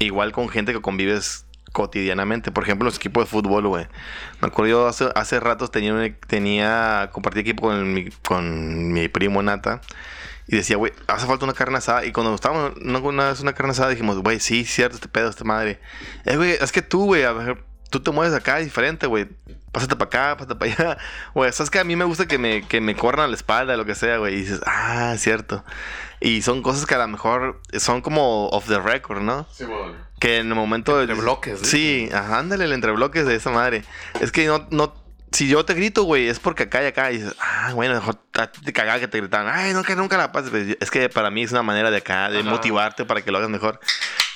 igual 0.00 0.32
con 0.32 0.48
gente 0.48 0.72
que 0.72 0.80
convives 0.80 1.46
cotidianamente. 1.72 2.50
Por 2.52 2.64
ejemplo, 2.64 2.84
los 2.86 2.96
equipos 2.96 3.24
de 3.24 3.30
fútbol, 3.30 3.66
güey. 3.66 3.86
Me 4.40 4.48
acuerdo 4.48 4.70
yo 4.70 4.86
hace, 4.86 5.08
hace 5.14 5.40
ratos 5.40 5.70
tenía, 5.70 5.92
un- 5.94 6.16
tenía 6.26 7.10
compartí 7.12 7.40
equipo 7.40 7.62
con 7.62 7.92
mi, 7.94 8.10
con 8.26 8.92
mi 8.92 9.08
primo 9.08 9.42
Nata. 9.42 9.80
Y 10.46 10.56
decía, 10.56 10.76
güey, 10.76 10.92
hace 11.06 11.26
falta 11.26 11.44
una 11.44 11.54
carne 11.54 11.78
asada. 11.78 12.04
Y 12.04 12.12
cuando 12.12 12.34
estábamos 12.34 12.72
una, 12.82 13.28
vez 13.28 13.40
una 13.40 13.52
carne 13.52 13.70
asada, 13.70 13.90
dijimos, 13.90 14.18
güey, 14.18 14.40
sí, 14.40 14.64
cierto, 14.64 14.96
este 14.96 15.08
pedo, 15.08 15.28
esta 15.30 15.44
madre. 15.44 15.80
Eh, 16.24 16.36
güey, 16.36 16.52
es 16.60 16.72
que 16.72 16.82
tú, 16.82 17.04
güey, 17.04 17.22
a 17.22 17.30
ver, 17.32 17.62
tú 17.88 18.00
te 18.00 18.10
mueves 18.10 18.34
acá 18.34 18.56
diferente, 18.56 19.06
güey. 19.06 19.28
Pásate 19.70 19.94
para 19.94 20.06
acá, 20.08 20.36
pásate 20.36 20.56
para 20.56 20.72
allá. 20.72 20.98
Güey, 21.34 21.52
sabes 21.52 21.70
que 21.70 21.78
a 21.78 21.84
mí 21.84 21.94
me 21.94 22.04
gusta 22.04 22.26
que 22.26 22.38
me, 22.38 22.66
que 22.66 22.80
me 22.80 22.96
corran 22.96 23.26
a 23.26 23.28
la 23.28 23.36
espalda, 23.36 23.76
lo 23.76 23.84
que 23.86 23.94
sea, 23.94 24.16
güey. 24.18 24.34
Y 24.34 24.40
dices, 24.40 24.60
ah, 24.66 25.14
cierto. 25.16 25.64
Y 26.18 26.42
son 26.42 26.62
cosas 26.62 26.84
que 26.86 26.96
a 26.96 26.98
lo 26.98 27.06
mejor 27.06 27.60
son 27.78 28.00
como 28.00 28.48
off 28.48 28.66
the 28.66 28.80
record, 28.80 29.20
¿no? 29.22 29.46
Sí, 29.52 29.62
güey. 29.64 29.94
Que 30.20 30.38
en 30.38 30.48
el 30.48 30.54
momento... 30.54 31.00
Entre 31.00 31.16
bloques, 31.16 31.62
¿eh? 31.62 31.64
Sí, 31.64 32.08
ajá, 32.12 32.38
ándale, 32.38 32.66
el 32.66 32.72
entre 32.72 32.92
bloques 32.92 33.26
de 33.26 33.34
esa 33.34 33.50
madre. 33.50 33.82
Es 34.20 34.30
que 34.30 34.46
no, 34.46 34.66
no... 34.70 34.94
Si 35.32 35.48
yo 35.48 35.64
te 35.64 35.74
grito, 35.74 36.02
güey, 36.02 36.28
es 36.28 36.40
porque 36.40 36.64
acá 36.64 36.82
y 36.82 36.86
acá. 36.86 37.10
Y 37.12 37.18
dices, 37.18 37.34
ah, 37.38 37.70
bueno, 37.74 37.94
mejor 37.94 38.16
te 38.64 38.72
cagaba 38.72 38.98
que 38.98 39.06
te 39.08 39.18
gritaban. 39.18 39.48
Ay, 39.48 39.72
nunca, 39.72 39.94
nunca 39.94 40.18
la 40.18 40.32
pases. 40.32 40.50
Pues, 40.50 40.76
Es 40.80 40.90
que 40.90 41.08
para 41.08 41.30
mí 41.30 41.44
es 41.44 41.52
una 41.52 41.62
manera 41.62 41.90
de 41.90 41.98
acá, 41.98 42.28
de 42.30 42.40
Ajá. 42.40 42.50
motivarte 42.50 43.04
para 43.04 43.22
que 43.22 43.30
lo 43.30 43.38
hagas 43.38 43.48
mejor. 43.48 43.78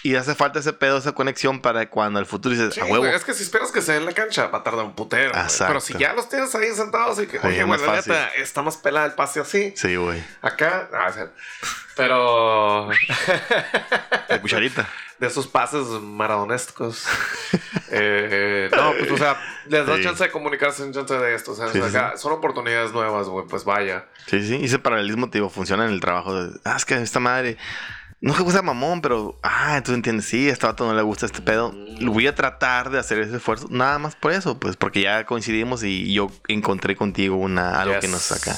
Y 0.05 0.15
hace 0.15 0.35
falta 0.35 0.61
ese 0.61 0.73
pedo, 0.73 0.99
esa 0.99 1.13
conexión 1.13 1.61
para 1.61 1.91
cuando 1.91 2.19
al 2.21 2.27
futuro 2.27 2.55
dices, 2.55 2.75
Sí, 2.75 2.81
a 2.81 2.85
huevo. 2.85 2.99
güey, 2.99 3.13
es 3.15 3.25
que 3.25 3.35
si 3.35 3.43
esperas 3.43 3.73
que 3.73 3.83
se 3.83 3.93
den 3.93 4.03
en 4.03 4.07
la 4.07 4.13
cancha, 4.13 4.47
va 4.47 4.59
a 4.59 4.63
tardar 4.63 4.85
un 4.85 4.95
putero. 4.95 5.33
Pero 5.59 5.81
si 5.81 5.95
ya 5.99 6.13
los 6.13 6.29
tienes 6.29 6.55
ahí 6.55 6.73
sentados 6.75 7.19
y 7.21 7.27
que, 7.27 7.41
Sí, 7.41 7.47
oye, 7.47 7.65
güey, 7.65 7.67
más 7.67 7.81
la 7.81 7.97
neta, 7.97 8.29
está 8.37 8.63
más 8.63 8.77
pelada 8.77 9.07
el 9.07 9.13
pase 9.15 9.41
así. 9.41 9.73
Sí, 9.77 9.97
güey. 9.97 10.23
Acá, 10.43 10.89
ah, 10.93 11.11
pero 11.97 12.89
La 14.29 14.41
cucharita. 14.41 14.89
De 15.19 15.27
esos 15.27 15.47
pases 15.47 15.87
maradonescos. 16.03 17.05
eh, 17.91 18.69
no, 18.75 18.93
pues, 18.99 19.11
o 19.13 19.17
sea, 19.17 19.37
les 19.69 19.87
da 19.87 19.97
Sí. 19.97 20.03
chance 20.03 20.25
de 20.25 20.31
comunicarse, 20.31 20.83
un 20.83 20.93
chance 20.93 21.15
de 21.15 21.35
esto. 21.35 21.53
O 21.53 21.55
sea, 21.55 21.69
Sí, 21.69 21.79
o 21.81 21.87
sí, 21.87 21.91
sea, 21.93 22.09
acá 22.09 22.17
son 22.17 22.33
oportunidades 22.33 22.93
nuevas, 22.93 23.29
güey, 23.29 23.47
pues 23.47 23.65
vaya. 23.65 24.07
Sí, 24.27 24.47
sí. 24.47 24.57
Y 24.57 24.65
ese 24.65 24.79
paralelismo, 24.79 25.31
te 25.31 25.39
digo, 25.39 25.51
funciona 25.51 25.85
en 25.87 25.93
el 25.93 26.01
trabajo. 26.01 26.35
De, 26.35 26.59
ah, 26.65 26.75
es 26.77 26.85
que 26.85 26.95
esta 26.95 27.21
madre. 27.21 27.57
No 28.21 28.35
que 28.35 28.43
gusta 28.43 28.63
mamón, 28.63 29.03
pero. 29.03 29.39
Ah, 29.43 29.83
tú 29.85 29.93
entiendes. 29.93 30.25
Sí, 30.27 30.49
a 30.49 30.53
este 30.53 30.67
vato 30.67 30.87
no 30.87 30.95
le 30.95 31.03
gusta 31.03 31.27
este 31.27 31.43
pedo. 31.43 31.73
Lo 32.01 32.11
voy 32.13 32.27
a 32.27 32.35
tratar 32.35 32.89
de 32.91 32.99
hacer 32.99 33.19
ese 33.19 33.37
esfuerzo. 33.37 33.67
Nada 33.71 33.99
más 33.99 34.17
por 34.17 34.33
eso, 34.33 34.59
pues, 34.59 34.77
porque 34.77 35.03
ya 35.03 35.27
coincidimos 35.27 35.83
y 35.85 36.13
yo 36.15 36.31
encontré 36.49 36.97
contigo 36.97 37.37
una 37.37 37.81
algo 37.83 38.01
que 38.01 38.09
nos 38.09 38.23
saca. 38.23 38.57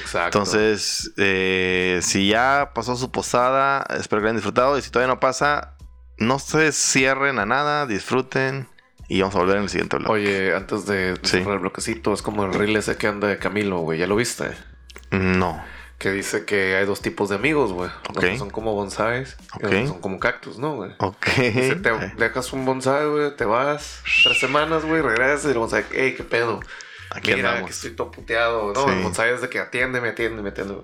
Exacto. 0.00 0.38
Entonces, 0.38 1.12
eh, 1.16 2.00
si 2.02 2.28
ya 2.28 2.70
pasó 2.74 2.94
su 2.96 3.10
posada, 3.10 3.84
espero 3.98 4.22
que 4.22 4.26
hayan 4.28 4.36
disfrutado. 4.36 4.78
Y 4.78 4.82
si 4.82 4.90
todavía 4.90 5.12
no 5.12 5.20
pasa, 5.20 5.73
no 6.18 6.38
se 6.38 6.72
cierren 6.72 7.38
a 7.38 7.46
nada, 7.46 7.86
disfruten. 7.86 8.68
Y 9.08 9.20
vamos 9.20 9.34
a 9.34 9.38
volver 9.40 9.56
en 9.58 9.64
el 9.64 9.68
siguiente 9.68 9.98
blog. 9.98 10.10
Oye, 10.10 10.54
antes 10.54 10.86
de 10.86 11.14
Sí. 11.22 11.38
cerrar 11.38 11.54
el 11.54 11.58
bloquecito, 11.60 12.12
es 12.14 12.22
como 12.22 12.44
el 12.46 12.54
reel 12.54 12.74
ese 12.76 12.96
que 12.96 13.06
anda 13.06 13.28
de 13.28 13.38
Camilo, 13.38 13.80
güey. 13.80 13.98
¿Ya 13.98 14.06
lo 14.06 14.16
viste? 14.16 14.50
No. 15.10 15.62
Que 15.98 16.10
dice 16.10 16.44
que 16.46 16.76
hay 16.76 16.86
dos 16.86 17.02
tipos 17.02 17.28
de 17.28 17.34
amigos, 17.36 17.72
güey. 17.72 17.90
Ok. 18.08 18.14
Los 18.16 18.24
que 18.24 18.38
son 18.38 18.50
como 18.50 18.72
bonsáis 18.74 19.36
y 19.58 19.62
los 19.62 19.72
Ok. 19.72 19.78
que 19.78 19.86
son 19.88 20.00
como 20.00 20.18
cactus, 20.18 20.58
¿no, 20.58 20.74
güey? 20.76 20.92
Ok. 20.98 21.26
Dice, 21.36 21.76
te 21.76 21.90
dejas 22.18 22.52
un 22.54 22.64
bonsai, 22.64 23.06
güey, 23.06 23.36
te 23.36 23.44
vas 23.44 24.02
tres 24.24 24.40
semanas, 24.40 24.84
güey, 24.86 25.02
regresas 25.02 25.44
y 25.46 25.48
el 25.48 25.58
bonsai, 25.58 25.84
hey, 25.92 26.14
qué 26.16 26.24
pedo. 26.24 26.60
Aquí 27.10 27.32
Mira, 27.34 27.50
andamos. 27.50 27.70
que 27.70 27.74
estoy 27.76 27.90
todo 27.92 28.10
puteado. 28.10 28.72
No, 28.72 28.84
Sí. 28.86 28.90
el 28.90 29.02
bonsai 29.02 29.34
es 29.34 29.40
de 29.42 29.48
que 29.50 29.60
atiéndeme, 29.60 30.08
atiéndeme, 30.08 30.48
atiéndeme. 30.48 30.80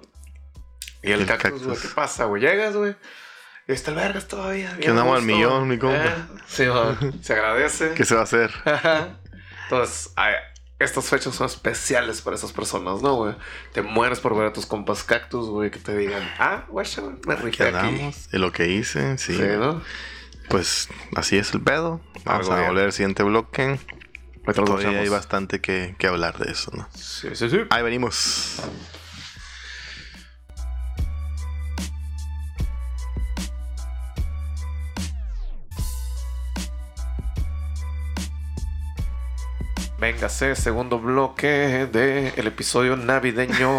Y 1.03 1.11
el, 1.13 1.21
El 1.23 1.27
cactus. 1.27 1.65
güey, 1.65 1.79
¿qué 1.79 1.89
pasa, 1.89 2.27
güey? 2.27 2.43
Llegas, 2.43 2.77
güey. 2.77 2.95
Y 3.71 3.73
está 3.73 3.93
el 3.93 3.97
vergas 3.97 4.27
todavía. 4.27 4.77
Que 4.81 4.89
andamos 4.89 5.17
al 5.17 5.25
millón, 5.25 5.69
mi 5.69 5.79
compa. 5.79 6.05
Eh, 6.05 6.15
Sí, 6.49 6.67
va, 6.67 6.99
se 7.23 7.33
agradece. 7.35 7.95
¿Qué 7.95 8.05
se 8.05 8.17
va 8.17 8.23
a 8.23 8.25
hacer? 8.25 8.51
Entonces, 9.65 10.13
ay, 10.17 10.35
estas 10.81 11.05
fechas 11.09 11.37
son 11.37 11.47
especiales 11.47 12.21
para 12.21 12.35
esas 12.35 12.53
personas, 12.53 13.01
¿no, 13.01 13.15
güey? 13.15 13.37
Te 13.73 13.83
mueres 13.83 14.19
por 14.19 14.37
ver 14.37 14.49
a 14.49 14.53
tus 14.53 14.67
compas 14.67 15.05
cactus, 15.05 15.49
güey, 15.49 15.71
que 15.71 15.79
te 15.79 15.97
digan, 15.97 16.29
ah, 16.41 16.65
güey, 16.69 16.85
me 17.25 17.37
¿Qué 17.37 17.43
rifé 17.43 17.69
aquí. 17.69 18.11
De 18.33 18.39
lo 18.41 18.51
que 18.51 18.67
hice, 18.67 19.17
sí. 19.19 19.37
Sí, 19.37 19.43
¿no? 19.57 19.81
Pues 20.49 20.89
así 21.15 21.39
es 21.39 21.55
el 21.55 21.61
pedo. 21.61 22.01
Vamos 22.25 22.51
Algo 22.51 22.65
a 22.65 22.67
volver 22.67 22.87
al 22.87 22.93
siguiente 22.93 23.23
bloque. 23.23 23.79
Todavía 24.53 24.99
hay 24.99 25.09
bastante 25.09 25.61
que, 25.61 25.95
que 25.97 26.09
hablar 26.09 26.39
de 26.39 26.51
eso, 26.51 26.73
¿no? 26.75 26.89
Sí, 26.93 27.29
sí, 27.35 27.49
sí. 27.49 27.61
Ahí 27.71 27.85
venimos. 27.85 28.61
Véngase, 40.01 40.57
segundo 40.57 40.99
bloque 40.99 41.87
del 41.93 42.33
el 42.35 42.47
episodio 42.47 42.97
navideño 42.97 43.71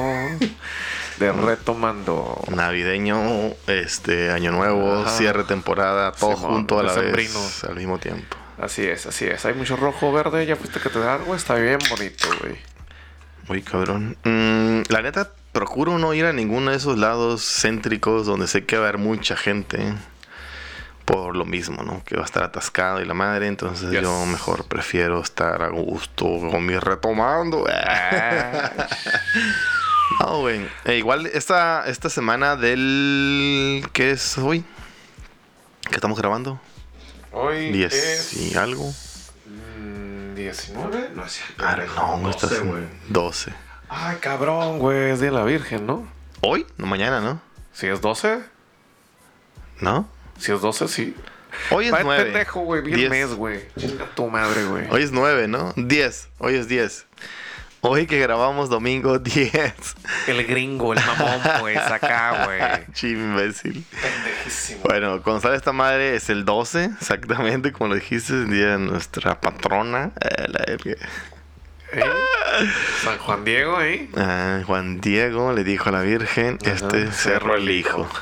de 1.17 1.31
Retomando. 1.45 2.39
Navideño, 2.55 3.53
este, 3.65 4.29
Año 4.29 4.51
Nuevo, 4.51 5.01
Ajá. 5.01 5.09
cierre 5.17 5.43
temporada, 5.45 6.11
todo 6.11 6.35
junto 6.35 6.77
a 6.77 6.83
la 6.83 6.93
vez, 6.93 7.63
al 7.63 7.75
mismo 7.75 7.97
tiempo. 7.97 8.37
Así 8.59 8.85
es, 8.85 9.07
así 9.07 9.25
es. 9.25 9.43
Hay 9.45 9.55
mucho 9.55 9.75
rojo, 9.75 10.13
verde. 10.13 10.45
Ya 10.45 10.55
fuiste 10.55 10.77
a 10.77 10.83
catedral, 10.83 11.23
güey. 11.23 11.37
Está 11.37 11.55
bien 11.55 11.79
bonito, 11.89 12.27
güey. 12.41 12.55
Muy 13.47 13.63
cabrón. 13.63 14.15
Mm, 14.23 14.83
la 14.93 15.01
neta, 15.01 15.31
procuro 15.51 15.97
no 15.97 16.13
ir 16.13 16.25
a 16.25 16.33
ninguno 16.33 16.69
de 16.69 16.77
esos 16.77 16.99
lados 16.99 17.41
céntricos 17.43 18.27
donde 18.27 18.45
sé 18.45 18.63
que 18.65 18.77
va 18.77 18.85
a 18.85 18.89
haber 18.89 18.99
mucha 18.99 19.35
gente. 19.35 19.79
Por 21.11 21.35
lo 21.35 21.45
mismo, 21.45 21.83
¿no? 21.83 22.03
Que 22.05 22.15
va 22.15 22.21
a 22.21 22.25
estar 22.25 22.43
atascado 22.43 23.01
y 23.01 23.05
la 23.05 23.13
madre. 23.13 23.47
Entonces 23.47 23.91
Yes. 23.91 24.01
yo 24.01 24.25
mejor 24.25 24.65
prefiero 24.65 25.21
estar 25.21 25.61
a 25.61 25.69
gusto 25.69 26.25
con 26.49 26.65
mi 26.65 26.77
retomando. 26.77 27.65
Ah, 27.73 28.71
No, 30.19 30.39
güey. 30.39 30.67
Eh, 30.85 30.97
igual 30.97 31.25
esta, 31.27 31.83
esta 31.87 32.09
semana 32.09 32.55
del... 32.57 33.87
¿Qué 33.93 34.11
es 34.11 34.37
hoy? 34.37 34.63
¿Qué 35.89 35.95
estamos 35.95 36.17
grabando? 36.19 36.59
Hoy 37.31 37.71
10 37.71 37.93
es... 37.93 38.33
y 38.33 38.55
algo. 38.57 38.93
mm, 39.79 40.35
19. 40.35 41.11
No 41.15 41.25
es 41.25 41.31
cierto. 41.31 41.63
Ah, 41.65 41.77
no, 41.95 42.17
no 42.17 42.29
estás 42.29 42.49
12, 42.49 42.61
en 42.61 42.69
güey. 42.69 42.83
12. 43.09 43.53
Ay, 43.89 44.17
cabrón, 44.21 44.79
güey. 44.79 45.11
Es 45.11 45.21
Día 45.21 45.31
de 45.31 45.37
la 45.37 45.43
Virgen, 45.45 45.87
¿no? 45.87 46.05
¿Hoy? 46.41 46.67
No, 46.77 46.87
mañana, 46.87 47.21
¿no? 47.21 47.41
Si 47.73 47.87
es 47.87 48.01
12. 48.01 48.39
¿No? 49.79 50.07
Si 50.41 50.51
es 50.51 50.59
12, 50.61 50.87
sí. 50.87 51.15
Hoy 51.69 51.85
es 51.87 51.93
Va 51.93 52.01
9. 52.03 52.23
pendejo, 52.23 52.61
güey. 52.61 52.81
Vi 52.81 52.93
el 52.93 52.97
10. 52.97 53.09
mes, 53.11 53.33
güey. 53.35 53.59
Tu 54.15 54.27
madre, 54.27 54.63
güey. 54.63 54.87
Hoy 54.89 55.03
es 55.03 55.11
9, 55.11 55.47
¿no? 55.47 55.71
10. 55.75 56.29
Hoy 56.39 56.55
es 56.55 56.67
10. 56.67 57.05
Hoy 57.81 58.07
que 58.07 58.19
grabamos 58.19 58.69
domingo 58.69 59.19
10. 59.19 59.51
El 60.27 60.45
gringo, 60.47 60.93
el 60.93 60.99
mamón, 61.05 61.41
pues, 61.59 61.77
acá, 61.77 62.45
güey. 62.45 62.59
Chi, 62.93 63.09
imbécil. 63.11 63.83
Pendejísimo. 64.01 64.81
Bueno, 64.85 65.21
cuando 65.21 65.41
sale 65.41 65.57
esta 65.57 65.73
madre 65.73 66.15
es 66.15 66.29
el 66.31 66.43
12, 66.45 66.85
exactamente 66.99 67.71
como 67.71 67.89
lo 67.89 67.95
dijiste, 67.95 68.33
el 68.33 68.49
día 68.49 68.67
de 68.71 68.79
nuestra 68.79 69.39
patrona. 69.39 70.11
eh, 70.21 70.45
la 70.47 70.63
verga. 70.65 70.91
¿Eh? 71.93 72.03
San 73.03 73.17
Juan 73.17 73.43
Diego, 73.43 73.81
¿eh? 73.81 74.09
Ah, 74.15 74.61
Juan 74.65 75.01
Diego 75.01 75.51
le 75.53 75.63
dijo 75.65 75.89
a 75.89 75.91
la 75.91 76.01
Virgen, 76.01 76.57
Ajá, 76.63 76.73
este 76.73 77.11
cerro 77.11 77.55
el 77.55 77.69
hijo. 77.69 78.07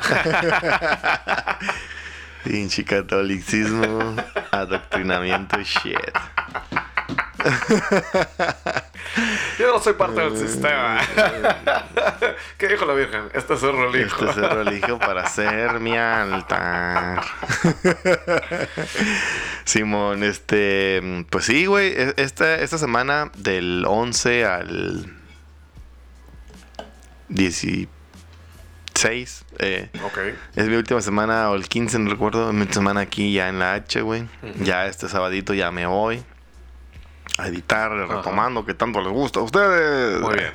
Pinche 2.44 2.84
catolicismo, 2.84 4.16
adoctrinamiento, 4.52 5.60
shit. 5.62 5.96
Yo 9.58 9.74
no 9.74 9.80
soy 9.80 9.94
parte 9.94 10.22
del 10.22 10.38
sistema. 10.38 11.00
¿Qué 12.58 12.68
dijo 12.68 12.86
la 12.86 12.94
Virgen? 12.94 13.30
Este 13.34 13.54
es 13.56 13.64
el 13.64 13.76
relijo. 13.78 14.26
Este 14.26 14.42
cerro 14.42 14.62
el 14.62 14.78
hijo 14.78 15.00
para 15.00 15.28
ser 15.28 15.80
mi 15.80 15.98
altar. 15.98 17.22
Simón, 19.66 20.24
este, 20.24 21.26
pues 21.30 21.46
sí, 21.46 21.66
güey, 21.66 21.92
e- 21.94 22.14
esta, 22.18 22.56
esta 22.56 22.78
semana 22.78 23.32
del 23.38 23.84
11 23.88 24.46
al 24.46 25.14
16, 29.00 29.46
eh, 29.60 29.90
es 30.56 30.68
mi 30.68 30.76
última 30.76 31.00
semana, 31.00 31.50
o 31.50 31.56
el 31.56 31.68
15, 31.70 32.00
no 32.00 32.10
recuerdo, 32.10 32.52
mi 32.52 32.62
última 32.62 32.74
semana 32.74 33.02
aquí 33.02 33.34
ya 33.34 33.48
en 33.48 33.58
la 33.60 33.76
H, 33.76 34.02
güey. 34.02 34.28
Ya 34.62 34.88
este 34.88 35.08
sabadito 35.08 35.54
ya 35.54 35.72
me 35.72 35.86
voy 35.86 36.22
a 37.38 37.48
editar, 37.48 37.92
retomando, 37.92 38.66
que 38.66 38.74
tanto 38.74 39.00
les 39.02 39.12
gusta 39.12 39.40
a 39.40 39.44
ustedes. 39.44 40.20
Muy 40.20 40.36
bien. 40.36 40.52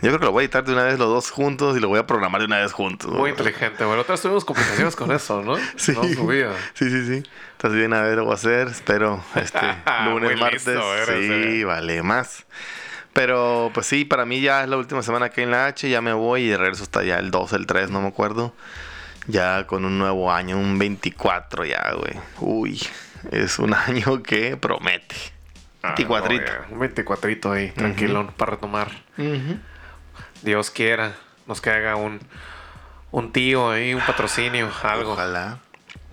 Yo 0.00 0.08
creo 0.08 0.18
que 0.18 0.24
lo 0.24 0.32
voy 0.32 0.42
a 0.42 0.44
editar 0.44 0.64
de 0.64 0.72
una 0.72 0.84
vez 0.84 0.98
los 0.98 1.08
dos 1.08 1.30
juntos 1.30 1.76
y 1.76 1.80
lo 1.80 1.88
voy 1.88 1.98
a 1.98 2.06
programar 2.06 2.40
de 2.40 2.46
una 2.46 2.58
vez 2.58 2.72
juntos. 2.72 3.12
Muy 3.12 3.30
inteligente, 3.30 3.84
güey. 3.84 3.98
Otra 4.00 4.14
vez 4.14 4.22
tuvimos 4.22 4.44
complicaciones 4.44 4.96
con 4.96 5.12
eso, 5.12 5.42
¿no? 5.42 5.56
Sí. 5.76 5.92
No 5.92 6.02
subía. 6.02 6.50
Sí, 6.72 6.90
sí, 6.90 7.06
sí. 7.06 7.30
Entonces 7.52 7.78
bien 7.78 7.92
a 7.92 8.00
ver, 8.00 8.16
lo 8.16 8.24
voy 8.24 8.32
a 8.32 8.34
hacer. 8.34 8.68
Espero 8.68 9.22
este 9.36 9.60
lunes, 10.06 10.40
martes. 10.40 10.66
listo, 10.66 10.82
sí, 11.06 11.60
eh. 11.60 11.64
vale 11.64 12.02
más. 12.02 12.46
Pero 13.12 13.70
pues 13.74 13.86
sí, 13.86 14.04
para 14.04 14.24
mí 14.24 14.40
ya 14.40 14.62
es 14.62 14.68
la 14.68 14.76
última 14.76 15.02
semana 15.02 15.28
que 15.28 15.42
en 15.42 15.50
la 15.50 15.66
H, 15.66 15.88
ya 15.88 16.00
me 16.00 16.12
voy 16.12 16.42
y 16.44 16.48
de 16.48 16.56
regreso 16.56 16.82
hasta 16.82 17.02
ya 17.04 17.18
el 17.18 17.30
2, 17.30 17.52
el 17.52 17.66
3, 17.66 17.90
no 17.90 18.00
me 18.00 18.08
acuerdo. 18.08 18.54
Ya 19.26 19.66
con 19.66 19.84
un 19.84 19.98
nuevo 19.98 20.32
año, 20.32 20.58
un 20.58 20.78
24 20.78 21.64
ya, 21.64 21.92
güey. 21.94 22.14
Uy, 22.40 22.80
es 23.30 23.58
un 23.58 23.74
año 23.88 24.22
que 24.22 24.56
promete. 24.56 25.14
24. 25.82 26.34
Ah, 26.34 26.66
no, 26.68 26.74
un 26.74 26.80
24 26.80 27.52
ahí, 27.52 27.70
tranquilo, 27.70 28.32
para 28.36 28.52
retomar. 28.52 28.90
Dios 30.42 30.70
quiera, 30.70 31.14
nos 31.46 31.60
caiga 31.60 31.96
un, 31.96 32.20
un 33.10 33.32
tío 33.32 33.70
ahí, 33.70 33.92
un 33.92 34.00
patrocinio, 34.00 34.70
algo. 34.82 35.12
Ojalá. 35.12 35.58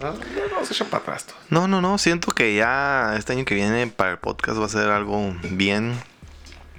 No, 0.02 0.14
no, 0.14 0.66
se 0.66 0.74
echan 0.74 0.88
para 0.88 1.04
atrás. 1.04 1.28
No, 1.50 1.68
no, 1.68 1.82
no. 1.82 1.98
Siento 1.98 2.32
que 2.32 2.56
ya 2.56 3.16
este 3.18 3.34
año 3.34 3.46
que 3.46 3.54
viene 3.54 3.88
para 3.88 4.12
el 4.12 4.18
podcast 4.18 4.60
va 4.60 4.66
a 4.66 4.70
ser 4.70 4.90
algo 4.90 5.36
bien. 5.44 5.94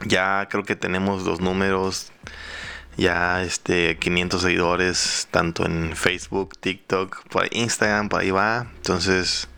Ya 0.06 0.46
creo 0.50 0.64
que 0.64 0.76
tenemos 0.76 1.24
los 1.24 1.40
números. 1.40 2.12
Ya 2.96 3.42
este 3.42 3.96
500 3.98 4.42
seguidores 4.42 5.28
tanto 5.30 5.64
en 5.64 5.96
Facebook, 5.96 6.58
TikTok, 6.58 7.28
por 7.28 7.46
Instagram, 7.50 8.08
por 8.08 8.20
ahí 8.20 8.30
va. 8.30 8.66
Entonces, 8.76 9.48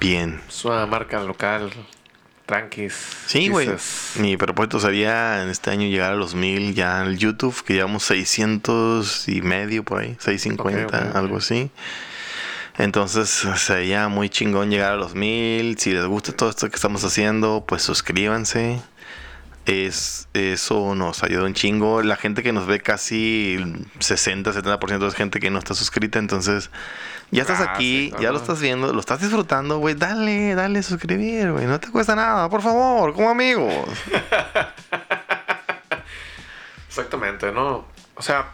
bien. 0.00 0.40
Es 0.48 0.64
una 0.64 0.86
marca 0.86 1.22
local, 1.22 1.70
tranquis. 2.46 2.94
Sí, 3.26 3.48
güey. 3.48 3.68
Mi 4.16 4.36
propósito 4.36 4.80
sería 4.80 5.42
en 5.42 5.50
este 5.50 5.70
año 5.70 5.86
llegar 5.86 6.12
a 6.12 6.16
los 6.16 6.34
mil 6.34 6.74
ya 6.74 7.04
en 7.04 7.16
YouTube, 7.16 7.62
que 7.64 7.74
llevamos 7.74 8.02
600 8.04 9.28
y 9.28 9.42
medio 9.42 9.84
por 9.84 10.00
ahí, 10.02 10.16
650, 10.18 10.86
Ok, 10.86 10.94
ok, 11.02 11.10
ok. 11.10 11.16
algo 11.16 11.36
así. 11.36 11.70
Entonces 12.76 13.28
sería 13.56 14.08
muy 14.08 14.28
chingón 14.30 14.70
llegar 14.70 14.92
a 14.92 14.96
los 14.96 15.14
mil. 15.14 15.78
Si 15.78 15.92
les 15.92 16.06
gusta 16.06 16.32
todo 16.32 16.50
esto 16.50 16.68
que 16.68 16.74
estamos 16.76 17.04
haciendo, 17.04 17.64
pues 17.68 17.82
suscríbanse. 17.82 18.80
Es, 19.66 20.28
eso 20.34 20.94
nos 20.94 21.22
ayuda 21.22 21.44
un 21.44 21.54
chingo. 21.54 22.02
La 22.02 22.16
gente 22.16 22.42
que 22.42 22.52
nos 22.52 22.66
ve 22.66 22.80
casi 22.80 23.56
60-70% 23.98 25.06
es 25.08 25.14
gente 25.14 25.40
que 25.40 25.50
no 25.50 25.58
está 25.58 25.72
suscrita. 25.74 26.18
Entonces, 26.18 26.70
ya 27.30 27.42
estás 27.42 27.60
Ah, 27.60 27.72
aquí, 27.72 28.10
sí, 28.14 28.22
ya 28.22 28.30
lo 28.30 28.36
estás 28.38 28.60
viendo, 28.60 28.92
lo 28.92 29.00
estás 29.00 29.20
disfrutando, 29.22 29.78
güey. 29.78 29.94
Dale, 29.94 30.54
dale 30.54 30.82
suscribir, 30.82 31.50
güey. 31.52 31.64
No 31.66 31.80
te 31.80 31.90
cuesta 31.90 32.14
nada, 32.14 32.48
por 32.50 32.60
favor, 32.60 33.14
como 33.14 33.30
amigos. 33.30 33.72
Exactamente, 36.88 37.50
¿no? 37.52 37.86
O 38.14 38.22
sea, 38.22 38.52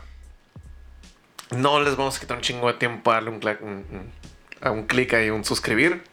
no 1.50 1.80
les 1.82 1.96
vamos 1.96 2.16
a 2.16 2.20
quitar 2.20 2.36
un 2.36 2.42
chingo 2.42 2.68
de 2.68 2.74
tiempo 2.74 3.02
para 3.02 3.16
darle 3.16 3.30
un 3.30 3.40
clic, 3.40 3.60
un, 3.62 3.68
un- 3.90 4.12
a 4.62 4.70
un 4.70 4.86
clic 4.86 5.12
ahí, 5.14 5.30
un 5.30 5.44
suscribir. 5.44 6.04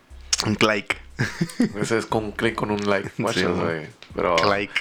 Un 0.46 0.58
like. 0.62 0.98
Ese 1.82 1.98
es 1.98 2.06
con 2.06 2.26
un 2.26 2.32
clic 2.32 2.56
con 2.56 2.72
un 2.72 2.88
like. 2.90 3.12
guachas, 3.18 3.44
güey. 3.44 3.56
güey. 3.60 3.88
Pero 4.16 4.36
Like. 4.48 4.74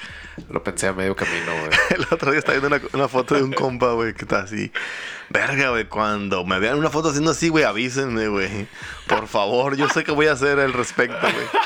lo 0.50 0.62
pensé 0.62 0.86
a 0.88 0.92
medio 0.92 1.16
camino, 1.16 1.52
güey. 1.60 1.70
El 1.90 2.06
otro 2.10 2.30
día 2.30 2.38
estaba 2.38 2.58
viendo 2.58 2.76
una, 2.76 2.86
una 2.92 3.08
foto 3.08 3.34
de 3.34 3.42
un 3.42 3.52
compa, 3.52 3.92
güey, 3.92 4.12
que 4.14 4.22
está 4.22 4.40
así. 4.40 4.70
Verga, 5.30 5.70
güey, 5.70 5.86
cuando 5.88 6.44
me 6.44 6.58
vean 6.58 6.78
una 6.78 6.90
foto 6.90 7.08
haciendo 7.08 7.30
así, 7.32 7.48
güey, 7.48 7.64
avísenme, 7.64 8.28
güey. 8.28 8.68
Por 9.06 9.26
favor, 9.28 9.76
yo 9.76 9.88
sé 9.88 10.04
que 10.04 10.12
voy 10.12 10.26
a 10.26 10.32
hacer 10.32 10.58
al 10.60 10.72
respecto, 10.72 11.18
güey. 11.20 11.46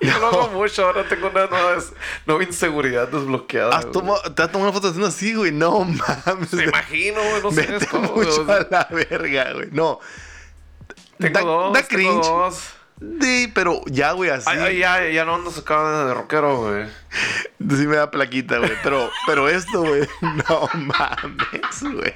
Yo 0.00 0.18
lo 0.18 0.26
hago 0.26 0.48
mucho, 0.50 0.84
ahora 0.84 1.08
tengo 1.08 1.28
una 1.28 1.46
nueva, 1.46 1.78
nueva 2.26 2.44
inseguridad 2.44 3.08
desbloqueada. 3.08 3.74
¿Has 3.78 3.90
tomado- 3.90 4.20
¿Te 4.34 4.42
has 4.42 4.52
tomado 4.52 4.68
una 4.68 4.72
foto 4.74 4.88
haciendo 4.88 5.08
así, 5.08 5.34
güey? 5.34 5.50
No 5.50 5.80
mames. 5.82 6.52
Me 6.52 6.64
imagino, 6.64 7.22
güey, 7.22 7.42
no 7.42 7.50
sé 7.50 7.76
esto. 7.76 7.98
mucho 8.00 8.44
güey. 8.44 8.58
a 8.58 8.66
la 8.70 8.88
verga, 8.90 9.52
güey. 9.54 9.68
No. 9.72 10.00
Tengo 11.18 11.32
da, 11.38 11.40
dos, 11.46 11.72
da 11.72 11.82
tengo 11.84 12.20
cringe. 12.20 12.26
dos. 12.26 12.64
Sí, 13.20 13.50
pero 13.54 13.80
ya, 13.86 14.12
güey, 14.12 14.30
así. 14.30 14.48
Ay, 14.48 14.58
ay, 14.60 14.78
ya, 14.78 15.08
ya 15.08 15.24
no 15.24 15.36
ando 15.36 15.50
sacado 15.50 16.08
de 16.08 16.14
rockero, 16.14 16.56
güey. 16.58 16.86
Sí 17.58 17.86
me 17.86 17.96
da 17.96 18.10
plaquita, 18.10 18.58
güey. 18.58 18.72
Pero, 18.82 19.10
pero 19.26 19.48
esto, 19.48 19.80
güey. 19.80 20.06
No 20.20 20.68
mames, 20.74 21.82
güey. 21.82 22.14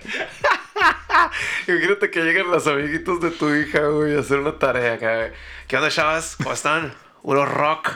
Imagínate 1.67 2.11
que 2.11 2.21
lleguen 2.21 2.51
los 2.51 2.67
amiguitos 2.67 3.21
de 3.21 3.31
tu 3.31 3.55
hija, 3.55 3.81
güey, 3.87 4.17
a 4.17 4.21
hacer 4.21 4.39
una 4.39 4.59
tarea 4.59 4.95
acá. 4.95 5.33
¿Qué 5.67 5.77
onda, 5.77 5.91
chavas? 5.91 6.37
¿Cómo 6.37 6.53
están? 6.53 6.93
Puro 7.23 7.47
rock. 7.47 7.91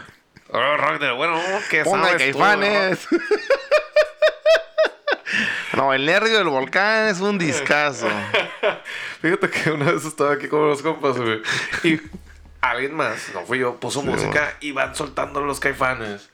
Puro 0.48 0.76
rock 0.76 1.00
de 1.00 1.12
bueno, 1.12 1.40
¿qué 1.70 1.84
Ponga 1.84 2.16
caifanes. 2.16 3.08
No, 5.74 5.94
el 5.94 6.04
nervio 6.04 6.36
del 6.36 6.48
volcán 6.48 7.08
es 7.08 7.20
un 7.20 7.38
discazo. 7.38 8.06
Fíjate 9.22 9.48
que 9.48 9.70
una 9.70 9.92
vez 9.92 10.04
estaba 10.04 10.34
aquí 10.34 10.48
con 10.48 10.68
los 10.68 10.82
compas, 10.82 11.16
güey. 11.16 11.40
Y 11.84 12.00
alguien 12.62 12.94
más, 12.94 13.30
no 13.34 13.44
fui 13.44 13.58
yo, 13.58 13.78
puso 13.78 14.02
música 14.02 14.56
y 14.60 14.72
van 14.72 14.94
soltando 14.94 15.40
los 15.42 15.60
caifanes. 15.60 16.30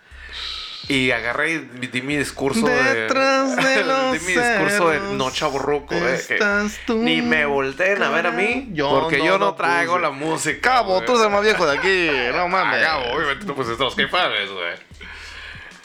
Y 0.86 1.10
agarré 1.10 1.52
y 1.52 1.58
di 1.88 2.00
mi 2.00 2.16
discurso 2.16 2.64
Detrás 2.64 3.56
de 3.56 3.62
de... 3.62 3.84
los 3.84 4.12
di 4.12 4.20
mi 4.20 4.32
discurso 4.32 4.88
de 4.88 5.00
no 5.16 5.30
chaburruco, 5.30 5.94
eh. 5.94 6.18
que 6.26 6.94
Ni 6.94 7.20
me 7.20 7.44
volteen 7.44 8.02
a 8.02 8.08
ver 8.08 8.28
a 8.28 8.30
mí. 8.30 8.68
Yo 8.72 8.88
porque 9.02 9.18
no 9.18 9.24
yo 9.24 9.38
no 9.38 9.54
traigo 9.54 9.94
puse. 9.94 10.02
la 10.02 10.10
música. 10.10 10.60
Cabo, 10.60 11.02
tú 11.02 11.12
eres 11.12 11.26
el 11.26 11.30
más 11.32 11.42
viejo 11.42 11.66
de 11.66 11.76
aquí. 11.76 12.08
No 12.34 12.48
mames. 12.48 12.76
Ah, 12.86 13.00
Gabo, 13.00 13.16
obviamente 13.16 13.44
tú 13.44 13.54
pusiste 13.54 13.82
los 13.82 13.94
caifanes, 13.94 14.50
güey. 14.50 14.76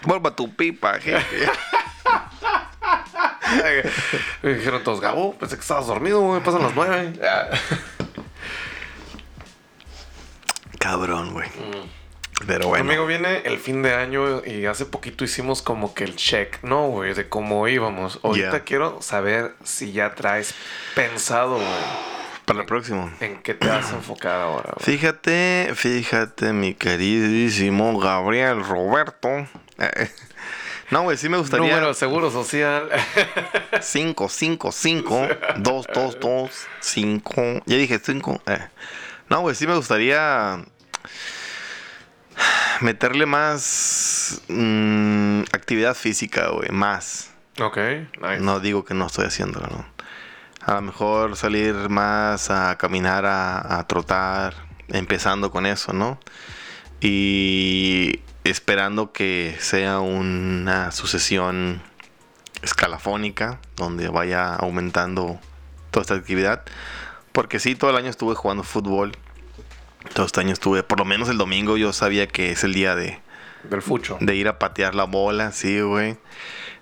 Vuelva 0.03 0.33
tu 0.33 0.55
pipa, 0.55 0.99
jefe. 0.99 1.49
Me 4.41 4.53
dijeron 4.53 4.83
todos, 4.83 5.01
Gabo, 5.01 5.33
pensé 5.37 5.55
que 5.55 5.61
estabas 5.61 5.87
dormido, 5.87 6.21
güey. 6.21 6.41
Pasan 6.41 6.61
las 6.61 6.75
nueve. 6.75 7.13
Cabrón, 10.83 11.31
güey. 11.31 11.47
Pero 12.45 12.67
Bueno. 12.67 12.83
Amigo, 12.83 13.05
viene 13.05 13.37
el 13.45 13.57
fin 13.57 13.81
de 13.83 13.93
año 13.93 14.43
y 14.45 14.65
hace 14.65 14.85
poquito 14.85 15.23
hicimos 15.23 15.61
como 15.61 15.93
que 15.93 16.03
el 16.03 16.17
check, 16.17 16.61
¿no, 16.61 16.87
güey? 16.89 17.13
De 17.13 17.29
cómo 17.29 17.65
íbamos. 17.69 18.19
Ahorita 18.21 18.65
quiero 18.65 19.01
saber 19.01 19.55
si 19.63 19.93
ya 19.93 20.13
traes 20.13 20.53
pensado, 20.93 21.55
güey. 21.55 21.67
Para 22.43 22.59
el 22.59 22.65
próximo. 22.65 23.09
¿En 23.21 23.41
qué 23.41 23.53
te 23.53 23.67
vas 23.67 23.93
a 23.93 23.95
enfocar 23.95 24.41
ahora, 24.41 24.73
güey? 24.75 24.97
Fíjate, 24.97 25.71
fíjate, 25.73 26.51
mi 26.51 26.73
queridísimo 26.73 27.97
Gabriel 27.97 28.61
Roberto. 28.65 29.29
Eh, 29.79 30.09
No, 30.91 31.01
güey, 31.03 31.17
sí 31.17 31.27
me 31.27 31.37
gustaría. 31.37 31.65
Número 31.65 31.87
de 31.87 31.93
seguro 31.95 32.29
social. 32.29 32.87
5, 33.81 34.29
5, 34.29 34.71
5, 34.71 35.27
2, 35.57 35.87
2, 35.91 36.19
2, 36.19 36.67
5. 36.81 37.33
Ya 37.65 37.77
dije 37.77 37.99
5. 38.03 38.41
No, 39.33 39.41
güey, 39.41 39.55
sí 39.55 39.65
me 39.65 39.75
gustaría 39.75 40.63
meterle 42.81 43.25
más 43.25 44.43
mm, 44.47 45.39
actividad 45.51 45.95
física, 45.95 46.49
güey, 46.49 46.69
más. 46.69 47.31
ok, 47.59 47.77
nice. 48.21 48.41
No 48.41 48.59
digo 48.59 48.85
que 48.85 48.93
no 48.93 49.07
estoy 49.07 49.25
haciéndolo, 49.25 49.65
¿no? 49.65 49.85
A 50.61 50.75
lo 50.75 50.81
mejor 50.83 51.35
salir 51.35 51.73
más 51.89 52.51
a 52.51 52.77
caminar, 52.77 53.25
a, 53.25 53.79
a 53.79 53.87
trotar, 53.87 54.53
empezando 54.89 55.49
con 55.49 55.65
eso, 55.65 55.93
¿no? 55.93 56.19
Y 57.01 58.19
esperando 58.43 59.13
que 59.13 59.57
sea 59.59 59.99
una 59.99 60.91
sucesión 60.91 61.81
escalafónica, 62.61 63.59
donde 63.77 64.09
vaya 64.09 64.53
aumentando 64.53 65.39
toda 65.89 66.03
esta 66.03 66.13
actividad. 66.13 66.65
Porque 67.31 67.59
sí, 67.59 67.73
todo 67.73 67.89
el 67.89 67.97
año 67.97 68.11
estuve 68.11 68.35
jugando 68.35 68.61
fútbol. 68.61 69.13
Todo 70.13 70.25
este 70.25 70.41
año 70.41 70.53
estuve, 70.53 70.83
por 70.83 70.99
lo 70.99 71.05
menos 71.05 71.29
el 71.29 71.37
domingo 71.37 71.77
yo 71.77 71.93
sabía 71.93 72.27
que 72.27 72.51
es 72.51 72.63
el 72.63 72.73
día 72.73 72.95
de, 72.95 73.19
Del 73.63 73.81
fucho. 73.81 74.17
de 74.19 74.35
ir 74.35 74.47
a 74.47 74.59
patear 74.59 74.95
la 74.95 75.05
bola, 75.05 75.51
sí, 75.51 75.79
güey. 75.81 76.17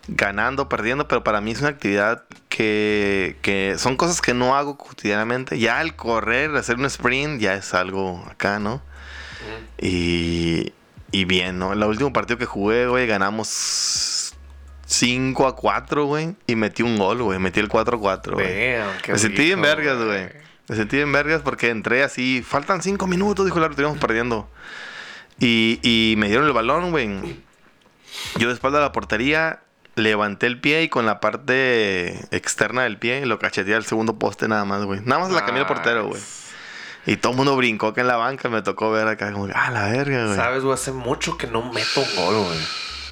Ganando, 0.07 0.67
perdiendo, 0.67 1.07
pero 1.07 1.23
para 1.23 1.39
mí 1.41 1.51
es 1.51 1.59
una 1.59 1.69
actividad 1.69 2.23
que, 2.49 3.37
que 3.43 3.75
son 3.77 3.95
cosas 3.95 4.19
que 4.21 4.33
no 4.33 4.55
hago 4.55 4.77
cotidianamente. 4.77 5.59
Ya 5.59 5.79
el 5.81 5.95
correr, 5.95 6.55
hacer 6.55 6.77
un 6.77 6.85
sprint, 6.85 7.39
ya 7.39 7.53
es 7.53 7.73
algo 7.73 8.25
acá, 8.29 8.57
¿no? 8.59 8.81
Y, 9.79 10.73
y 11.11 11.25
bien, 11.25 11.59
¿no? 11.59 11.73
El 11.73 11.83
último 11.83 12.11
partido 12.11 12.37
que 12.37 12.45
jugué, 12.45 12.87
güey, 12.87 13.07
ganamos 13.07 14.33
5 14.85 15.47
a 15.47 15.55
4, 15.55 16.05
güey. 16.05 16.35
Y 16.47 16.55
metí 16.55 16.83
un 16.83 16.97
gol, 16.97 17.21
güey. 17.23 17.39
Metí 17.39 17.59
el 17.59 17.69
4 17.69 17.97
a 17.97 17.99
4, 17.99 18.33
güey. 18.33 18.47
Me 19.07 19.17
sentí 19.17 19.43
bien 19.45 19.61
vergas, 19.61 19.97
güey. 20.03 20.29
Me 20.71 20.77
sentí 20.77 20.95
bien 20.95 21.11
vergas 21.11 21.41
porque 21.41 21.69
entré 21.69 22.01
así. 22.01 22.41
Faltan 22.47 22.81
cinco 22.81 23.05
minutos, 23.05 23.45
dijo 23.45 23.57
el 23.57 23.65
árbitro, 23.65 23.83
íbamos 23.83 23.99
perdiendo. 23.99 24.47
Y, 25.37 25.81
y 25.83 26.15
me 26.15 26.29
dieron 26.29 26.47
el 26.47 26.53
balón, 26.53 26.91
güey. 26.91 27.09
Yo 28.37 28.47
de 28.47 28.53
espalda 28.53 28.77
a 28.77 28.81
la 28.81 28.93
portería 28.93 29.63
levanté 29.95 30.47
el 30.47 30.61
pie 30.61 30.83
y 30.83 30.87
con 30.87 31.05
la 31.05 31.19
parte 31.19 32.25
externa 32.33 32.83
del 32.83 32.97
pie 32.97 33.25
lo 33.25 33.37
cacheteé 33.37 33.75
al 33.75 33.83
segundo 33.83 34.17
poste 34.17 34.47
nada 34.47 34.63
más, 34.63 34.85
güey. 34.85 35.01
Nada 35.03 35.19
más 35.19 35.31
la 35.31 35.43
cambié 35.43 35.63
al 35.63 35.67
portero, 35.67 36.07
güey. 36.07 36.21
Y 37.05 37.17
todo 37.17 37.33
el 37.33 37.37
mundo 37.37 37.57
brincó 37.57 37.87
acá 37.87 37.99
en 37.99 38.07
la 38.07 38.15
banca. 38.15 38.47
Me 38.47 38.61
tocó 38.61 38.91
ver 38.91 39.09
acá 39.09 39.33
como, 39.33 39.49
ah, 39.53 39.71
la 39.71 39.89
verga, 39.89 40.23
güey. 40.23 40.37
Sabes, 40.37 40.63
güey, 40.63 40.73
hace 40.73 40.93
mucho 40.93 41.37
que 41.37 41.47
no 41.47 41.69
meto 41.73 41.99
un 41.99 42.15
gol, 42.15 42.45
güey. 42.45 42.59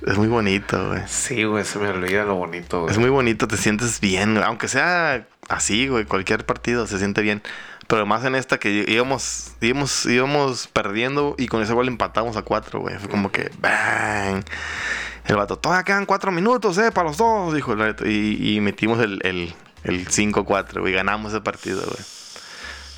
Es 0.08 0.18
muy 0.18 0.30
bonito, 0.30 0.88
güey. 0.88 1.02
Sí, 1.08 1.44
güey, 1.44 1.66
se 1.66 1.78
me 1.78 1.90
olvida 1.90 2.24
lo 2.24 2.36
bonito, 2.36 2.84
güey. 2.84 2.94
Es 2.94 2.98
muy 2.98 3.10
bonito, 3.10 3.50
te 3.50 3.58
sientes 3.58 4.00
bien, 4.00 4.36
güey. 4.36 4.46
aunque 4.46 4.70
sea 4.70 5.28
así, 5.50 5.88
güey, 5.88 6.06
cualquier 6.06 6.46
partido 6.46 6.88
se 6.88 6.98
siente 6.98 7.22
bien. 7.22 7.42
Pero 7.88 8.06
más 8.06 8.24
en 8.24 8.36
esta 8.36 8.60
que 8.60 8.86
íbamos, 8.88 9.54
íbamos, 9.62 10.06
íbamos 10.06 10.68
perdiendo 10.68 11.36
y 11.40 11.48
con 11.48 11.64
ese 11.64 11.74
gol 11.74 11.88
empatamos 11.88 12.38
a 12.38 12.44
cuatro, 12.44 12.82
güey. 12.82 12.98
Fue 13.00 13.10
como 13.10 13.32
que 13.32 13.52
bang. 13.60 14.44
El 15.26 15.36
vato, 15.36 15.58
todavía 15.58 15.84
quedan 15.84 16.06
cuatro 16.06 16.32
minutos, 16.32 16.78
eh, 16.78 16.92
para 16.92 17.10
los 17.10 17.18
dos, 17.18 17.54
dijo 17.54 17.74
el 17.74 17.80
vato. 17.80 18.08
Y, 18.08 18.56
y 18.56 18.62
metimos 18.62 19.00
el, 19.00 19.20
el, 19.24 19.54
el 19.84 20.08
5-4, 20.08 20.82
güey. 20.82 20.94
Ganamos 20.94 21.34
ese 21.34 21.42
partido, 21.42 21.82
güey. 21.82 22.04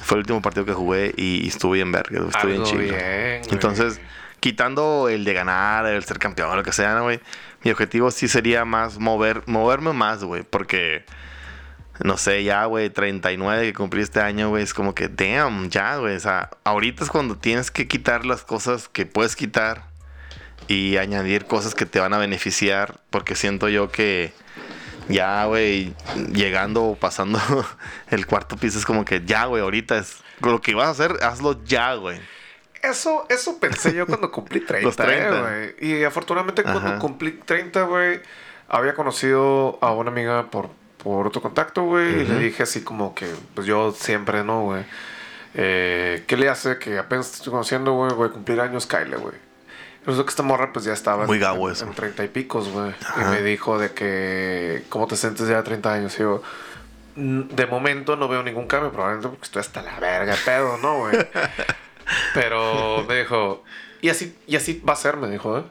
Fue 0.02 0.16
el 0.16 0.20
último 0.20 0.42
partido 0.42 0.66
que 0.66 0.74
jugué 0.74 1.14
y, 1.16 1.46
y 1.46 1.48
estuve 1.48 1.76
bien 1.76 1.92
verga, 1.92 2.28
estuve 2.28 2.58
bien, 2.58 2.64
güey. 2.64 3.42
Entonces, 3.50 4.02
quitando 4.42 5.08
el 5.08 5.24
de 5.24 5.34
ganar, 5.34 5.86
el 5.86 6.04
ser 6.04 6.20
campeón, 6.20 6.56
lo 6.58 6.64
que 6.64 6.74
sea, 6.74 6.96
¿no, 6.96 7.04
güey? 7.04 7.22
Mi 7.64 7.72
objetivo 7.72 8.12
sí 8.12 8.28
sería 8.28 8.66
más 8.66 9.00
mover, 9.00 9.44
moverme 9.46 9.94
más, 9.94 10.24
güey. 10.24 10.44
Porque, 10.44 11.06
no 12.04 12.18
sé, 12.18 12.44
ya, 12.44 12.66
güey, 12.66 12.90
39 12.90 13.64
que 13.68 13.74
cumplí 13.74 14.02
este 14.02 14.22
año, 14.22 14.50
güey, 14.50 14.64
es 14.64 14.74
como 14.74 14.96
que, 14.96 15.08
damn, 15.08 15.70
ya, 15.70 15.98
güey. 15.98 16.16
O 16.16 16.20
sea, 16.20 16.50
ahorita 16.64 17.04
es 17.04 17.10
cuando 17.10 17.36
tienes 17.38 17.72
que 17.72 17.88
quitar 17.88 18.26
las 18.26 18.44
cosas 18.44 18.88
que 18.88 19.06
puedes 19.06 19.36
quitar 19.36 19.84
y 20.68 20.98
añadir 20.98 21.46
cosas 21.46 21.76
que 21.76 21.86
te 21.86 22.00
van 22.00 22.14
a 22.14 22.18
beneficiar. 22.18 23.00
Porque 23.10 23.36
siento 23.36 23.70
yo 23.70 23.92
que 23.92 24.34
ya, 25.10 25.46
güey, 25.46 25.94
llegando 26.34 26.84
o 26.84 26.96
pasando 26.96 27.40
el 28.10 28.26
cuarto 28.26 28.58
piso 28.58 28.80
es 28.80 28.86
como 28.86 29.06
que 29.06 29.24
ya, 29.26 29.46
güey, 29.46 29.62
ahorita 29.62 29.98
es 29.98 30.18
lo 30.42 30.62
que 30.62 30.74
vas 30.74 30.88
a 30.88 30.92
hacer, 30.92 31.24
hazlo 31.24 31.64
ya, 31.66 31.94
güey. 31.96 32.20
Eso, 32.82 33.28
eso 33.30 33.60
pensé 33.60 33.94
yo 33.94 34.08
cuando 34.08 34.32
cumplí 34.32 34.60
30, 34.66 34.86
Los 34.86 34.96
30. 34.96 35.28
eh, 35.28 35.76
güey. 35.78 35.92
Y 35.92 36.04
afortunadamente 36.04 36.64
cuando 36.64 36.98
cumplí 37.00 37.32
30, 37.32 37.84
güey, 37.84 38.22
había 38.68 38.96
conocido 38.96 39.78
a 39.82 39.92
una 39.92 40.10
amiga 40.10 40.50
por, 40.50 40.70
por 41.04 41.28
otro 41.28 41.42
contacto, 41.42 41.84
güey. 41.84 42.22
Y 42.22 42.26
le 42.26 42.40
dije 42.40 42.64
así 42.64 42.84
como 42.84 43.14
que, 43.16 43.28
pues 43.56 43.66
yo 43.68 43.92
siempre, 43.92 44.44
¿no, 44.44 44.64
güey? 44.64 44.84
Eh, 45.54 46.24
¿Qué 46.28 46.38
le 46.38 46.48
hace 46.50 46.78
que 46.78 46.98
apenas 46.98 47.30
te 47.32 47.38
estoy 47.38 47.52
conociendo, 47.52 47.94
güey? 47.94 48.14
Voy 48.14 48.30
a 48.30 48.32
cumplir 48.32 48.60
años, 48.62 48.86
Kyle, 48.88 49.16
güey. 49.18 49.36
Resulta 50.06 50.24
que 50.26 50.30
esta 50.30 50.44
morra 50.44 50.72
pues 50.74 50.86
ya 50.86 50.94
estaba 50.94 51.26
Muy 51.28 51.36
en- 51.38 51.42
gabo 51.42 51.68
en, 51.68 51.74
eso. 51.74 51.86
en 51.86 51.94
30 51.94 52.24
y 52.24 52.28
picos, 52.30 52.70
güey. 52.70 52.92
Y 53.18 53.26
me 53.30 53.42
dijo 53.42 53.78
de 53.78 53.92
que, 53.92 54.84
¿cómo 54.90 55.08
te 55.08 55.16
sientes 55.16 55.48
ya 55.48 55.60
a 55.60 55.64
30 55.64 55.94
años? 55.94 56.16
Y 56.16 56.20
yo, 56.24 56.42
"Mm, 57.16 57.42
de 57.50 57.66
momento 57.68 58.16
no 58.16 58.28
veo 58.28 58.42
ningún 58.42 58.66
cambio, 58.68 58.92
probablemente 58.92 59.28
porque 59.30 59.44
estoy 59.46 59.60
hasta 59.60 59.82
la 59.84 60.00
verga, 60.00 60.36
pedo, 60.46 60.78
¿no, 60.78 61.00
güey? 61.00 61.14
Pero 62.34 63.06
me 63.08 63.16
dijo, 63.20 63.64
y 64.02 64.10
así, 64.10 64.36
y 64.48 64.56
así 64.56 64.82
va 64.88 64.94
a 64.94 64.98
ser, 64.98 65.18
me 65.18 65.30
dijo, 65.30 65.58
¿eh? 65.60 65.64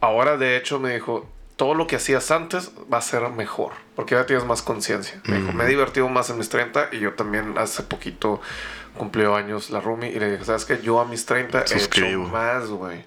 Ahora, 0.00 0.36
de 0.36 0.56
hecho, 0.56 0.78
me 0.80 0.92
dijo, 0.94 1.30
todo 1.56 1.74
lo 1.74 1.86
que 1.86 1.96
hacías 1.96 2.30
antes 2.30 2.70
va 2.92 2.98
a 2.98 3.02
ser 3.02 3.22
mejor, 3.30 3.72
porque 3.94 4.14
ya 4.14 4.26
tienes 4.26 4.44
más 4.44 4.60
conciencia. 4.62 5.20
Me 5.24 5.38
dijo, 5.38 5.52
me 5.52 5.64
he 5.64 5.68
divertido 5.68 6.08
más 6.08 6.28
en 6.30 6.38
mis 6.38 6.48
30 6.50 6.90
y 6.92 6.98
yo 7.00 7.14
también 7.14 7.54
hace 7.58 7.82
poquito 7.82 8.40
cumplió 8.96 9.34
años 9.36 9.70
la 9.70 9.80
Rumi 9.80 10.08
y 10.08 10.18
le 10.18 10.32
dije, 10.32 10.44
¿sabes 10.44 10.64
qué? 10.66 10.80
Yo 10.82 11.00
a 11.00 11.04
mis 11.06 11.24
30 11.26 11.64
he 11.70 11.76
hecho 11.82 12.18
más, 12.30 12.66
güey, 12.68 13.04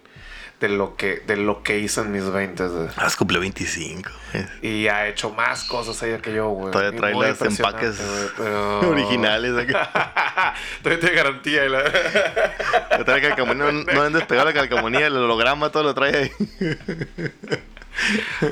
de 0.60 0.68
lo 0.70 0.96
que, 0.98 1.18
de 1.26 1.38
lo 1.38 1.62
que 1.64 1.80
hice 1.80 2.02
en 2.02 2.12
mis 2.12 2.30
20, 2.30 2.68
güey. 2.68 2.88
Has 2.98 3.16
cumplido 3.16 3.42
25. 3.42 4.10
güey. 4.34 4.46
Y 4.62 4.88
ha 4.88 5.08
hecho 5.08 5.30
más 5.30 5.64
cosas 5.66 6.02
ella 6.04 6.20
que 6.22 6.34
yo, 6.34 6.50
güey. 6.50 6.72
Todavía 6.72 7.00
trae 7.00 7.14
los 7.14 7.42
empaques 7.42 8.02
pero- 8.38 8.80
originales. 8.90 9.56
acá. 9.58 10.54
Todavía 10.84 11.00
tiene 11.00 11.16
garantía. 11.16 11.64
la- 11.70 13.04
trae 13.06 13.22
calcamonía, 13.22 13.72
no, 13.72 13.84
no 13.94 14.02
han 14.02 14.14
despegado 14.14 14.48
la 14.48 14.54
calcamonía, 14.54 15.08
el 15.08 15.16
holograma, 15.18 15.72
todo 15.72 15.84
lo 15.84 15.94
trae 15.94 16.16
ahí. 16.18 16.32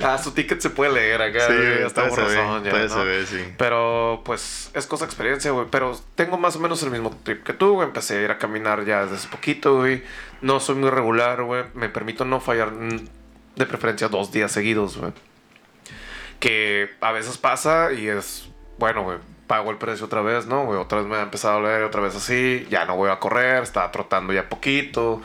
Ah, 0.04 0.18
su 0.18 0.32
ticket 0.32 0.60
se 0.62 0.70
puede 0.70 0.94
leer 0.94 1.22
acá. 1.22 1.48
Sí, 1.48 1.54
está 1.86 2.08
borrosón 2.08 2.64
ya, 2.64 2.72
¿no? 2.74 2.90
se 2.90 3.04
ve, 3.04 3.26
sí. 3.26 3.54
Pero 3.58 4.22
pues 4.26 4.72
es 4.74 4.86
cosa 4.86 5.06
de 5.06 5.10
experiencia, 5.10 5.52
güey. 5.52 5.68
Pero 5.70 6.00
tengo 6.16 6.38
más 6.38 6.56
o 6.56 6.60
menos 6.60 6.82
el 6.84 6.92
mismo 6.92 7.16
trip 7.24 7.44
que 7.44 7.54
tú, 7.54 7.74
güey. 7.74 7.88
Empecé 7.88 8.18
a 8.18 8.22
ir 8.22 8.32
a 8.32 8.38
caminar 8.38 8.86
ya 8.86 9.04
desde 9.04 9.16
hace 9.16 9.28
poquito, 9.30 9.78
güey. 9.78 10.04
No 10.42 10.60
soy 10.60 10.76
muy 10.76 10.90
regular, 10.90 11.44
güey. 11.44 11.64
Me 11.74 11.90
permito 11.90 12.26
no 12.26 12.40
fallar 12.40 12.72
de 13.56 13.66
preferencia 13.66 14.08
dos 14.08 14.32
días 14.32 14.52
seguidos, 14.52 14.98
güey. 14.98 15.14
Que 16.40 16.92
a 17.02 17.12
veces 17.12 17.38
pasa 17.38 17.92
y 17.94 18.08
es, 18.08 18.50
bueno, 18.78 19.04
güey. 19.04 19.18
Pago 19.48 19.72
el 19.72 19.78
precio 19.78 20.08
otra 20.08 20.22
vez, 20.22 20.46
¿no? 20.46 20.66
Güey, 20.66 20.78
otra 20.78 20.98
vez 20.98 21.08
me 21.08 21.16
ha 21.16 21.22
empezado 21.22 21.54
a 21.54 21.62
doler, 21.62 21.84
otra 21.84 22.02
vez 22.02 22.14
así. 22.14 22.68
Ya 22.70 22.84
no 22.84 22.98
voy 22.98 23.10
a 23.10 23.18
correr, 23.18 23.64
estaba 23.64 23.90
trotando 23.94 24.34
ya 24.34 24.50
poquito. 24.50 25.22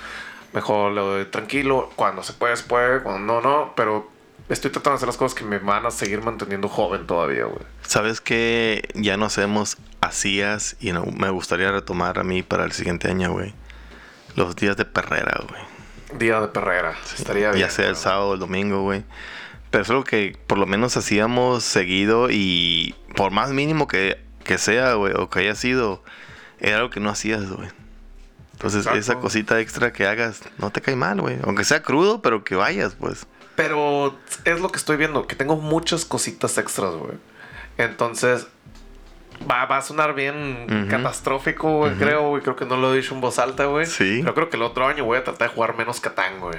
Mejor 0.52 0.92
le 0.92 1.00
doy 1.00 1.24
tranquilo. 1.24 1.90
Cuando 1.96 2.22
se 2.22 2.32
puede, 2.34 2.56
se 2.56 2.64
puede. 2.64 3.02
Cuando 3.02 3.20
no, 3.20 3.40
no. 3.40 3.72
Pero 3.74 4.11
estoy 4.52 4.70
tratando 4.70 4.90
de 4.92 4.96
hacer 4.96 5.08
las 5.08 5.16
cosas 5.16 5.38
que 5.38 5.44
me 5.44 5.58
van 5.58 5.86
a 5.86 5.90
seguir 5.90 6.22
manteniendo 6.22 6.68
joven 6.68 7.06
todavía, 7.06 7.44
güey. 7.44 7.64
¿Sabes 7.82 8.20
que 8.20 8.88
ya 8.94 9.16
no 9.16 9.26
hacemos 9.26 9.78
hacías 10.00 10.76
y 10.80 10.92
no, 10.92 11.04
me 11.06 11.30
gustaría 11.30 11.70
retomar 11.70 12.18
a 12.18 12.24
mí 12.24 12.42
para 12.42 12.64
el 12.64 12.72
siguiente 12.72 13.08
año, 13.08 13.32
güey? 13.32 13.54
Los 14.36 14.56
días 14.56 14.76
de 14.76 14.84
perrera, 14.84 15.40
güey. 15.48 15.62
Día 16.18 16.40
de 16.40 16.48
perrera. 16.48 16.94
Estaría 17.18 17.50
bien. 17.50 17.66
Ya 17.66 17.70
sea 17.70 17.88
el 17.88 17.96
sábado 17.96 18.30
o 18.30 18.34
el 18.34 18.40
domingo, 18.40 18.82
güey. 18.82 19.04
Pero 19.70 19.84
es 19.84 19.90
algo 19.90 20.04
que 20.04 20.36
por 20.46 20.58
lo 20.58 20.66
menos 20.66 20.96
hacíamos 20.96 21.64
seguido 21.64 22.28
y 22.30 22.94
por 23.16 23.30
más 23.30 23.50
mínimo 23.50 23.88
que, 23.88 24.22
que 24.44 24.58
sea, 24.58 24.94
güey, 24.94 25.14
o 25.16 25.30
que 25.30 25.40
haya 25.40 25.54
sido, 25.54 26.02
era 26.60 26.76
algo 26.76 26.90
que 26.90 27.00
no 27.00 27.08
hacías, 27.08 27.50
güey. 27.50 27.68
Entonces, 28.52 28.80
Exacto. 28.80 28.98
esa 28.98 29.14
cosita 29.16 29.60
extra 29.60 29.92
que 29.92 30.06
hagas 30.06 30.42
no 30.58 30.70
te 30.70 30.82
cae 30.82 30.94
mal, 30.94 31.20
güey. 31.20 31.38
Aunque 31.44 31.64
sea 31.64 31.82
crudo, 31.82 32.20
pero 32.20 32.44
que 32.44 32.54
vayas, 32.54 32.94
pues. 32.94 33.26
Pero 33.56 34.18
es 34.44 34.60
lo 34.60 34.68
que 34.70 34.78
estoy 34.78 34.96
viendo, 34.96 35.26
que 35.26 35.36
tengo 35.36 35.56
muchas 35.56 36.04
cositas 36.04 36.58
extras, 36.58 36.94
güey. 36.94 37.16
Entonces, 37.78 38.46
va, 39.50 39.64
va 39.66 39.78
a 39.78 39.82
sonar 39.82 40.14
bien 40.14 40.86
catastrófico, 40.90 41.78
güey, 41.78 41.94
creo, 41.94 42.28
güey. 42.28 42.42
Creo 42.42 42.54
que 42.56 42.64
no 42.66 42.76
lo 42.76 42.92
he 42.92 42.96
dicho 42.98 43.14
en 43.14 43.20
voz 43.20 43.38
alta, 43.38 43.64
güey. 43.64 43.86
Sí. 43.86 44.20
Pero 44.22 44.34
creo 44.34 44.50
que 44.50 44.56
el 44.56 44.62
otro 44.62 44.86
año 44.86 45.04
voy 45.04 45.18
a 45.18 45.24
tratar 45.24 45.48
de 45.48 45.54
jugar 45.54 45.76
menos 45.76 46.00
Catán, 46.00 46.38
güey. 46.40 46.58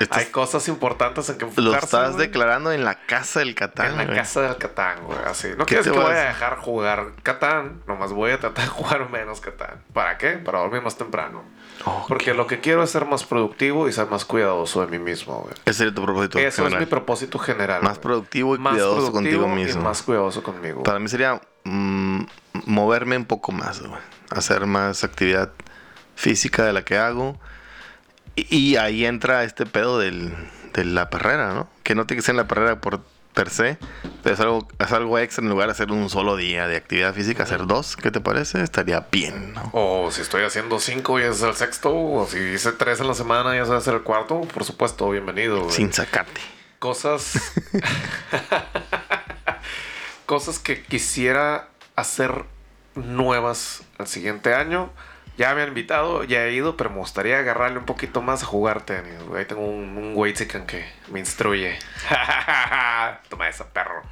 Estás- 0.00 0.18
Hay 0.18 0.26
cosas 0.26 0.68
importantes 0.68 1.28
en 1.28 1.38
que 1.38 1.44
lo 1.44 1.50
enfocarse, 1.50 1.84
estás 1.86 2.14
güey. 2.14 2.26
declarando 2.26 2.72
en 2.72 2.84
la 2.84 2.94
casa 3.06 3.40
del 3.40 3.54
Catán, 3.54 3.92
En 3.92 3.96
la 3.98 4.04
güey. 4.04 4.16
casa 4.16 4.42
del 4.42 4.56
Catán, 4.56 5.02
güey, 5.04 5.18
así. 5.26 5.48
No 5.56 5.66
¿Qué 5.66 5.76
quieres 5.76 5.86
que 5.86 5.98
voy 5.98 6.12
a 6.12 6.28
dejar 6.28 6.58
jugar 6.58 7.06
Catán, 7.22 7.82
nomás 7.86 8.12
voy 8.12 8.30
a 8.32 8.38
tratar 8.38 8.64
de 8.64 8.70
jugar 8.70 9.10
menos 9.10 9.40
Catán. 9.40 9.82
¿Para 9.92 10.18
qué? 10.18 10.32
Para 10.32 10.60
dormir 10.60 10.82
más 10.82 10.96
temprano. 10.96 11.42
Porque 12.08 12.34
lo 12.34 12.46
que 12.46 12.60
quiero 12.60 12.82
es 12.82 12.90
ser 12.90 13.04
más 13.06 13.24
productivo 13.24 13.88
y 13.88 13.92
ser 13.92 14.06
más 14.08 14.24
cuidadoso 14.24 14.84
de 14.84 14.86
mí 14.88 14.98
mismo, 14.98 15.40
güey. 15.42 15.54
Ese 15.64 15.78
sería 15.78 15.94
tu 15.94 16.02
propósito 16.02 16.38
Eso 16.38 16.46
es 16.48 16.56
general. 16.56 16.80
mi 16.80 16.86
propósito 16.86 17.38
general. 17.38 17.82
Más 17.82 17.92
güey. 17.98 18.02
productivo 18.02 18.54
y 18.54 18.58
Más 18.58 18.72
cuidadoso 18.74 19.12
productivo 19.12 19.42
contigo 19.42 19.60
y 19.60 19.64
mismo. 19.64 19.82
más 19.82 20.02
cuidadoso 20.02 20.42
conmigo. 20.42 20.82
Para 20.82 20.98
mí 20.98 21.08
sería 21.08 21.40
mm, 21.64 22.22
moverme 22.66 23.16
un 23.16 23.24
poco 23.26 23.52
más, 23.52 23.80
güey. 23.80 24.00
Hacer 24.30 24.66
más 24.66 25.04
actividad 25.04 25.50
física 26.16 26.64
de 26.64 26.72
la 26.72 26.84
que 26.84 26.98
hago. 26.98 27.38
Y, 28.36 28.56
y 28.56 28.76
ahí 28.76 29.04
entra 29.04 29.44
este 29.44 29.66
pedo 29.66 29.98
del, 29.98 30.34
de 30.74 30.84
la 30.84 31.10
perrera, 31.10 31.54
¿no? 31.54 31.68
Que 31.82 31.94
no 31.94 32.06
tiene 32.06 32.22
que 32.22 32.30
en 32.30 32.36
la 32.36 32.46
perrera 32.48 32.80
por 32.80 33.00
per 33.38 33.50
se, 33.50 33.78
es 34.24 34.40
algo, 34.40 34.66
es 34.80 34.90
algo 34.90 35.16
extra 35.16 35.44
en 35.44 35.50
lugar 35.50 35.68
de 35.68 35.72
hacer 35.72 35.92
un 35.92 36.10
solo 36.10 36.34
día 36.34 36.66
de 36.66 36.76
actividad 36.76 37.14
física, 37.14 37.44
hacer 37.44 37.68
dos, 37.68 37.96
¿qué 37.96 38.10
te 38.10 38.20
parece? 38.20 38.60
Estaría 38.60 39.06
bien, 39.12 39.54
¿no? 39.54 39.70
O 39.74 40.10
si 40.10 40.22
estoy 40.22 40.42
haciendo 40.42 40.80
cinco 40.80 41.20
y 41.20 41.22
ese 41.22 41.30
es 41.34 41.42
el 41.42 41.54
sexto, 41.54 41.94
o 41.94 42.26
si 42.26 42.36
hice 42.36 42.72
tres 42.72 42.98
en 42.98 43.06
la 43.06 43.14
semana 43.14 43.54
y 43.54 43.60
ese 43.60 43.70
va 43.70 43.76
a 43.76 43.80
ser 43.80 43.94
el 43.94 44.02
cuarto, 44.02 44.40
por 44.40 44.64
supuesto, 44.64 45.08
bienvenido. 45.10 45.60
güey. 45.60 45.70
Sin 45.70 45.92
sacarte. 45.92 46.40
Cosas. 46.80 47.34
cosas 50.26 50.58
que 50.58 50.82
quisiera 50.82 51.68
hacer 51.94 52.44
nuevas 52.96 53.82
el 54.00 54.08
siguiente 54.08 54.52
año. 54.52 54.90
Ya 55.38 55.54
me 55.54 55.62
han 55.62 55.68
invitado, 55.68 56.24
ya 56.24 56.44
he 56.44 56.52
ido, 56.52 56.76
pero 56.76 56.90
me 56.90 56.96
gustaría 56.96 57.38
agarrarle 57.38 57.78
un 57.78 57.84
poquito 57.86 58.20
más 58.20 58.42
a 58.42 58.46
jugar 58.46 58.82
tenis. 58.82 59.14
Ahí 59.36 59.44
tengo 59.44 59.62
un, 59.62 59.96
un 59.96 60.12
güey 60.14 60.34
chican 60.34 60.66
que 60.66 60.84
me 61.12 61.20
instruye. 61.20 61.78
Toma 63.28 63.48
esa 63.48 63.68
perro. 63.72 64.02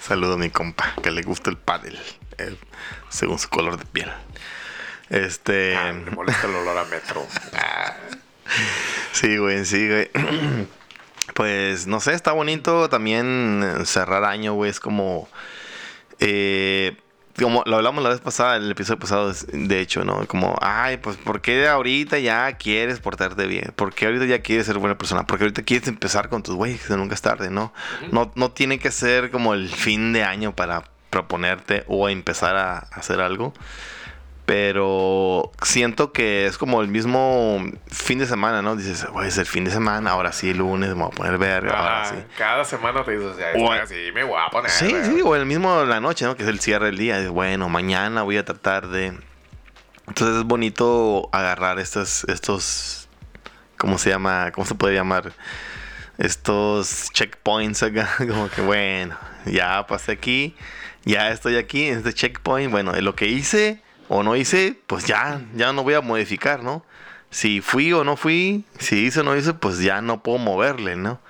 Saludo 0.00 0.34
a 0.34 0.38
mi 0.38 0.48
compa, 0.48 0.94
que 1.02 1.10
le 1.10 1.20
gusta 1.22 1.50
el 1.50 1.58
pádel, 1.58 1.98
eh, 2.38 2.56
según 3.10 3.38
su 3.38 3.50
color 3.50 3.76
de 3.76 3.84
piel. 3.84 4.10
Este... 5.10 5.76
Ah, 5.76 5.92
me 5.92 6.10
molesta 6.10 6.46
el 6.46 6.54
olor 6.56 6.78
a 6.78 6.84
metro. 6.86 7.24
Sí, 9.12 9.36
güey, 9.38 9.64
sí, 9.64 9.88
güey. 9.88 10.10
Pues 11.34 11.86
no 11.88 11.98
sé, 12.00 12.14
está 12.14 12.30
bonito 12.32 12.88
también 12.88 13.82
cerrar 13.84 14.24
año, 14.24 14.54
güey. 14.54 14.70
Es 14.70 14.78
como. 14.80 15.28
eh, 16.20 16.96
como 17.40 17.62
lo 17.66 17.76
hablamos 17.76 18.02
la 18.02 18.10
vez 18.10 18.20
pasada, 18.20 18.56
el 18.56 18.70
episodio 18.70 18.98
pasado, 18.98 19.32
de 19.52 19.80
hecho, 19.80 20.04
¿no? 20.04 20.26
Como, 20.26 20.56
ay, 20.60 20.96
pues, 20.98 21.16
¿por 21.16 21.40
qué 21.40 21.68
ahorita 21.68 22.18
ya 22.18 22.52
quieres 22.54 23.00
portarte 23.00 23.46
bien? 23.46 23.72
¿Por 23.76 23.94
qué 23.94 24.06
ahorita 24.06 24.24
ya 24.24 24.40
quieres 24.40 24.66
ser 24.66 24.78
buena 24.78 24.96
persona? 24.96 25.26
Porque 25.26 25.44
ahorita 25.44 25.62
quieres 25.62 25.88
empezar 25.88 26.28
con 26.28 26.42
tus 26.42 26.54
güeyes, 26.54 26.86
que 26.86 26.96
nunca 26.96 27.14
es 27.14 27.22
tarde, 27.22 27.50
¿no? 27.50 27.72
no, 28.10 28.32
no 28.34 28.50
tiene 28.50 28.78
que 28.78 28.90
ser 28.90 29.30
como 29.30 29.54
el 29.54 29.68
fin 29.68 30.12
de 30.12 30.24
año 30.24 30.54
para 30.54 30.84
proponerte 31.10 31.84
o 31.88 32.08
empezar 32.08 32.56
a 32.56 32.78
hacer 32.78 33.20
algo. 33.20 33.54
Pero 34.46 35.50
siento 35.62 36.12
que 36.12 36.46
es 36.46 36.56
como 36.56 36.80
el 36.80 36.86
mismo 36.88 37.58
fin 37.88 38.20
de 38.20 38.26
semana, 38.26 38.62
¿no? 38.62 38.76
Dices, 38.76 39.04
güey, 39.10 39.26
es 39.28 39.38
el 39.38 39.46
fin 39.46 39.64
de 39.64 39.72
semana, 39.72 40.12
ahora 40.12 40.32
sí, 40.32 40.50
el 40.50 40.58
lunes, 40.58 40.90
me 40.90 41.02
voy 41.02 41.08
a 41.08 41.10
poner 41.10 41.36
verga, 41.38 41.76
ahora 41.76 42.02
Ah, 42.02 42.06
sí. 42.14 42.24
Cada 42.38 42.64
semana 42.64 43.04
te 43.04 43.18
dices, 43.18 43.36
ya, 43.36 43.46
O- 43.60 43.72
así, 43.72 44.10
me 44.14 44.22
voy 44.22 44.40
a 44.40 44.48
poner. 44.48 44.70
Sí, 44.70 44.94
sí, 45.04 45.20
o 45.22 45.34
el 45.34 45.46
mismo 45.46 45.84
la 45.84 45.98
noche, 46.00 46.24
¿no? 46.24 46.36
Que 46.36 46.44
es 46.44 46.48
el 46.48 46.60
cierre 46.60 46.86
del 46.86 46.96
día. 46.96 47.16
Dices, 47.18 47.32
bueno, 47.32 47.68
mañana 47.68 48.22
voy 48.22 48.36
a 48.36 48.44
tratar 48.44 48.86
de. 48.86 49.18
Entonces 50.06 50.36
es 50.36 50.44
bonito 50.44 51.28
agarrar 51.32 51.80
estos, 51.80 52.22
estos 52.28 53.08
¿cómo 53.76 53.98
se 53.98 54.10
llama? 54.10 54.52
¿Cómo 54.52 54.64
se 54.64 54.76
puede 54.76 54.94
llamar? 54.94 55.32
Estos 56.18 57.10
checkpoints 57.12 57.82
acá, 57.82 58.08
como 58.18 58.48
que 58.48 58.62
bueno, 58.62 59.18
ya 59.44 59.84
pasé 59.88 60.12
aquí, 60.12 60.54
ya 61.04 61.30
estoy 61.30 61.56
aquí 61.56 61.88
en 61.88 61.98
este 61.98 62.14
checkpoint, 62.14 62.70
bueno, 62.70 62.92
lo 63.00 63.14
que 63.16 63.26
hice 63.26 63.82
o 64.08 64.22
no 64.22 64.36
hice, 64.36 64.78
pues 64.86 65.04
ya, 65.04 65.40
ya 65.54 65.72
no 65.72 65.82
voy 65.82 65.94
a 65.94 66.00
modificar, 66.00 66.62
¿no? 66.62 66.84
Si 67.30 67.60
fui 67.60 67.92
o 67.92 68.04
no 68.04 68.16
fui, 68.16 68.64
si 68.78 69.06
hice 69.06 69.20
o 69.20 69.22
no 69.22 69.36
hice, 69.36 69.52
pues 69.54 69.80
ya 69.80 70.00
no 70.00 70.22
puedo 70.22 70.38
moverle, 70.38 70.96
¿no? 70.96 71.20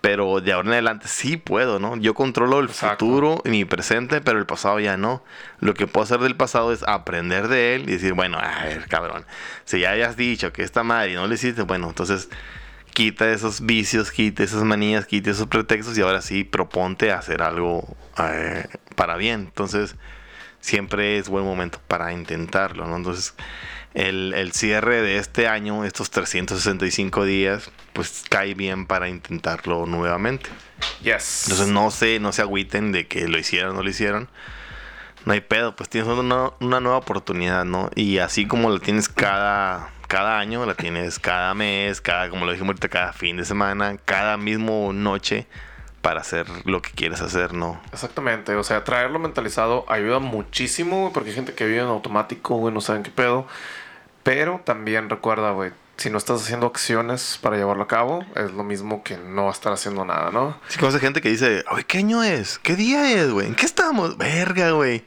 Pero 0.00 0.40
de 0.40 0.52
ahora 0.52 0.68
en 0.68 0.72
adelante 0.74 1.08
sí 1.08 1.36
puedo, 1.36 1.78
¿no? 1.78 1.96
Yo 1.96 2.12
controlo 2.14 2.60
el 2.60 2.66
Exacto. 2.66 3.06
futuro 3.06 3.42
y 3.44 3.48
mi 3.48 3.64
presente, 3.64 4.20
pero 4.20 4.38
el 4.38 4.46
pasado 4.46 4.78
ya 4.80 4.96
no. 4.96 5.22
Lo 5.60 5.74
que 5.74 5.86
puedo 5.86 6.04
hacer 6.04 6.20
del 6.20 6.36
pasado 6.36 6.72
es 6.72 6.82
aprender 6.82 7.48
de 7.48 7.74
él 7.74 7.82
y 7.88 7.92
decir, 7.92 8.12
bueno, 8.12 8.38
a 8.38 8.64
ver, 8.64 8.86
cabrón, 8.88 9.24
si 9.64 9.80
ya 9.80 9.90
hayas 9.92 10.16
dicho 10.16 10.52
que 10.52 10.62
esta 10.62 10.82
madre 10.82 11.12
y 11.12 11.14
no 11.14 11.26
le 11.26 11.36
hiciste, 11.36 11.62
bueno, 11.62 11.88
entonces 11.88 12.28
quita 12.92 13.30
esos 13.30 13.64
vicios, 13.64 14.10
quita 14.12 14.42
esas 14.42 14.62
manías, 14.62 15.06
quita 15.06 15.30
esos 15.30 15.46
pretextos 15.46 15.96
y 15.98 16.02
ahora 16.02 16.20
sí 16.22 16.44
proponte 16.44 17.10
hacer 17.10 17.42
algo 17.42 17.96
eh, 18.18 18.66
para 18.96 19.16
bien. 19.16 19.40
Entonces, 19.40 19.96
siempre 20.64 21.18
es 21.18 21.28
buen 21.28 21.44
momento 21.44 21.78
para 21.88 22.10
intentarlo, 22.14 22.86
¿no? 22.86 22.96
Entonces, 22.96 23.34
el, 23.92 24.32
el 24.34 24.52
cierre 24.52 25.02
de 25.02 25.18
este 25.18 25.46
año, 25.46 25.84
estos 25.84 26.10
365 26.10 27.24
días, 27.26 27.70
pues 27.92 28.24
cae 28.30 28.54
bien 28.54 28.86
para 28.86 29.10
intentarlo 29.10 29.84
nuevamente. 29.84 30.48
Yes. 31.02 31.42
Entonces, 31.44 31.68
no 31.68 31.90
se, 31.90 32.18
no 32.18 32.32
se 32.32 32.40
agüiten 32.40 32.92
de 32.92 33.06
que 33.06 33.28
lo 33.28 33.38
hicieron 33.38 33.72
o 33.72 33.74
no 33.74 33.82
lo 33.82 33.90
hicieron. 33.90 34.28
No 35.26 35.34
hay 35.34 35.42
pedo, 35.42 35.76
pues 35.76 35.90
tienes 35.90 36.08
una, 36.08 36.52
una 36.60 36.80
nueva 36.80 36.96
oportunidad, 36.96 37.66
¿no? 37.66 37.90
Y 37.94 38.18
así 38.18 38.46
como 38.46 38.70
la 38.70 38.78
tienes 38.78 39.10
cada, 39.10 39.90
cada 40.08 40.38
año, 40.38 40.64
la 40.64 40.74
tienes 40.74 41.18
cada 41.18 41.52
mes, 41.52 42.00
cada, 42.00 42.30
como 42.30 42.46
lo 42.46 42.52
dijimos 42.52 42.70
ahorita, 42.70 42.88
cada 42.88 43.12
fin 43.12 43.36
de 43.36 43.44
semana, 43.44 43.98
cada 44.06 44.38
mismo 44.38 44.94
noche 44.94 45.46
para 46.04 46.20
hacer 46.20 46.46
lo 46.66 46.82
que 46.82 46.90
quieres 46.90 47.22
hacer, 47.22 47.54
¿no? 47.54 47.80
Exactamente, 47.90 48.54
o 48.56 48.62
sea, 48.62 48.84
traerlo 48.84 49.18
mentalizado 49.18 49.86
ayuda 49.88 50.18
muchísimo, 50.18 51.10
porque 51.14 51.30
hay 51.30 51.34
gente 51.34 51.54
que 51.54 51.64
vive 51.64 51.80
en 51.80 51.86
automático, 51.86 52.56
güey, 52.56 52.74
no 52.74 52.82
saben 52.82 53.02
qué 53.02 53.10
pedo. 53.10 53.46
Pero 54.22 54.60
también 54.64 55.08
recuerda, 55.08 55.52
güey, 55.52 55.72
si 55.96 56.10
no 56.10 56.18
estás 56.18 56.42
haciendo 56.42 56.66
acciones 56.66 57.38
para 57.40 57.56
llevarlo 57.56 57.84
a 57.84 57.88
cabo, 57.88 58.22
es 58.36 58.52
lo 58.52 58.64
mismo 58.64 59.02
que 59.02 59.16
no 59.16 59.48
estar 59.50 59.72
haciendo 59.72 60.04
nada, 60.04 60.30
¿no? 60.30 60.58
Sí, 60.68 60.78
conoce 60.78 61.00
gente 61.00 61.22
que 61.22 61.30
dice, 61.30 61.64
oye, 61.70 61.84
¿qué 61.84 61.98
año 61.98 62.22
es? 62.22 62.58
¿Qué 62.58 62.76
día 62.76 63.10
es, 63.10 63.30
güey? 63.30 63.46
¿En 63.46 63.54
qué 63.54 63.64
estamos? 63.64 64.18
Verga, 64.18 64.72
güey. 64.72 65.06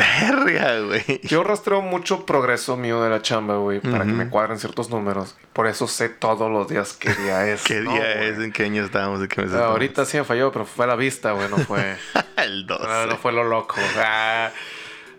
Verga, 0.00 0.80
güey. 0.80 1.20
Yo 1.24 1.42
rastreo 1.44 1.82
mucho 1.82 2.24
progreso 2.24 2.76
mío 2.76 3.02
de 3.02 3.10
la 3.10 3.20
chamba, 3.22 3.56
güey, 3.56 3.80
para 3.80 4.04
que 4.04 4.12
me 4.12 4.28
cuadren 4.28 4.58
ciertos 4.58 4.88
números. 4.90 5.36
Por 5.52 5.66
eso 5.66 5.86
sé 5.86 6.08
todos 6.08 6.50
los 6.50 6.68
días 6.68 6.94
qué 6.94 7.12
día 7.14 7.46
es. 7.52 7.62
¿Qué 7.64 7.80
¿no, 7.80 7.92
día 7.92 8.22
es? 8.24 8.38
¿En 8.38 8.52
qué 8.52 8.64
año 8.64 8.84
estamos? 8.84 9.20
¿En 9.20 9.28
qué 9.28 9.42
mes 9.42 9.50
Ah, 9.52 9.56
estamos? 9.56 9.72
ahorita 9.72 10.04
sí 10.06 10.16
me 10.16 10.24
falló, 10.24 10.50
pero 10.52 10.64
fue 10.64 10.84
a 10.86 10.88
la 10.88 10.96
vista, 10.96 11.32
güey, 11.32 11.48
no 11.50 11.58
fue, 11.58 11.96
El 12.36 12.66
12. 12.66 12.82
no, 12.86 13.06
no 13.06 13.16
fue 13.18 13.32
lo 13.32 13.44
loco. 13.44 13.76
Ah, 13.98 14.50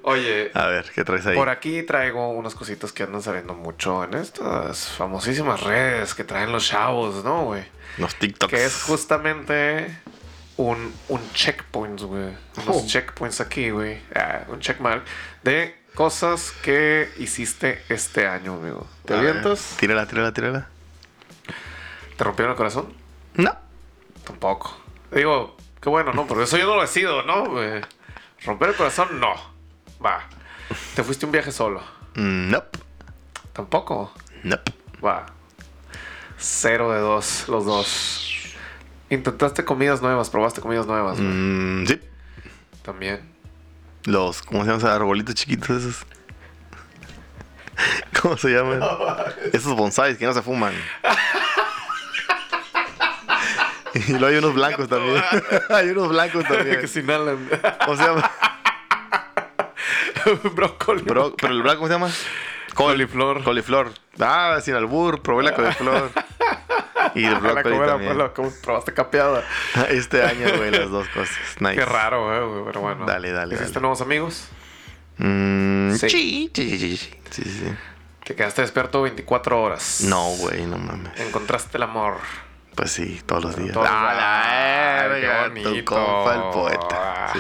oye, 0.04 0.52
A 0.54 0.66
ver, 0.68 0.86
¿qué 0.96 1.04
traes 1.04 1.26
ahí? 1.28 1.36
Por 1.36 1.50
aquí 1.50 1.84
traigo 1.84 2.30
unas 2.32 2.56
cositas 2.56 2.92
que 2.92 3.04
andan 3.04 3.22
saliendo 3.22 3.54
mucho 3.54 4.04
en 4.04 4.16
estas 4.16 4.88
famosísimas 4.90 5.62
redes 5.62 6.14
que 6.16 6.24
traen 6.24 6.52
los 6.52 6.68
chavos, 6.68 7.24
¿no, 7.24 7.44
güey? 7.46 7.64
Los 7.98 8.16
TikToks. 8.16 8.50
Que 8.52 8.66
es 8.66 8.82
justamente 8.84 9.96
un, 10.70 10.94
un 11.10 11.32
checkpoint, 11.34 12.02
güey. 12.02 12.34
Unos 12.58 12.68
Oh. 12.68 12.86
checkpoints 12.86 13.42
aquí, 13.42 13.70
güey. 13.70 14.00
Ah, 14.16 14.42
un 14.50 14.60
checkmark 14.60 15.04
de 15.44 15.76
cosas 15.96 16.52
que 16.64 17.10
hiciste 17.18 17.84
este 17.90 18.28
año, 18.28 18.54
amigo. 18.56 18.88
¿Te 19.06 19.14
avientas? 19.16 19.76
Tírala, 19.80 20.06
tírala, 20.08 20.34
tírala. 20.34 20.68
¿Te 22.18 22.24
rompieron 22.24 22.52
el 22.52 22.58
corazón? 22.58 22.94
No. 23.36 23.56
Tampoco. 24.24 24.78
Digo, 25.12 25.58
qué 25.82 25.90
bueno, 25.90 26.14
¿no? 26.14 26.28
Porque 26.28 26.44
eso 26.44 26.58
yo 26.58 26.66
no 26.68 26.76
lo 26.76 26.82
decido, 26.82 27.24
¿no? 27.24 27.46
güey? 27.50 27.82
Romper 28.46 28.70
el 28.70 28.76
corazón, 28.76 29.20
no. 29.20 29.34
Va. 30.04 30.28
¿Te 30.96 31.04
fuiste 31.04 31.26
un 31.26 31.32
viaje 31.32 31.52
solo? 31.52 31.82
Nope. 32.16 32.80
Tampoco. 33.54 34.14
Nope. 34.44 34.72
Va. 35.04 35.26
Cero 36.38 36.92
de 36.92 37.00
dos, 37.00 37.46
los 37.48 37.66
dos. 37.66 38.31
Intentaste 39.12 39.64
comidas 39.66 40.02
nuevas, 40.02 40.30
probaste 40.32 40.62
comidas 40.62 40.88
nuevas, 40.88 41.20
güey. 41.20 41.30
Mm, 41.32 41.86
sí. 41.86 42.00
También. 42.82 43.22
Los, 44.06 44.42
¿cómo 44.42 44.62
se 44.62 44.68
llaman 44.68 44.80
esos 44.80 44.90
arbolitos 44.90 45.36
chiquitos 45.36 45.70
esos? 45.70 46.06
¿Cómo 48.22 48.38
se 48.38 48.50
llaman? 48.50 48.80
Esos 49.54 49.76
bonsais 49.76 50.18
que 50.18 50.26
no 50.26 50.34
se 50.34 50.42
fuman. 50.42 50.74
y 53.94 54.12
luego 54.14 54.28
hay 54.28 54.36
unos 54.38 54.54
blancos 54.54 54.88
también. 54.88 55.22
hay 55.70 55.90
unos 55.90 56.10
blancos 56.10 56.46
que 56.46 56.54
también. 56.56 56.88
se 56.88 57.00
inhalan. 57.02 57.50
¿Cómo 57.86 57.98
se 57.98 58.04
llama? 58.04 58.32
Brócoli. 60.54 61.02
Bro- 61.04 61.36
pero 61.36 61.54
el 61.54 61.62
blanco, 61.62 61.80
¿cómo 61.80 61.88
se 61.88 61.94
llama? 61.94 62.10
Col- 62.74 62.94
Coliflor. 62.94 63.44
Coliflor. 63.44 63.92
Ah, 64.20 64.60
sin 64.64 64.76
albur, 64.76 65.22
probé 65.22 65.44
la 65.44 65.54
coliflor. 65.54 66.12
y 67.16 67.26
comida, 67.64 67.86
también. 67.88 68.18
la 68.18 68.30
com- 68.34 68.52
probaste 68.64 68.94
capeada. 68.94 69.44
Este 69.90 70.24
año, 70.24 70.48
güey, 70.58 70.72
las 70.72 70.90
dos 70.90 71.08
cosas. 71.10 71.36
Nice. 71.60 71.76
Qué 71.76 71.86
raro, 71.86 72.28
güey, 72.28 72.50
güey, 72.52 72.66
pero 72.66 72.82
bueno. 72.82 73.06
Dale, 73.06 73.32
dale, 73.32 73.56
¿Hiciste 73.56 73.74
dale. 73.74 73.82
nuevos 73.82 74.02
amigos? 74.02 74.48
Mm, 75.18 75.94
Sí. 75.96 76.10
sí, 76.10 76.52
sí, 76.54 76.78
sí, 76.80 76.98
sí, 76.98 77.44
sí. 77.44 77.76
Te 78.24 78.36
quedaste 78.36 78.62
despierto 78.62 79.02
24 79.02 79.62
horas. 79.62 80.02
No, 80.06 80.30
güey, 80.38 80.66
no 80.66 80.78
mames. 80.78 81.20
Encontraste 81.20 81.78
el 81.78 81.84
amor. 81.84 82.18
Pues 82.76 82.92
sí, 82.92 83.22
todos 83.26 83.44
los 83.44 83.56
días. 83.58 83.74
Todos- 83.74 83.88
Ah, 83.92 85.08
Ay, 85.12 85.22
tu 85.62 85.70
bonito. 85.70 85.96
compa 85.96 86.36
el 86.36 86.42
poeta. 86.54 87.30
Sí. 87.34 87.40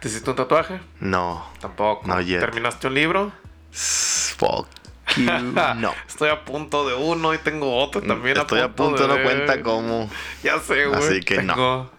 ¿Te 0.00 0.08
hiciste 0.08 0.30
un 0.30 0.36
tatuaje? 0.36 0.80
No. 1.00 1.50
Tampoco. 1.60 2.06
No. 2.06 2.16
¿Terminaste 2.24 2.86
un 2.86 2.94
libro? 2.94 3.32
Fuck. 3.72 4.68
No. 5.76 5.94
Estoy 6.08 6.30
a 6.30 6.44
punto 6.44 6.88
de 6.88 6.94
uno 6.94 7.34
y 7.34 7.38
tengo 7.38 7.76
otro 7.76 8.02
también 8.02 8.36
Estoy 8.36 8.60
a 8.60 8.68
punto, 8.72 9.06
no 9.06 9.22
cuenta 9.22 9.62
cómo. 9.62 10.10
Ya 10.42 10.58
sé, 10.60 10.86
güey. 10.86 10.98
Así 11.02 11.20
que 11.20 11.42
no. 11.42 11.54
Tengo 11.54 11.90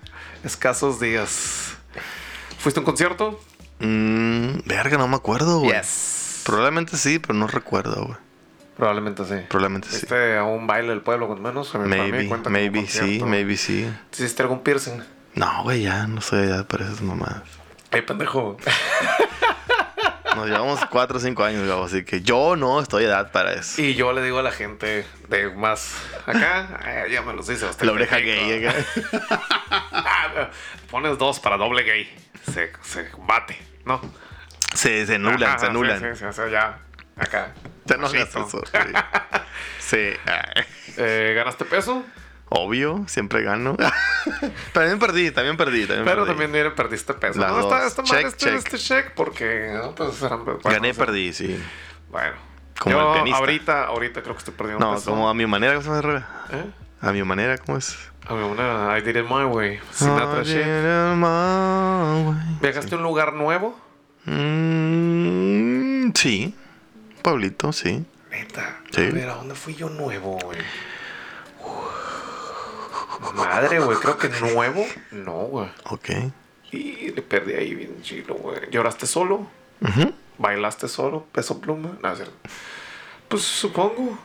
escasos 0.43 0.99
días. 0.99 1.75
¿Fuiste 2.59 2.79
a 2.79 2.81
un 2.81 2.85
concierto? 2.85 3.39
Mm, 3.79 4.59
verga, 4.65 4.97
no 4.97 5.07
me 5.07 5.15
acuerdo, 5.15 5.59
güey. 5.59 5.71
Yes. 5.77 6.41
Probablemente 6.45 6.97
sí, 6.97 7.19
pero 7.19 7.33
no 7.33 7.47
recuerdo, 7.47 8.05
güey. 8.05 8.17
Probablemente 8.77 9.23
sí. 9.23 9.35
Probablemente 9.49 9.87
sí. 9.87 9.97
¿Fuiste 9.99 10.37
a 10.37 10.43
un 10.43 10.67
baile 10.67 10.89
del 10.89 11.01
pueblo 11.01 11.27
con 11.27 11.41
menos? 11.41 11.73
A 11.75 11.77
mí- 11.77 11.87
Maybe, 11.87 12.27
como 12.27 12.49
maybe 12.49 12.85
sí, 12.87 13.21
maybe 13.25 13.55
sí. 13.57 13.89
¿Te 14.09 14.23
hiciste 14.23 14.41
algún 14.43 14.59
piercing? 14.61 15.01
No, 15.35 15.63
güey, 15.63 15.83
ya 15.83 16.07
no 16.07 16.21
soy 16.21 16.47
edad 16.47 16.65
para 16.67 16.85
esas 16.85 17.01
mamadas. 17.01 17.43
Ay, 17.91 18.01
pendejo. 18.01 18.57
Nos 20.35 20.47
llevamos 20.47 20.85
cuatro 20.87 21.17
o 21.17 21.19
cinco 21.19 21.43
años, 21.43 21.67
Gabo, 21.67 21.85
así 21.85 22.03
que 22.03 22.21
yo 22.21 22.55
no 22.55 22.79
estoy 22.81 23.05
edad 23.05 23.31
para 23.31 23.53
eso. 23.53 23.81
Y 23.81 23.95
yo 23.95 24.11
le 24.13 24.21
digo 24.21 24.39
a 24.39 24.43
la 24.43 24.51
gente 24.51 25.05
de 25.29 25.49
más 25.51 25.95
acá, 26.25 26.79
ay, 26.83 27.11
ya 27.11 27.21
me 27.21 27.33
los 27.33 27.47
dice. 27.47 27.65
usted 27.65 27.85
La 27.85 27.91
oreja 27.93 28.17
gay 28.17 28.65
acá. 28.65 28.75
Ah, 29.91 30.49
Pones 30.91 31.17
dos 31.17 31.39
para 31.39 31.57
doble 31.57 31.83
gay. 31.83 32.13
Se, 32.51 32.71
se 32.83 33.09
combate, 33.09 33.57
¿no? 33.85 33.99
Se, 34.73 35.05
se 35.05 35.15
anulan, 35.15 35.43
Ajá, 35.51 35.59
se 35.59 35.65
anulan. 35.67 35.99
Sí, 35.99 36.05
sí, 36.13 36.19
sí, 36.19 36.25
o 36.25 36.33
sea, 36.33 36.47
ya. 36.49 36.79
Acá. 37.17 37.53
Ya 37.85 37.97
no 37.97 38.07
hagas 38.07 38.35
machito. 38.35 38.47
eso. 38.47 38.63
Sí. 38.71 38.77
Sí, 39.79 40.09
ay. 40.25 40.63
Eh, 40.97 41.33
¿Ganaste 41.35 41.63
peso? 41.65 42.03
Obvio, 42.49 43.03
siempre 43.07 43.41
gano. 43.41 43.75
también 44.73 44.99
perdí, 44.99 45.31
también 45.31 45.57
perdí. 45.57 45.85
También 45.87 46.05
Pero 46.05 46.25
perdí. 46.25 46.41
también 46.43 46.73
perdiste 46.75 47.13
peso. 47.15 47.39
Las 47.39 47.51
no, 47.51 47.59
está, 47.61 47.87
está 47.87 48.01
mal 48.03 48.11
Check, 48.11 48.25
este, 48.27 48.45
check. 48.45 48.55
este 48.57 48.77
check 48.77 49.11
porque. 49.15 49.71
¿no? 49.73 49.95
Pues, 49.95 50.19
bueno, 50.19 50.59
Gané, 50.63 50.91
o 50.91 50.93
sea, 50.93 51.05
perdí, 51.05 51.33
sí. 51.33 51.59
Bueno. 52.09 52.33
Como 52.79 52.95
Yo 52.95 53.07
el 53.07 53.13
pianista. 53.13 53.37
ahorita, 53.39 53.83
ahorita 53.85 54.21
creo 54.21 54.35
que 54.35 54.39
estoy 54.39 54.53
perdiendo 54.53 54.85
No, 54.85 54.95
peso. 54.95 55.09
como 55.11 55.29
a 55.29 55.33
mi 55.33 55.45
manera. 55.47 55.75
¿Eh? 56.51 56.65
A 57.01 57.11
mi 57.11 57.23
manera, 57.23 57.57
¿cómo 57.57 57.77
es? 57.77 57.97
A 58.27 58.33
mi 58.33 58.47
manera, 58.47 58.97
I 58.97 59.01
did 59.01 59.15
it 59.15 59.25
my 59.29 59.45
way. 59.45 59.79
Sinatra 59.91 60.41
I 60.41 60.45
shit. 60.45 60.57
did 60.57 61.11
it 61.11 61.15
my 61.15 62.27
way. 62.27 62.57
¿Viajaste 62.61 62.95
a 62.95 62.97
un 62.97 63.03
lugar 63.03 63.33
nuevo? 63.33 63.79
Mm, 64.25 66.11
sí. 66.15 66.53
Pueblito, 67.21 67.71
sí. 67.73 68.05
Neta. 68.31 68.77
Sí. 68.91 69.01
A 69.07 69.11
ver, 69.11 69.29
¿a 69.29 69.35
dónde 69.35 69.55
fui 69.55 69.73
yo 69.75 69.89
nuevo, 69.89 70.37
güey? 70.43 70.59
Madre, 73.35 73.79
güey, 73.79 73.97
creo 73.99 74.17
que 74.17 74.29
nuevo. 74.29 74.85
No, 75.11 75.33
güey. 75.45 75.69
Ok. 75.89 76.09
Y 76.71 77.11
le 77.11 77.21
perdí 77.21 77.53
ahí 77.53 77.73
bien 77.75 78.01
chilo, 78.01 78.35
güey. 78.35 78.59
¿Lloraste 78.71 79.05
solo? 79.07 79.47
¿Bailaste 80.37 80.87
solo? 80.87 81.25
¿Peso 81.31 81.61
pluma? 81.61 81.97
No. 82.01 82.13
Pues 83.27 83.43
supongo. 83.43 84.17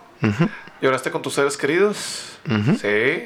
¿Lloraste 0.81 1.11
con 1.11 1.23
tus 1.23 1.35
seres 1.35 1.57
queridos? 1.57 2.39
Sí. 2.81 3.25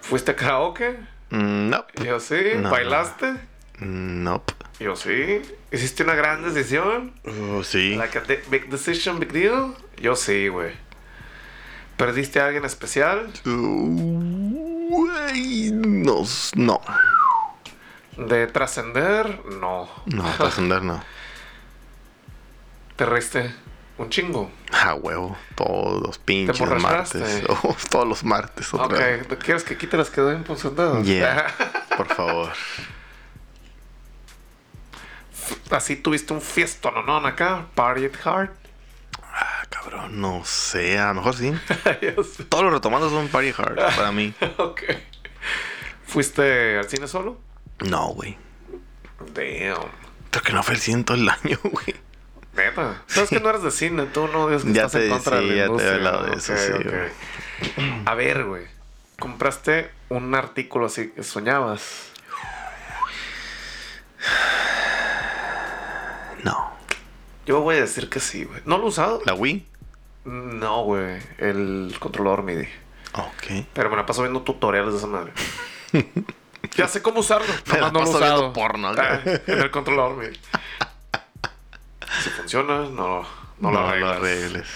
¿Fuiste 0.00 0.30
a 0.32 0.36
karaoke? 0.36 0.96
Mm, 1.30 1.68
No. 1.68 1.84
Yo 2.04 2.18
sí. 2.20 2.36
No. 2.56 2.70
¿Bailaste? 2.70 3.34
Nope. 3.80 4.54
Yo 4.80 4.96
sí. 4.96 5.42
¿Hiciste 5.70 6.02
una 6.04 6.14
gran 6.14 6.42
decisión? 6.42 7.12
Oh, 7.52 7.62
sí. 7.62 7.94
Like 7.96 8.18
a 8.18 8.22
big 8.50 8.70
decision, 8.70 9.18
big 9.20 9.32
deal? 9.32 9.74
Yo 10.00 10.16
sí, 10.16 10.48
güey. 10.48 10.72
¿Perdiste 11.98 12.40
a 12.40 12.46
alguien 12.46 12.64
especial? 12.64 13.30
Güey, 14.88 15.72
no, 15.72 16.22
no, 16.54 16.80
¿De 18.16 18.46
trascender? 18.46 19.44
No. 19.60 19.88
no, 20.06 20.24
trascender 20.36 20.82
no. 20.82 21.02
¿Te 22.96 23.04
reíste 23.04 23.52
un 23.98 24.10
chingo? 24.10 24.50
Ah, 24.72 24.94
huevo, 24.94 25.36
todos 25.56 26.00
los 26.00 26.18
pinches 26.18 26.60
emborrachaste? 26.60 27.18
martes. 27.18 27.44
Oh, 27.64 27.76
todos 27.90 28.06
los 28.08 28.24
martes 28.24 28.72
otra 28.72 28.86
Ok, 28.86 28.92
vez. 28.92 29.28
¿tú 29.28 29.36
¿quieres 29.36 29.64
que 29.64 29.76
quite 29.76 29.96
las 29.96 30.10
que 30.10 30.20
doy 30.20 30.36
sentado? 30.56 31.02
Yeah. 31.02 31.46
Por 31.96 32.06
favor. 32.08 32.52
Así 35.70 35.96
tuviste 35.96 36.32
un 36.32 36.40
fiesto, 36.40 36.90
¿no? 36.92 37.16
acá, 37.26 37.66
Party 37.74 38.08
hard. 38.24 38.50
Ah, 39.40 39.62
cabrón, 39.70 40.20
no 40.20 40.42
sé, 40.44 40.98
a 40.98 41.08
lo 41.08 41.14
mejor 41.14 41.36
sí. 41.36 41.52
Todos 42.48 42.64
los 42.64 42.72
retomando 42.72 43.08
son 43.10 43.28
party 43.28 43.52
hard 43.56 43.76
para 43.96 44.10
mí. 44.12 44.34
ok. 44.56 44.82
¿Fuiste 46.06 46.78
al 46.78 46.88
cine 46.88 47.06
solo? 47.06 47.38
No, 47.80 48.08
güey. 48.08 48.36
Damn. 49.34 49.88
Creo 50.30 50.42
que 50.42 50.52
no 50.52 50.62
fue 50.62 50.74
el 50.74 50.80
ciento 50.80 51.14
el 51.14 51.28
año, 51.28 51.58
güey. 51.62 51.94
Neta. 52.54 53.02
Sabes 53.06 53.30
que 53.30 53.38
no 53.40 53.50
eres 53.50 53.62
de 53.62 53.70
cine, 53.70 54.06
tú 54.06 54.26
no 54.28 54.48
dices 54.48 54.64
que 54.64 54.72
Ya 54.72 54.86
estás 54.86 55.00
te- 55.00 55.06
en 55.06 55.12
contra 55.12 55.38
sí, 55.38 55.48
de 55.48 55.54
la 55.56 55.66
ya 55.68 55.76
te 55.76 55.82
he 55.84 55.94
hablado 55.94 56.22
de 56.26 56.36
eso, 56.36 56.56
sí, 56.56 56.72
ok. 56.72 56.84
güey. 56.84 58.02
A 58.06 58.14
ver, 58.14 58.44
güey. 58.44 58.66
Compraste 59.20 59.90
un 60.08 60.34
artículo 60.34 60.86
así 60.86 61.10
que 61.10 61.22
soñabas. 61.22 62.06
No. 66.44 66.72
Yo 67.48 67.62
voy 67.62 67.76
a 67.76 67.80
decir 67.80 68.10
que 68.10 68.20
sí, 68.20 68.44
güey. 68.44 68.60
¿No 68.66 68.76
lo 68.76 68.84
he 68.84 68.88
usado? 68.88 69.22
¿La 69.24 69.32
Wii? 69.32 69.66
No, 70.26 70.84
güey. 70.84 71.18
El 71.38 71.96
controlador 71.98 72.42
MIDI. 72.42 72.68
Ok. 73.14 73.64
Pero 73.72 73.88
me 73.88 73.96
la 73.96 74.04
paso 74.04 74.20
viendo 74.20 74.42
tutoriales 74.42 74.92
de 74.92 74.98
esa 74.98 75.06
madre. 75.06 75.32
ya 76.76 76.86
sé 76.88 77.00
cómo 77.00 77.20
usarlo. 77.20 77.46
Me 77.72 77.80
la 77.80 77.90
no 77.90 78.00
lo 78.00 78.00
he 78.00 78.04
paso 78.04 78.18
viendo 78.18 78.36
usado. 78.36 78.52
porno, 78.52 78.88
Ah, 78.88 79.20
güey. 79.24 79.40
en 79.46 79.58
el 79.60 79.70
controlador 79.70 80.16
MIDI. 80.18 80.38
Si 82.22 82.30
funciona, 82.30 82.80
no, 82.88 83.24
no, 83.60 83.70
lo 83.70 83.78
arreglas. 83.78 84.16
arregles. 84.16 84.66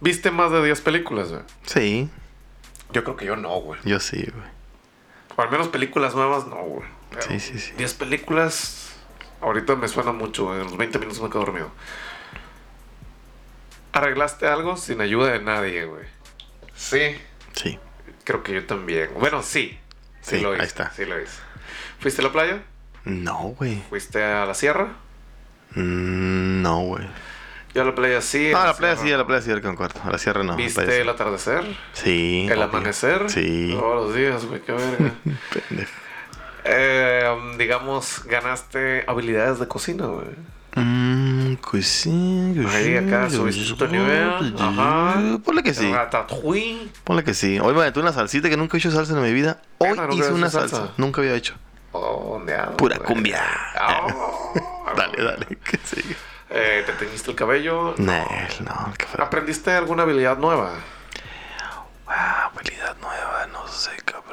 ¿Viste 0.00 0.30
más 0.30 0.50
de 0.52 0.62
10 0.64 0.80
películas, 0.82 1.30
güey? 1.30 1.42
Sí, 1.64 2.08
Yo 2.92 3.04
creo 3.04 3.16
que 3.16 3.24
yo 3.26 3.36
no, 3.36 3.56
güey. 3.60 3.80
yo 3.84 3.98
sí, 4.00 4.18
güey. 4.22 4.48
O 5.36 5.42
al 5.42 5.50
menos 5.50 5.68
películas 5.68 6.14
nuevas, 6.14 6.46
no, 6.46 6.56
güey. 6.56 6.86
Sí, 7.26 7.40
sí, 7.40 7.58
sí. 7.58 7.72
10 7.78 7.94
películas. 7.94 8.89
Ahorita 9.40 9.76
me 9.76 9.88
suena 9.88 10.12
mucho. 10.12 10.54
En 10.54 10.64
los 10.64 10.76
20 10.76 10.98
minutos 10.98 11.20
me 11.22 11.28
quedo 11.28 11.40
dormido. 11.40 11.70
¿Arreglaste 13.92 14.46
algo 14.46 14.76
sin 14.76 15.00
ayuda 15.00 15.32
de 15.32 15.40
nadie, 15.40 15.84
güey? 15.84 16.04
Sí. 16.74 17.16
Sí. 17.54 17.78
Creo 18.24 18.42
que 18.42 18.52
yo 18.54 18.66
también. 18.66 19.10
Bueno, 19.18 19.42
sí. 19.42 19.78
Sí, 20.20 20.36
Sí, 20.36 20.40
lo 20.42 20.50
ahí 20.50 20.56
hice. 20.56 20.64
está. 20.66 20.90
Sí 20.92 21.04
lo 21.04 21.20
hice. 21.20 21.38
¿Fuiste 21.98 22.20
a 22.22 22.24
la 22.26 22.32
playa? 22.32 22.62
No, 23.04 23.54
güey. 23.58 23.82
¿Fuiste 23.88 24.22
a 24.22 24.44
la 24.46 24.54
sierra? 24.54 24.88
Mm, 25.74 26.62
No, 26.62 26.80
güey. 26.80 27.06
Yo 27.74 27.82
a 27.82 27.84
la 27.84 27.94
playa 27.94 28.20
sí. 28.20 28.50
No, 28.52 28.58
a 28.58 28.66
la 28.66 28.74
playa 28.76 28.96
sí, 28.96 29.12
a 29.12 29.16
la 29.16 29.26
playa 29.26 29.42
sí, 29.42 29.50
al 29.52 29.62
concuerdo. 29.62 30.00
A 30.04 30.10
la 30.10 30.18
sierra 30.18 30.42
no. 30.42 30.56
¿Viste 30.56 30.82
playa 30.82 31.00
el 31.02 31.08
atardecer? 31.08 31.64
Sí. 31.92 32.46
¿El 32.50 32.54
obvio. 32.58 32.64
amanecer? 32.64 33.30
Sí. 33.30 33.74
Todos 33.78 34.06
los 34.06 34.14
días, 34.16 34.44
güey, 34.44 34.60
qué 34.60 34.72
verga. 34.72 35.12
Pendejo. 35.68 35.92
Eh, 36.72 37.54
digamos, 37.58 38.22
ganaste 38.26 39.04
habilidades 39.08 39.58
de 39.58 39.66
cocina, 39.68 40.06
güey. 40.06 40.28
Mmm, 40.76 41.54
cuisine, 41.56 42.64
Ahí 42.70 42.96
acá 42.96 43.28
subiste 43.28 43.74
tu 43.74 43.88
nivel. 43.88 44.54
Ajá. 44.56 45.20
Ponle 45.44 45.64
que 45.64 45.74
sí. 45.74 45.90
Ratatouille. 45.92 46.88
Ponle 47.02 47.24
que 47.24 47.34
sí. 47.34 47.58
Hoy 47.58 47.74
me 47.74 47.80
metí 47.80 47.98
una 47.98 48.12
salsita 48.12 48.48
que 48.48 48.56
nunca 48.56 48.76
he 48.76 48.78
hecho 48.78 48.92
salsa 48.92 49.14
en 49.14 49.22
mi 49.22 49.32
vida. 49.32 49.60
Hoy 49.78 49.88
Ah, 49.90 49.94
¿nunca 50.06 50.14
hice 50.14 50.32
una 50.32 50.48
salsa. 50.48 50.76
salsa? 50.76 50.92
Nunca 50.96 51.20
había 51.22 51.34
hecho. 51.34 51.54
Oh, 51.92 52.36
ondeado, 52.36 52.76
Pura 52.76 52.96
güey. 52.98 53.08
cumbia. 53.08 53.42
Oh, 54.14 54.52
Dale, 54.96 55.24
dale. 55.24 55.46
Que 55.64 55.78
sigue. 55.82 56.14
Eh, 56.50 56.84
¿Te 56.86 56.92
teñiste 56.92 57.30
el 57.32 57.36
cabello? 57.36 57.94
No, 57.98 58.24
no, 58.60 58.94
que 58.96 59.06
fuera. 59.06 59.24
¿Aprendiste 59.24 59.72
alguna 59.72 60.04
habilidad 60.04 60.38
nueva? 60.38 60.70
Ah, 62.06 62.50
habilidad 62.54 62.96
nueva, 63.00 63.46
no 63.52 63.66
sé, 63.68 63.90
cabrón. 64.04 64.29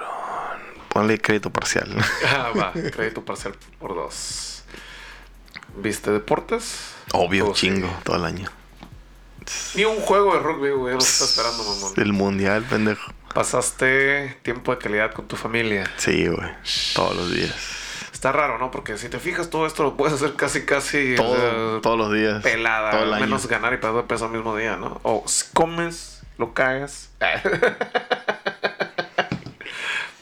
Ponle 0.97 1.19
crédito 1.19 1.51
parcial. 1.51 1.87
Ah, 2.27 2.51
va, 2.57 2.71
crédito 2.73 3.23
parcial 3.23 3.53
por 3.77 3.93
dos. 3.93 4.63
¿Viste 5.75 6.09
deportes? 6.09 6.89
Obvio, 7.13 7.49
Oh, 7.49 7.55
sí. 7.55 7.67
chingo, 7.67 7.87
todo 8.03 8.15
el 8.15 8.25
año. 8.25 8.49
Ni 9.75 9.85
un 9.85 9.97
juego 10.01 10.33
de 10.33 10.39
rugby, 10.39 10.71
güey. 10.71 10.93
No 10.95 10.99
está 10.99 11.25
esperando, 11.25 11.63
mamón. 11.63 11.93
El 11.97 12.13
mundial, 12.13 12.63
pendejo. 12.63 13.11
Pasaste 13.31 14.39
tiempo 14.41 14.71
de 14.71 14.79
calidad 14.79 15.13
con 15.13 15.27
tu 15.27 15.35
familia. 15.35 15.83
Sí, 15.97 16.27
güey. 16.27 16.49
Todos 16.95 17.15
los 17.15 17.31
días. 17.31 17.53
Está 18.11 18.31
raro, 18.31 18.57
¿no? 18.57 18.71
Porque 18.71 18.97
si 18.97 19.07
te 19.07 19.19
fijas, 19.19 19.51
todo 19.51 19.67
esto 19.67 19.83
lo 19.83 19.95
puedes 19.97 20.15
hacer 20.15 20.33
casi, 20.35 20.65
casi. 20.65 21.13
Todo, 21.15 21.79
todos 21.81 21.97
los 21.99 22.11
días. 22.11 22.41
pelada. 22.41 22.89
Todo 22.89 23.03
el 23.03 23.07
al 23.09 23.13
año. 23.13 23.25
menos 23.25 23.45
ganar 23.47 23.71
y 23.73 23.77
perder 23.77 24.05
peso 24.05 24.25
al 24.25 24.31
mismo 24.31 24.55
día, 24.57 24.75
¿no? 24.77 24.99
O 25.03 25.23
si 25.27 25.45
comes, 25.53 26.21
lo 26.39 26.55
cagas. 26.55 27.11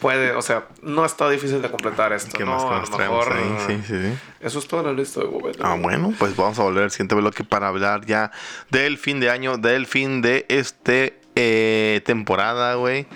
Puede, 0.05 0.33
o 0.33 0.41
sea, 0.43 0.67
no 0.83 1.03
está 1.03 1.27
difícil 1.27 1.63
de 1.63 1.71
completar 1.71 2.13
esto, 2.13 2.37
¿Qué 2.37 2.45
¿no? 2.45 2.51
más 2.51 2.63
que 2.63 2.69
a 2.69 2.79
nos 2.79 2.89
lo 2.91 2.95
traemos 2.95 3.27
mejor. 3.27 3.41
ahí? 3.41 3.55
Sí, 3.65 3.83
sí, 3.87 4.01
sí. 4.03 4.19
Eso 4.39 4.59
es 4.59 4.67
toda 4.67 4.83
la 4.83 4.93
lista 4.93 5.19
de 5.21 5.25
Bob. 5.25 5.51
Ah, 5.63 5.75
bueno, 5.81 6.13
pues 6.19 6.35
vamos 6.35 6.59
a 6.59 6.61
volver 6.61 6.83
al 6.83 6.91
siguiente 6.91 7.15
bloque 7.15 7.43
para 7.43 7.69
hablar 7.69 8.05
ya 8.05 8.29
del 8.69 8.99
fin 8.99 9.19
de 9.19 9.31
año, 9.31 9.57
del 9.57 9.87
fin 9.87 10.21
de 10.21 10.45
este 10.47 11.19
eh, 11.33 12.01
temporada, 12.05 12.75
güey. 12.75 13.07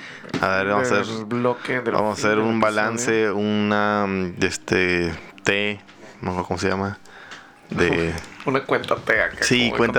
A 0.41 0.47
ver, 0.47 0.67
vamos 0.69 0.91
a 0.91 1.01
hacer, 1.01 1.25
bloque 1.25 1.79
vamos 1.81 2.17
a 2.17 2.27
hacer 2.27 2.39
un 2.39 2.55
episodio. 2.57 2.59
balance, 2.59 3.31
una, 3.33 4.07
mm, 4.07 4.33
este, 4.41 5.13
T, 5.43 5.79
no 6.21 6.35
sé 6.39 6.43
cómo 6.47 6.57
se 6.57 6.69
llama, 6.69 6.97
de... 7.69 8.15
Una 8.47 8.65
cuenta 8.65 8.95
T 8.95 9.21
acá. 9.21 9.37
Sí, 9.41 9.71
güey, 9.77 9.91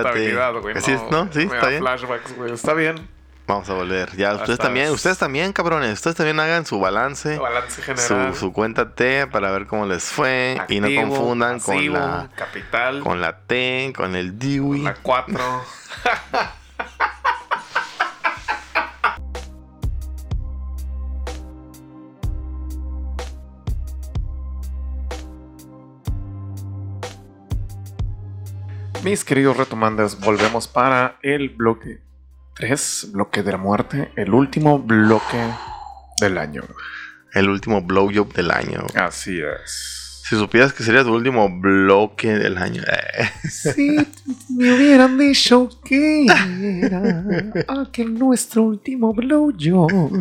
Así 0.74 0.90
es, 0.90 1.02
¿no? 1.08 1.28
Sí, 1.32 1.42
está 1.42 1.68
bien. 1.68 1.82
Flashbacks, 1.82 2.36
güey. 2.36 2.52
Está 2.52 2.74
bien. 2.74 3.19
Vamos 3.50 3.68
a 3.68 3.74
volver. 3.74 4.16
Ya, 4.16 4.30
ustedes 4.32 4.50
Hasta- 4.50 4.62
también, 4.64 4.90
ustedes 4.90 5.18
también, 5.18 5.52
cabrones, 5.52 5.92
ustedes 5.94 6.16
también 6.16 6.38
hagan 6.38 6.64
su 6.66 6.78
balance. 6.78 7.36
Balance 7.38 7.82
Su, 7.82 7.82
general. 7.82 8.34
su 8.34 8.52
cuenta 8.52 8.94
T 8.94 9.26
para 9.26 9.50
ver 9.50 9.66
cómo 9.66 9.86
les 9.86 10.04
fue 10.04 10.56
y 10.68 10.78
no 10.80 10.88
confundan 10.94 11.58
pasivo, 11.58 11.94
con 11.98 12.02
la 12.10 12.28
Capital. 12.36 13.00
con 13.00 13.20
la 13.20 13.38
T, 13.40 13.92
con 13.96 14.14
el 14.14 14.38
Dewey. 14.38 14.82
la 14.82 14.94
4. 14.94 15.38
Mis 29.02 29.24
queridos 29.24 29.56
retomandas, 29.56 30.20
volvemos 30.20 30.68
para 30.68 31.16
el 31.22 31.48
bloque 31.50 32.00
3, 32.60 33.08
bloque 33.12 33.42
de 33.42 33.52
la 33.52 33.56
muerte, 33.58 34.12
el 34.16 34.34
último 34.34 34.78
bloque 34.78 35.42
del 36.20 36.36
año. 36.36 36.62
El 37.32 37.48
último 37.48 37.80
blowjob 37.80 38.34
del 38.34 38.50
año. 38.50 38.84
Así 38.94 39.40
es. 39.40 40.22
Si 40.28 40.36
supieras 40.36 40.74
que 40.74 40.82
sería 40.82 41.02
tu 41.02 41.14
último 41.14 41.48
bloque 41.48 42.34
del 42.34 42.58
año. 42.58 42.82
Si 43.48 43.96
me 44.50 44.72
hubieran 44.74 45.16
dicho 45.18 45.70
que 45.84 46.26
era 46.26 47.24
aquel 47.82 48.18
nuestro 48.18 48.64
último 48.64 49.14
blowjob, 49.14 50.12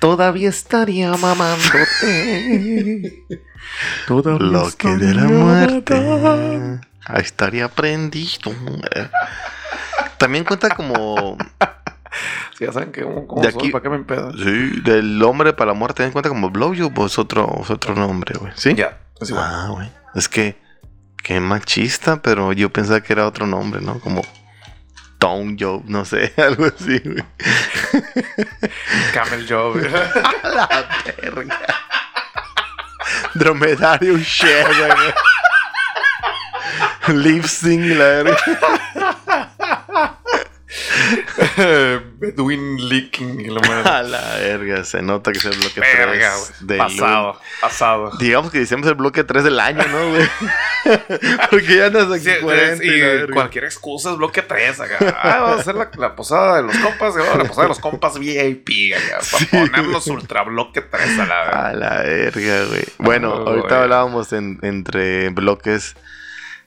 todavía 0.00 0.48
estaría 0.48 1.12
mamándote. 1.12 1.76
Todavía 4.06 4.38
Bloque 4.38 4.96
de 4.96 5.14
la 5.14 5.26
estaría 5.26 5.36
muerte. 5.44 6.80
estaría 7.18 7.68
prendido. 7.68 8.50
También 10.18 10.44
cuenta 10.44 10.68
como. 10.70 11.36
Sí, 12.56 12.64
ya 12.64 12.72
saben 12.72 12.90
que 12.90 13.02
cómo 13.02 13.42
De 13.42 13.48
aquí- 13.48 13.70
¿para 13.70 13.82
qué 13.82 13.88
me 13.90 13.96
empedas? 13.96 14.34
Sí, 14.34 14.80
del 14.82 15.22
hombre 15.22 15.52
para 15.52 15.72
la 15.72 15.74
muerte. 15.78 15.98
También 15.98 16.12
cuenta 16.12 16.30
como 16.30 16.48
blowjob 16.50 16.98
o 16.98 17.06
es 17.06 17.18
otro, 17.18 17.58
es 17.62 17.70
otro 17.70 17.94
nombre, 17.94 18.34
güey. 18.38 18.50
¿Sí? 18.56 18.74
Ya, 18.74 18.98
es 19.20 19.28
igual. 19.30 19.44
Ah, 19.46 19.68
güey. 19.70 19.88
Es 20.14 20.28
que. 20.28 20.56
Qué 21.22 21.38
machista, 21.38 22.22
pero 22.22 22.52
yo 22.54 22.72
pensaba 22.72 23.02
que 23.02 23.12
era 23.12 23.26
otro 23.26 23.46
nombre, 23.46 23.80
¿no? 23.82 24.00
Como. 24.00 24.22
Tongue 25.18 25.56
job, 25.60 25.82
no 25.86 26.04
sé, 26.06 26.32
algo 26.38 26.64
así, 26.64 26.98
güey. 27.04 27.22
Camel 29.12 29.46
Job. 29.48 29.76
La 30.42 30.88
verga. 31.20 31.58
Dromedario 33.34 34.16
share, 34.18 34.66
güey. 37.06 37.22
Lip 37.22 37.44
sync, 37.44 37.84
la 37.96 38.04
verga. 38.04 38.36
Bedouin 42.18 42.88
Leaking. 42.88 43.52
madre. 43.54 43.88
A 43.90 44.02
la 44.02 44.20
verga, 44.36 44.84
se 44.84 45.02
nota 45.02 45.32
que 45.32 45.38
es 45.38 45.44
el 45.44 45.56
bloque 45.58 45.80
Verga, 45.80 46.32
3 46.34 46.54
güey. 46.60 46.68
del 46.68 46.78
Pasado, 46.78 47.40
pasado. 47.60 48.10
Digamos 48.18 48.50
que 48.52 48.60
hicimos 48.60 48.86
el 48.86 48.94
bloque 48.94 49.24
3 49.24 49.44
del 49.44 49.60
año, 49.60 49.84
¿no, 49.88 50.10
güey? 50.10 50.28
Porque 51.50 51.76
ya 51.76 51.90
nos 51.90 52.20
Sí, 52.20 52.30
aquí 52.30 52.40
40 52.42 52.84
y 52.84 53.00
verga. 53.00 53.34
cualquier 53.34 53.64
excusa 53.64 54.10
es 54.12 54.16
bloque 54.16 54.42
3 54.42 54.80
acá. 54.80 54.96
Ah, 55.22 55.38
vamos 55.42 55.58
a 55.58 55.60
hacer 55.60 55.74
la, 55.74 55.90
la 55.96 56.16
posada 56.16 56.56
de 56.56 56.62
los 56.64 56.76
compas, 56.78 57.14
y 57.14 57.18
la 57.38 57.44
posada 57.44 57.62
de 57.62 57.68
los 57.68 57.78
compas 57.80 58.18
VIP 58.18 58.94
acá. 58.96 59.18
Para 59.30 59.46
ponernos 59.66 60.06
ultra 60.08 60.42
bloque 60.44 60.80
3 60.82 61.18
a 61.18 61.26
la 61.26 61.44
vez. 61.44 61.54
A 61.54 61.72
la 61.74 62.02
verga, 62.02 62.64
güey. 62.66 62.84
Bueno, 62.98 63.28
Oh, 63.34 63.48
ahorita 63.48 63.68
güey. 63.68 63.80
hablábamos 63.82 64.32
en- 64.32 64.58
entre 64.62 65.28
bloques 65.30 65.94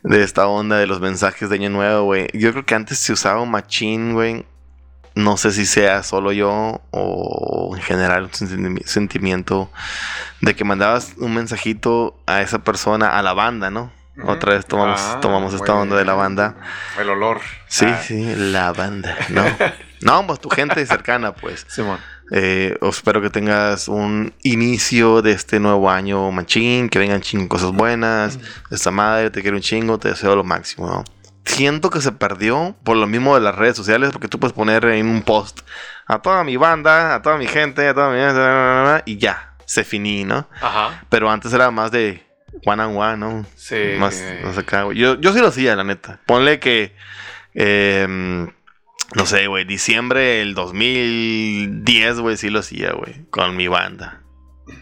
de 0.04 0.24
esta 0.24 0.48
onda 0.48 0.78
de 0.78 0.88
los 0.88 1.00
mensajes 1.00 1.50
de 1.50 1.56
Año 1.56 1.70
Nuevo, 1.70 2.04
güey. 2.06 2.28
Yo 2.34 2.52
creo 2.52 2.66
que 2.66 2.76
antes 2.76 2.98
se 3.00 3.14
usaba 3.14 3.44
machín, 3.46 4.14
güey. 4.14 4.46
No 5.14 5.36
sé 5.36 5.52
si 5.52 5.66
sea 5.66 6.04
solo 6.04 6.32
yo 6.32 6.82
o 6.92 7.74
en 7.76 7.82
general 7.82 8.24
un 8.24 8.30
sentimi- 8.32 8.86
sentimiento 8.86 9.70
de 10.40 10.56
que 10.56 10.64
mandabas 10.64 11.14
un 11.18 11.34
mensajito 11.34 12.16
a 12.26 12.42
esa 12.42 12.60
persona, 12.60 13.18
a 13.20 13.22
la 13.22 13.34
banda, 13.34 13.70
¿no? 13.70 13.92
Otra 14.24 14.54
vez 14.54 14.66
tomamos, 14.66 15.00
Ah, 15.02 15.20
tomamos 15.22 15.54
esta 15.54 15.74
onda 15.74 15.96
de 15.98 16.06
la 16.06 16.14
banda. 16.14 16.56
El 17.00 17.10
olor. 17.10 17.42
Sí, 17.68 17.86
Ah, 17.88 18.00
sí, 18.02 18.36
la 18.38 18.72
banda, 18.72 19.18
¿no? 19.30 19.44
no, 20.02 20.28
pues 20.28 20.40
tu 20.40 20.50
gente 20.50 20.86
cercana, 20.86 21.34
pues. 21.34 21.66
Simón. 21.70 22.00
Eh, 22.34 22.78
os 22.80 22.96
espero 22.98 23.22
que 23.22 23.30
tengas 23.30 23.90
un 23.90 24.34
inicio 24.42 25.22
de 25.22 25.34
este 25.34 25.60
nuevo 25.60 25.90
año 25.90 26.32
machín, 26.32 26.88
que 26.88 26.98
vengan 26.98 27.20
chingo 27.20 27.50
cosas 27.50 27.74
buenas. 27.74 28.40
Esta 28.70 28.90
madre, 28.90 29.30
te 29.32 29.42
quiero 29.42 29.58
un 29.58 29.64
chingo, 29.64 30.00
te 30.00 30.08
deseo 30.08 30.36
lo 30.38 30.46
máximo, 30.46 30.88
¿no? 30.88 31.04
Siento 31.44 31.90
que 31.90 32.00
se 32.00 32.14
perdió 32.14 32.76
por 32.84 32.96
lo 32.96 33.06
mismo 33.06 33.36
de 33.36 33.42
las 33.42 33.56
redes 33.56 33.76
sociales, 33.76 34.12
porque 34.14 34.30
tú 34.30 34.40
puedes 34.40 34.54
poner 34.54 34.86
en 34.86 35.08
un 35.08 35.24
post 35.24 35.60
a 36.08 36.20
toda 36.22 36.46
mi 36.46 36.56
banda, 36.56 37.16
a 37.16 37.22
toda 37.22 37.38
mi 37.38 37.48
gente, 37.48 37.86
a 37.88 37.94
toda 37.94 38.12
mi... 38.12 39.12
y 39.12 39.18
ya, 39.18 39.56
se 39.66 39.84
finí, 39.84 40.24
¿no? 40.24 40.48
Ajá. 40.62 41.04
Pero 41.10 41.30
antes 41.30 41.52
era 41.52 41.70
más 41.70 41.92
de 41.92 42.26
one 42.64 42.82
on 42.84 42.96
one, 42.96 43.18
¿no? 43.18 43.46
Sí. 43.56 43.96
Más, 44.00 44.24
no 44.44 44.54
sé 44.54 44.64
qué, 44.64 44.82
güey. 44.84 44.98
Yo, 44.98 45.20
yo 45.20 45.34
sí 45.34 45.40
lo 45.40 45.48
hacía, 45.48 45.76
la 45.76 45.84
neta. 45.84 46.22
Ponle 46.26 46.60
que. 46.60 46.96
eh, 47.56 48.48
no 49.16 49.26
sé, 49.26 49.48
güey. 49.48 49.66
Diciembre 49.66 50.22
del 50.40 50.54
2010, 50.56 52.20
güey, 52.20 52.38
sí 52.38 52.50
lo 52.50 52.60
hacía, 52.60 52.94
güey. 52.94 53.26
Con 53.30 53.56
mi 53.58 53.68
banda. 53.68 54.22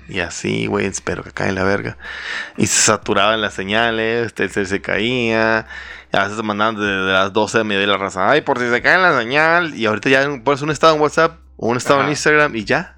Y 0.08 0.20
así, 0.20 0.68
güey, 0.68 0.86
espero 0.86 1.24
que 1.24 1.32
caiga 1.32 1.54
la 1.54 1.64
verga. 1.64 1.98
Y 2.58 2.68
se 2.68 2.82
saturaban 2.82 3.42
las 3.42 3.54
señales, 3.54 4.34
te- 4.34 4.50
se, 4.50 4.66
se 4.66 4.82
caía. 4.82 5.68
A 6.12 6.24
veces 6.28 6.44
mandaban 6.44 6.76
desde 6.76 7.12
las 7.12 7.34
12 7.34 7.60
de 7.60 7.64
media 7.64 7.88
la 7.88 7.98
raza. 7.98 8.30
Ay, 8.30 8.42
por 8.42 8.60
si 8.60 8.70
se 8.70 8.82
cae 8.82 8.98
la 9.00 9.18
señal. 9.20 9.76
Y 9.76 9.86
ahorita 9.86 10.10
ya 10.10 10.28
pones 10.44 10.62
un 10.62 10.72
estado 10.72 10.96
en 10.96 11.02
WhatsApp 11.02 11.40
un 11.58 11.78
estado 11.78 12.02
en. 12.04 12.10
Instagram 12.10 12.56
y 12.56 12.64
ya. 12.66 12.96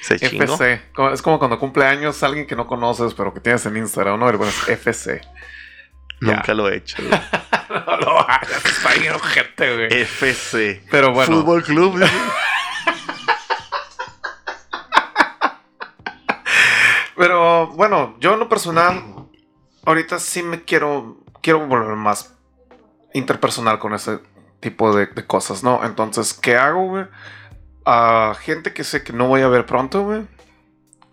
Se. 0.00 0.14
FC. 0.14 0.80
Es 1.12 1.22
como 1.22 1.38
cuando 1.38 1.58
cumple 1.58 1.84
años 1.84 2.22
alguien 2.22 2.46
que 2.46 2.56
no 2.56 2.66
conoces, 2.66 3.14
pero 3.14 3.34
que 3.34 3.40
tienes 3.40 3.64
en 3.66 3.76
Instagram, 3.76 4.18
¿no? 4.18 4.28
Y 4.28 4.32
le 4.32 4.38
pones 4.38 4.68
FC. 4.68 5.20
Nunca 6.20 6.52
lo 6.54 6.68
he 6.68 6.76
hecho, 6.76 7.00
no 7.70 7.96
lo 7.98 8.18
hagas, 8.28 8.64
está 8.64 8.92
bien 8.94 9.12
ojete, 9.14 9.74
güey. 9.88 10.00
FC. 10.02 10.82
Pero 10.90 11.12
bueno. 11.12 11.32
Fútbol 11.36 11.62
Club. 11.62 12.02
Pero 17.16 17.68
bueno, 17.68 18.16
yo 18.20 18.34
en 18.34 18.38
lo 18.40 18.48
personal, 18.48 19.02
ahorita 19.84 20.18
sí 20.18 20.42
me 20.42 20.62
quiero, 20.62 21.18
quiero 21.42 21.66
volver 21.66 21.96
más 21.96 22.34
interpersonal 23.12 23.78
con 23.78 23.94
ese 23.94 24.20
tipo 24.60 24.94
de, 24.94 25.06
de 25.06 25.26
cosas, 25.26 25.62
¿no? 25.64 25.84
Entonces, 25.84 26.32
¿qué 26.34 26.56
hago, 26.56 26.86
güey? 26.86 27.06
A 27.84 28.34
gente 28.40 28.72
que 28.72 28.84
sé 28.84 29.02
que 29.02 29.12
no 29.12 29.26
voy 29.26 29.40
a 29.42 29.48
ver 29.48 29.66
pronto, 29.66 30.02
güey. 30.04 30.26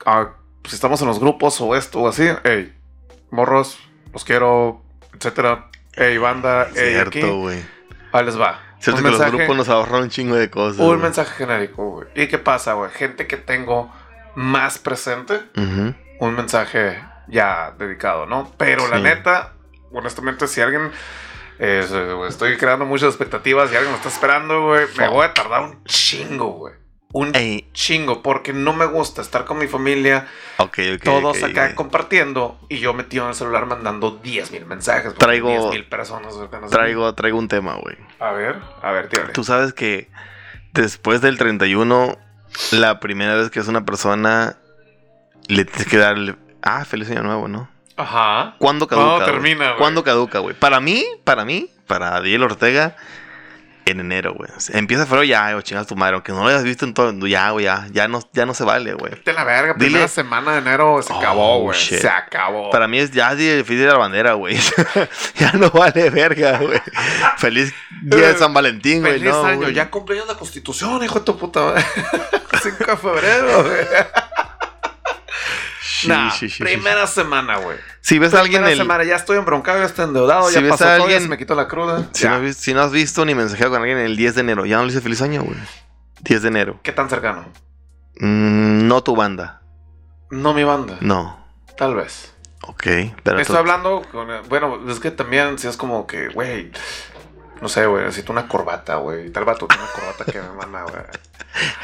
a- 0.05 0.29
si 0.65 0.75
estamos 0.75 0.99
en 1.01 1.07
los 1.07 1.19
grupos 1.19 1.61
o 1.61 1.75
esto 1.75 2.01
o 2.01 2.07
así, 2.07 2.27
hey, 2.43 2.75
morros, 3.31 3.77
los 4.13 4.23
quiero, 4.23 4.83
etcétera. 5.15 5.67
Hey, 5.93 6.17
banda, 6.17 6.61
aquí. 6.63 6.73
Cierto, 6.75 7.37
güey. 7.37 7.63
Ahí 8.11 8.25
les 8.25 8.39
va. 8.39 8.59
Cierto 8.79 8.99
Un 9.01 9.05
que 9.05 9.17
los 9.17 9.31
grupos 9.31 9.55
nos 9.57 9.69
ahorran 9.69 10.03
un 10.03 10.09
chingo 10.09 10.35
de 10.35 10.49
cosas. 10.49 10.79
Un 10.79 11.01
mensaje 11.01 11.33
genérico, 11.35 11.89
güey. 11.91 12.07
¿Y 12.15 12.27
qué 12.27 12.37
pasa, 12.37 12.73
güey? 12.73 12.91
Gente 12.91 13.27
que 13.27 13.37
tengo 13.37 13.91
más 14.35 14.77
presente, 14.77 15.41
un 15.55 16.35
mensaje 16.35 17.01
ya 17.27 17.73
dedicado, 17.77 18.25
¿no? 18.25 18.51
Pero 18.57 18.87
la 18.87 18.99
neta, 18.99 19.53
honestamente, 19.91 20.47
si 20.47 20.61
alguien. 20.61 20.91
eh, 21.57 21.87
estoy 22.27 22.57
creando 22.57 22.85
muchas 22.85 23.09
expectativas 23.09 23.71
y 23.71 23.75
alguien 23.75 23.91
me 23.91 23.97
está 23.97 24.09
esperando, 24.09 24.65
güey. 24.67 24.85
Me 24.97 25.07
voy 25.07 25.25
a 25.25 25.33
tardar 25.33 25.61
un 25.63 25.83
chingo, 25.85 26.51
güey. 26.51 26.73
Un 27.17 27.33
Ey, 27.33 27.69
chingo, 27.71 28.21
porque 28.21 28.51
no 28.51 28.73
me 28.73 28.85
gusta 28.85 29.21
estar 29.21 29.45
con 29.45 29.57
mi 29.57 29.67
familia, 29.67 30.27
ok, 30.57 30.79
ok. 30.95 31.01
todos 31.01 31.41
acá 31.43 31.73
compartiendo 31.73 32.59
y 32.67 32.79
yo 32.79 32.93
metido 32.93 33.23
en 33.23 33.29
el 33.29 33.35
celular 33.35 33.65
mandando 33.67 34.19
10 34.21 34.51
mil 34.51 34.65
mensajes. 34.65 35.15
Traigo- 35.15 35.47
10 35.47 35.69
mil 35.71 35.85
personas. 35.85 36.33
sé. 36.35 36.41
Traigo, 36.69 37.15
traigo 37.15 37.37
un 37.39 37.47
tema, 37.47 37.75
güey. 37.75 37.95
A 38.19 38.31
ver, 38.33 38.57
a 38.81 38.91
ver, 38.91 39.07
tírale. 39.07 39.31
Tú 39.31 39.45
sabes 39.45 39.71
que 39.71 40.09
después 40.73 41.21
del 41.21 41.37
31, 41.37 42.17
la 42.71 42.99
primera 42.99 43.35
vez 43.35 43.49
que 43.49 43.61
es 43.61 43.69
una 43.69 43.85
persona, 43.85 44.57
le 45.47 45.63
tienes 45.63 45.87
que 45.87 45.97
darle. 45.97 46.35
Ah, 46.61 46.83
feliz 46.83 47.09
año 47.11 47.23
nuevo, 47.23 47.47
¿no? 47.47 47.69
Ajá. 47.95 48.55
¿Cuándo 48.57 48.87
caduca? 48.87 49.07
¿Cuándo 49.07 49.25
termina, 49.25 49.67
güey? 49.67 49.77
¿Cuándo 49.77 50.03
caduca, 50.03 50.39
güey? 50.39 50.53
Para 50.53 50.81
mí, 50.81 51.05
para 51.23 51.45
mí, 51.45 51.69
para 51.87 52.19
Diel 52.19 52.43
Ortega, 52.43 52.97
en 53.85 53.99
enero, 53.99 54.33
güey. 54.33 54.49
Empieza 54.73 55.05
febrero 55.05 55.23
ya, 55.23 55.51
güey, 55.51 55.63
chingas 55.63 55.87
tu 55.87 55.95
madre. 55.95 56.15
Aunque 56.15 56.31
no 56.31 56.41
lo 56.41 56.47
hayas 56.47 56.63
visto 56.63 56.85
en 56.85 56.93
todo, 56.93 57.13
ya, 57.27 57.51
güey, 57.51 57.65
ya, 57.65 57.87
ya 57.91 58.07
no, 58.07 58.19
ya 58.33 58.45
no 58.45 58.53
se 58.53 58.63
vale, 58.63 58.93
güey. 58.93 59.13
A 59.25 59.31
la 59.31 59.43
verga, 59.43 59.73
Dile- 59.75 59.77
primera 59.85 60.07
semana 60.07 60.53
de 60.53 60.57
enero 60.59 61.01
se 61.01 61.13
Oh, 61.13 61.19
acabó, 61.19 61.59
güey. 61.61 61.77
Se 61.79 62.07
acabó. 62.09 62.69
Para 62.71 62.87
mí 62.87 62.97
es 62.99 63.11
ya 63.11 63.33
difícil 63.35 63.79
de 63.79 63.85
la 63.87 63.97
bandera, 63.97 64.33
güey. 64.33 64.57
ya 65.37 65.51
no 65.53 65.69
vale 65.69 66.09
verga, 66.09 66.57
güey. 66.57 66.81
Feliz 67.37 67.73
día 68.01 68.29
de 68.29 68.37
San 68.37 68.53
Valentín, 68.53 69.01
güey. 69.01 69.13
Feliz 69.13 69.31
no, 69.33 69.45
año, 69.45 69.69
ya 69.69 69.89
cumpleaños 69.89 70.27
de 70.27 70.33
la 70.33 70.39
Constitución, 70.39 71.03
hijo 71.03 71.19
de 71.19 71.25
tu 71.25 71.37
puta 71.37 71.59
madre. 71.61 71.85
5 72.63 72.77
de 72.85 72.97
febrero, 72.97 73.63
güey. 73.63 73.85
Sí, 76.01 76.07
Nah, 76.07 76.29
sí, 76.31 76.49
sí, 76.49 76.57
sí, 76.57 76.63
primera 76.63 77.07
semana, 77.07 77.57
güey. 77.57 77.77
Si 78.01 78.19
ves 78.19 78.33
a 78.33 78.39
alguien 78.41 78.61
Primera 78.61 78.71
el... 78.73 78.77
semana, 78.77 79.03
ya 79.03 79.15
estoy 79.15 79.37
embroncado, 79.37 79.79
ya 79.79 79.85
estoy 79.85 80.05
endeudado, 80.05 80.47
Si 80.49 80.55
ya 80.61 80.69
pasó 80.69 80.83
a 80.83 80.87
todo, 80.87 80.97
ya 80.97 81.03
alguien- 81.03 81.21
se 81.23 81.27
me 81.29 81.37
quitó 81.37 81.55
la 81.55 81.67
cruda. 81.67 82.09
Si 82.13 82.25
no, 82.27 82.35
has 82.35 82.41
visto, 82.41 82.61
si 82.63 82.73
no 82.73 82.81
has 82.81 82.91
visto 82.91 83.25
ni 83.25 83.33
mensajeado 83.35 83.71
con 83.71 83.81
alguien 83.81 83.97
el 83.99 84.15
10 84.17 84.35
de 84.35 84.41
enero, 84.41 84.65
ya 84.65 84.77
no 84.77 84.83
le 84.83 84.89
dice 84.89 85.01
feliz 85.01 85.21
año, 85.21 85.43
güey. 85.43 85.57
10 86.21 86.41
de 86.41 86.47
enero. 86.47 86.79
¿Qué 86.83 86.91
tan 86.91 87.09
cercano? 87.09 87.45
Mm, 88.19 88.87
no 88.87 89.03
tu 89.03 89.15
banda. 89.15 89.61
No 90.31 90.53
mi 90.53 90.63
banda, 90.63 90.97
No. 91.01 91.45
tal 91.77 91.95
vez. 91.95 92.33
Ok. 92.63 92.83
Pero 93.23 93.39
Estoy 93.39 93.57
hablando 93.57 94.01
con... 94.11 94.27
Bueno, 94.49 94.79
es 94.89 94.99
que 94.99 95.11
también 95.11 95.59
si 95.59 95.67
es 95.67 95.77
como 95.77 96.07
que, 96.07 96.29
güey... 96.29 96.71
No 97.61 97.69
sé, 97.69 97.85
güey, 97.85 98.03
necesito 98.05 98.31
una 98.31 98.47
corbata, 98.47 98.95
güey. 98.97 99.29
Tal 99.31 99.45
vato 99.45 99.67
tiene 99.67 99.83
una 99.83 99.91
corbata 99.91 100.31
que 100.31 100.41
me 100.41 100.49
manda, 100.49 100.83
güey. 100.83 101.03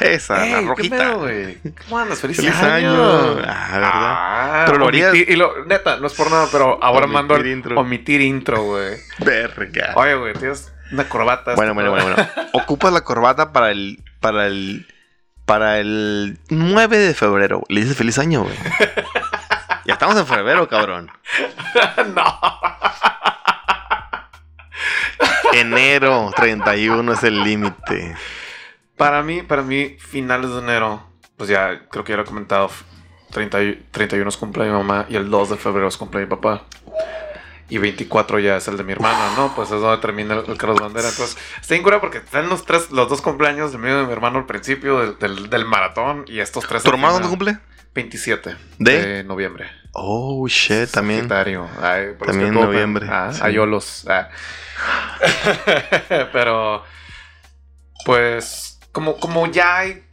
Esa, 0.00 0.44
Ey, 0.46 0.52
¿qué 0.54 0.60
rojita. 0.68 1.10
güey? 1.14 1.58
¿Cómo 1.84 1.98
andas? 1.98 2.20
¡Feliz, 2.20 2.36
Feliz 2.36 2.54
año! 2.62 2.90
año. 2.90 3.42
Ah, 3.46 3.68
¿verdad? 3.72 3.90
Ah, 3.94 4.62
Pero 4.66 4.78
lo 4.78 4.88
harías- 4.88 5.14
y 5.14 5.34
lo, 5.36 5.64
neta, 5.64 5.96
no 5.96 6.06
es 6.06 6.12
por 6.12 6.30
nada, 6.30 6.46
pero 6.52 6.78
ahora 6.82 7.06
Omitir 7.06 7.12
mando 7.14 7.46
intro. 7.46 7.80
omitir 7.80 8.20
intro, 8.20 8.62
güey. 8.62 8.96
Verga. 9.18 9.92
Oye, 9.96 10.14
güey, 10.14 10.34
tienes 10.34 10.72
una 10.92 11.08
corbata. 11.08 11.54
Bueno, 11.54 11.72
este 11.72 11.90
bueno, 11.90 11.90
bueno, 12.04 12.16
bueno. 12.16 12.48
Ocupas 12.52 12.92
la 12.92 13.00
corbata 13.02 13.52
para 13.52 13.70
el. 13.70 14.02
Para 14.20 14.46
el. 14.46 14.86
Para 15.46 15.78
el 15.80 16.38
9 16.50 16.98
de 16.98 17.14
febrero. 17.14 17.62
Le 17.68 17.80
dices 17.80 17.96
feliz 17.96 18.18
año, 18.18 18.42
güey. 18.44 18.54
Ya 19.86 19.94
estamos 19.94 20.16
en 20.16 20.26
febrero, 20.26 20.68
cabrón. 20.68 21.10
no. 22.14 22.40
Enero 25.52 26.30
31 26.34 27.12
es 27.12 27.22
el 27.24 27.42
límite. 27.42 28.14
Para 28.96 29.22
mí, 29.22 29.42
para 29.42 29.62
mí, 29.62 29.96
finales 29.98 30.50
de 30.50 30.58
enero, 30.58 31.02
pues 31.36 31.48
ya 31.50 31.82
creo 31.90 32.04
que 32.04 32.12
ya 32.12 32.16
lo 32.16 32.22
he 32.22 32.26
comentado. 32.26 32.70
30, 33.30 33.62
y- 33.62 33.86
31 33.90 34.28
es 34.28 34.36
cumple 34.36 34.64
de 34.64 34.70
mi 34.70 34.76
mamá 34.76 35.06
y 35.08 35.16
el 35.16 35.30
2 35.30 35.50
de 35.50 35.56
febrero 35.56 35.88
es 35.88 35.96
cumple 35.96 36.20
de 36.20 36.26
mi 36.26 36.30
papá. 36.30 36.64
Y 37.68 37.78
24 37.78 38.38
ya 38.38 38.56
es 38.58 38.68
el 38.68 38.76
de 38.76 38.84
mi 38.84 38.92
hermana, 38.92 39.32
¿no? 39.36 39.54
Pues 39.54 39.70
es 39.70 39.80
donde 39.80 39.96
termina 40.02 40.34
el, 40.34 40.44
el 40.50 40.58
Carlos 40.58 40.78
Bandera. 40.80 41.08
Entonces, 41.08 41.38
está 41.58 41.72
bien 41.74 41.82
cura 41.82 42.00
porque 42.02 42.18
están 42.18 42.50
los 42.50 42.66
tres, 42.66 42.90
los 42.90 43.08
dos 43.08 43.22
cumpleaños 43.22 43.72
del 43.72 43.80
mío 43.80 43.96
de 43.98 44.04
mi 44.06 44.12
hermano 44.12 44.38
al 44.40 44.46
principio 44.46 44.98
del, 45.00 45.18
del, 45.18 45.48
del 45.48 45.64
maratón 45.64 46.26
y 46.28 46.40
estos 46.40 46.66
tres. 46.66 46.82
¿Tu 46.82 46.90
hermano 46.90 47.14
dónde 47.14 47.28
cumple? 47.28 47.58
27 47.94 48.56
¿De? 48.78 49.24
noviembre. 49.24 49.70
Oh, 49.92 50.46
shit, 50.48 50.90
también. 50.90 51.30
Ay, 51.32 52.08
También 52.24 52.52
copen. 52.52 52.54
noviembre, 52.54 53.06
Ah, 53.10 53.30
sí. 53.32 53.40
Ayolos. 53.42 54.06
Ah. 54.08 54.28
Pero, 56.32 56.84
pues, 58.04 58.78
como, 58.92 59.16
como 59.18 59.46
ya 59.46 59.78
hay 59.78 60.04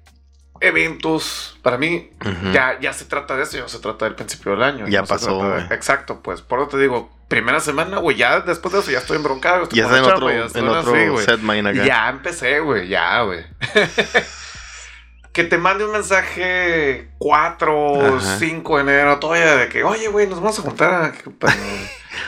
eventos, 0.61 1.57
para 1.63 1.78
mí, 1.78 2.11
ya, 2.51 2.78
ya 2.82 2.91
se 2.93 3.05
trata 3.05 3.36
de 3.38 3.43
eso, 3.43 3.53
ya 3.57 3.63
no 3.63 3.70
se 3.70 3.80
trata 3.80 4.05
del 4.05 4.15
principio 4.15 4.51
del 4.51 4.63
año. 4.63 4.88
Ya 4.88 5.01
no 5.01 5.07
pasó, 5.07 5.41
de- 5.49 5.74
exacto, 5.74 6.22
pues, 6.22 6.41
por 6.41 6.59
eso 6.59 6.70
te 6.70 6.78
digo, 6.80 7.09
primera 7.30 7.59
semana, 7.59 7.97
güey, 7.99 8.17
ya 8.17 8.41
después 8.41 8.74
de 8.74 8.80
eso 8.82 8.91
ya 8.91 8.97
estoy 8.99 9.17
embroncado. 9.17 9.63
estoy 9.63 9.80
Ya 9.80 9.86
con 9.86 9.95
está 9.95 10.07
en 10.09 10.13
otro, 10.15 10.32
ya 10.32 10.45
estoy 10.45 10.61
en 10.61 10.67
otro 10.67 10.93
así, 10.95 11.07
güey. 11.07 11.26
set 11.26 11.39
mine 11.39 11.70
acá. 11.70 11.86
Ya 11.86 12.09
empecé, 12.09 12.59
güey, 12.59 12.88
ya, 12.89 13.22
güey. 13.22 13.45
que 15.32 15.43
te 15.45 15.57
mande 15.57 15.86
un 15.86 15.91
mensaje 15.91 17.11
4 17.20 18.17
Ajá. 18.17 18.38
5 18.39 18.76
de 18.78 18.82
enero, 18.82 19.20
todavía 19.20 19.55
de 19.55 19.70
que, 19.70 19.84
oye, 19.84 20.07
güey, 20.09 20.28
nos 20.28 20.41
vamos 20.41 20.59
a 20.59 20.61
juntar 20.61 20.91
a, 20.93 21.13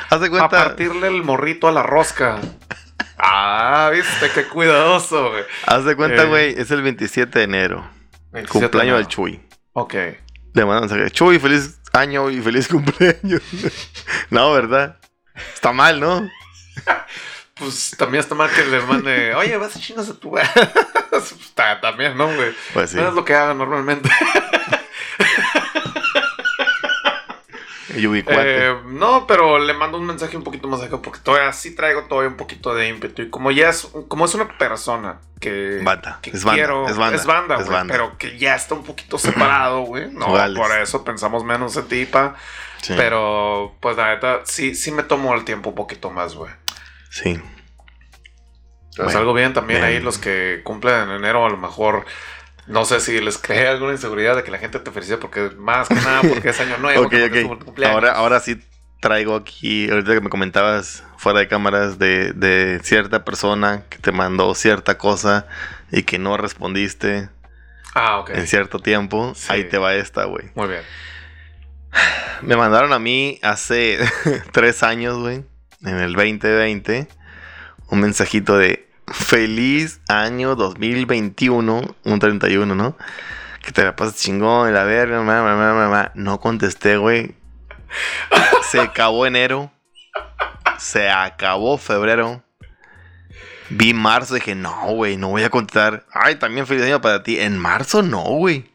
Haz 0.10 0.20
de 0.22 0.28
a 0.28 0.30
cuenta. 0.30 0.50
partirle 0.50 1.08
el 1.08 1.24
morrito 1.24 1.68
a 1.68 1.72
la 1.72 1.84
rosca. 1.84 2.40
Ah, 3.24 3.92
viste, 3.94 4.32
qué 4.34 4.48
cuidadoso, 4.48 5.30
güey. 5.30 5.44
Haz 5.68 5.86
de 5.86 5.96
cuenta, 5.96 6.24
Eh. 6.24 6.26
güey. 6.26 6.56
Es 6.60 6.72
el 6.72 6.82
27 6.82 7.38
de 7.38 7.46
enero. 7.46 7.88
27 8.32 8.66
Cumpleaños 8.66 8.94
de 8.94 8.98
del 8.98 9.08
Chuy. 9.08 9.48
Ok. 9.74 9.94
Le 9.94 10.66
mando 10.66 10.74
un 10.74 10.90
mensaje. 10.90 11.12
Chuy, 11.12 11.38
feliz 11.38 11.80
año 11.94 12.32
y 12.32 12.42
feliz 12.42 12.68
cumpleaños. 12.72 13.42
no, 14.32 14.52
¿verdad? 14.54 14.98
Está 15.54 15.72
mal, 15.72 16.00
¿no? 16.00 16.28
Pues 17.56 17.94
también 17.96 18.22
está 18.22 18.34
mal 18.34 18.50
que 18.50 18.66
le 18.66 18.80
mande, 18.82 19.36
oye, 19.36 19.56
vas 19.56 19.76
a 19.76 19.80
chingas 19.80 20.10
a 20.10 20.20
tu. 20.20 20.34
También, 21.80 22.18
¿no, 22.18 22.26
güey? 22.34 22.56
Pues 22.74 22.90
sí. 22.90 22.98
No 22.98 23.10
es 23.10 23.14
lo 23.14 23.24
que 23.24 23.36
hagan 23.36 23.60
normalmente. 23.60 24.10
Y 24.10 24.24
ubicuate. 27.14 27.81
Eh, 27.96 28.76
no, 28.86 29.26
pero 29.28 29.60
le 29.60 29.74
mando 29.74 29.98
un 29.98 30.06
mensaje 30.06 30.38
un 30.38 30.44
poquito 30.44 30.68
más 30.68 30.82
acá 30.82 31.02
porque 31.02 31.20
todavía 31.20 31.52
sí 31.54 31.76
traigo 31.76 32.04
todavía 32.04 32.30
un 32.30 32.38
poquito 32.38 32.74
de 32.74 32.88
ímpetu. 32.88 33.24
Y 33.24 33.30
como 33.30 33.52
ya 33.52 33.70
es, 33.70 33.88
como 34.08 34.26
es 34.26 34.34
una 34.34 34.58
persona 34.58 35.20
que, 35.40 35.80
Banda, 35.84 36.20
que 36.22 36.30
es 36.30 36.44
banda, 36.44 36.56
quiero, 36.56 36.88
es 36.88 36.98
banda, 36.98 37.18
es 37.18 37.26
banda, 37.26 37.58
es 37.60 37.68
banda. 37.68 37.92
pero 37.92 38.18
que 38.18 38.38
ya 38.38 38.56
está 38.56 38.76
un 38.76 38.84
poquito 38.84 39.18
separado, 39.18 39.82
güey. 39.82 40.12
No, 40.12 40.32
Vales. 40.32 40.58
por 40.58 40.78
eso 40.78 41.04
pensamos 41.04 41.44
menos 41.44 41.76
en 41.78 41.88
ti, 41.88 42.06
pa. 42.06 42.36
Sí. 42.82 42.94
Pero, 42.96 43.76
pues 43.80 43.98
la 43.98 44.14
neta, 44.14 44.42
sí, 44.46 44.76
sí 44.76 44.92
me 44.92 45.04
tomo 45.04 45.34
el 45.36 45.44
tiempo 45.46 45.70
un 45.70 45.76
poquito 45.76 46.10
más, 46.10 46.36
güey. 46.36 46.52
Sí. 47.10 47.40
Bueno, 48.98 49.20
algo 49.20 49.34
bien 49.34 49.54
también 49.54 49.82
bien. 49.82 49.94
ahí 49.94 50.00
los 50.00 50.18
que 50.18 50.62
cumplen 50.64 51.10
en 51.10 51.12
enero, 51.12 51.46
a 51.46 51.50
lo 51.50 51.58
mejor. 51.58 52.06
No 52.68 52.86
sé 52.86 53.00
si 53.00 53.20
les 53.20 53.38
crea 53.38 53.72
alguna 53.72 53.92
inseguridad 53.92 54.36
de 54.36 54.44
que 54.44 54.52
la 54.52 54.58
gente 54.58 54.80
te 54.80 54.92
felicite 54.92 55.18
porque 55.18 55.52
más 55.58 55.88
que 55.88 55.96
nada 55.96 56.22
porque 56.22 56.50
es 56.50 56.60
año 56.60 56.78
nuevo. 56.78 57.02
Ok, 57.06 57.12
que 57.12 57.20
porque 57.20 57.40
es 57.42 57.64
cumpleaños. 57.64 57.96
Ahora, 57.96 58.12
ahora 58.14 58.40
sí 58.40 58.60
traigo 59.00 59.36
aquí, 59.36 59.90
ahorita 59.90 60.14
que 60.14 60.22
me 60.22 60.30
comentabas 60.30 61.04
fuera 61.18 61.40
de 61.40 61.48
cámaras 61.48 61.98
de, 61.98 62.34
de 62.34 62.80
cierta 62.84 63.26
persona 63.26 63.84
que 63.90 63.98
te 63.98 64.12
mandó 64.12 64.54
cierta 64.54 64.98
cosa 64.98 65.48
y 65.92 66.04
que 66.04 66.20
no 66.20 66.38
respondiste 66.38 67.30
Ah, 67.94 68.24
en 68.30 68.48
cierto 68.48 68.80
tiempo. 68.80 69.34
Sí. 69.36 69.48
Ahí 69.50 69.64
te 69.66 69.78
va 69.78 69.96
esta, 69.96 70.26
güey. 70.26 70.50
Muy 70.56 70.68
bien. 70.68 70.82
Me 72.42 72.56
mandaron 72.56 72.94
a 72.94 73.00
mí 73.00 73.40
hace 73.44 74.00
tres 74.52 74.84
años, 74.84 75.18
güey, 75.18 75.44
en 75.84 76.00
el 76.00 76.14
2020, 76.14 77.08
un 77.88 78.00
mensajito 78.00 78.58
de 78.58 78.88
feliz 79.14 80.02
año 80.08 80.56
2021, 80.56 81.96
un 82.04 82.20
31, 82.20 82.76
¿no? 82.76 82.98
Que 83.62 83.72
te 83.72 83.84
la 83.84 83.96
pasas 83.96 84.16
chingón 84.16 84.74
la 84.74 84.84
verga, 84.84 85.22
ma, 85.22 85.44
ma, 85.44 85.56
ma, 85.56 85.74
ma, 85.74 85.90
ma. 85.90 86.12
No 86.16 86.40
contesté, 86.40 86.98
güey. 86.98 87.36
Se 88.70 88.80
acabó 88.80 89.26
enero. 89.26 89.72
Se 90.78 91.10
acabó 91.10 91.78
febrero. 91.78 92.44
Vi 93.70 93.94
marzo 93.94 94.36
y 94.36 94.40
dije, 94.40 94.56
no, 94.56 94.88
güey, 94.88 95.16
no 95.16 95.30
voy 95.30 95.44
a 95.44 95.50
contestar. 95.50 96.06
Ay, 96.12 96.36
también 96.36 96.68
feliz 96.68 96.84
año 96.84 97.02
para 97.02 97.24
ti. 97.24 97.40
En 97.40 97.58
marzo 97.58 98.02
no, 98.02 98.24
güey. 98.24 98.70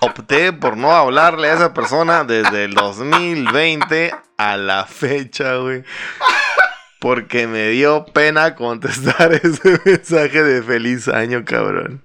Opté 0.00 0.52
por 0.52 0.76
no 0.76 0.92
hablarle 0.92 1.48
a 1.48 1.54
esa 1.54 1.72
persona 1.72 2.24
desde 2.24 2.64
el 2.64 2.74
2020 2.74 4.14
a 4.36 4.56
la 4.56 4.84
fecha, 4.84 5.56
güey. 5.56 5.84
Porque 7.06 7.46
me 7.46 7.68
dio 7.68 8.04
pena 8.06 8.56
contestar 8.56 9.32
ese 9.42 9.80
mensaje 9.84 10.42
de 10.42 10.60
feliz 10.60 11.06
año, 11.06 11.44
cabrón. 11.44 12.02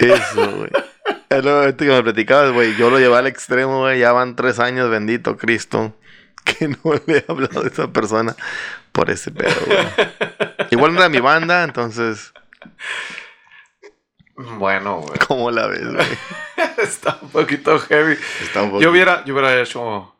Eso, 0.00 0.50
güey. 0.56 0.70
Es 1.28 1.44
lo 1.44 1.64
este 1.64 1.84
que 1.84 1.92
me 1.92 2.02
platicabas, 2.02 2.52
güey. 2.52 2.74
Yo 2.76 2.88
lo 2.88 2.98
llevé 2.98 3.18
al 3.18 3.26
extremo, 3.26 3.80
güey. 3.80 3.98
Ya 3.98 4.12
van 4.12 4.34
tres 4.34 4.58
años, 4.60 4.88
bendito 4.88 5.36
Cristo. 5.36 5.94
Que 6.42 6.68
no 6.68 6.78
le 7.06 7.18
he 7.18 7.24
hablado 7.28 7.62
a 7.64 7.66
esa 7.66 7.88
persona 7.92 8.34
por 8.92 9.10
ese 9.10 9.30
pedo, 9.30 9.52
güey. 9.66 9.78
Igual 10.70 10.94
no 10.94 11.00
era 11.00 11.10
mi 11.10 11.20
banda, 11.20 11.64
entonces, 11.64 12.32
Bueno, 14.36 15.00
güey. 15.02 15.18
¿cómo 15.28 15.50
la 15.50 15.66
ves, 15.66 15.92
güey? 15.92 16.06
Está 16.78 17.18
un 17.20 17.28
poquito 17.28 17.78
heavy. 17.78 18.16
Está 18.42 18.62
un 18.62 18.70
poco- 18.70 18.80
Yo 18.82 18.90
hubiera, 18.90 19.22
yo 19.26 19.34
hubiera 19.34 19.60
hecho. 19.60 20.15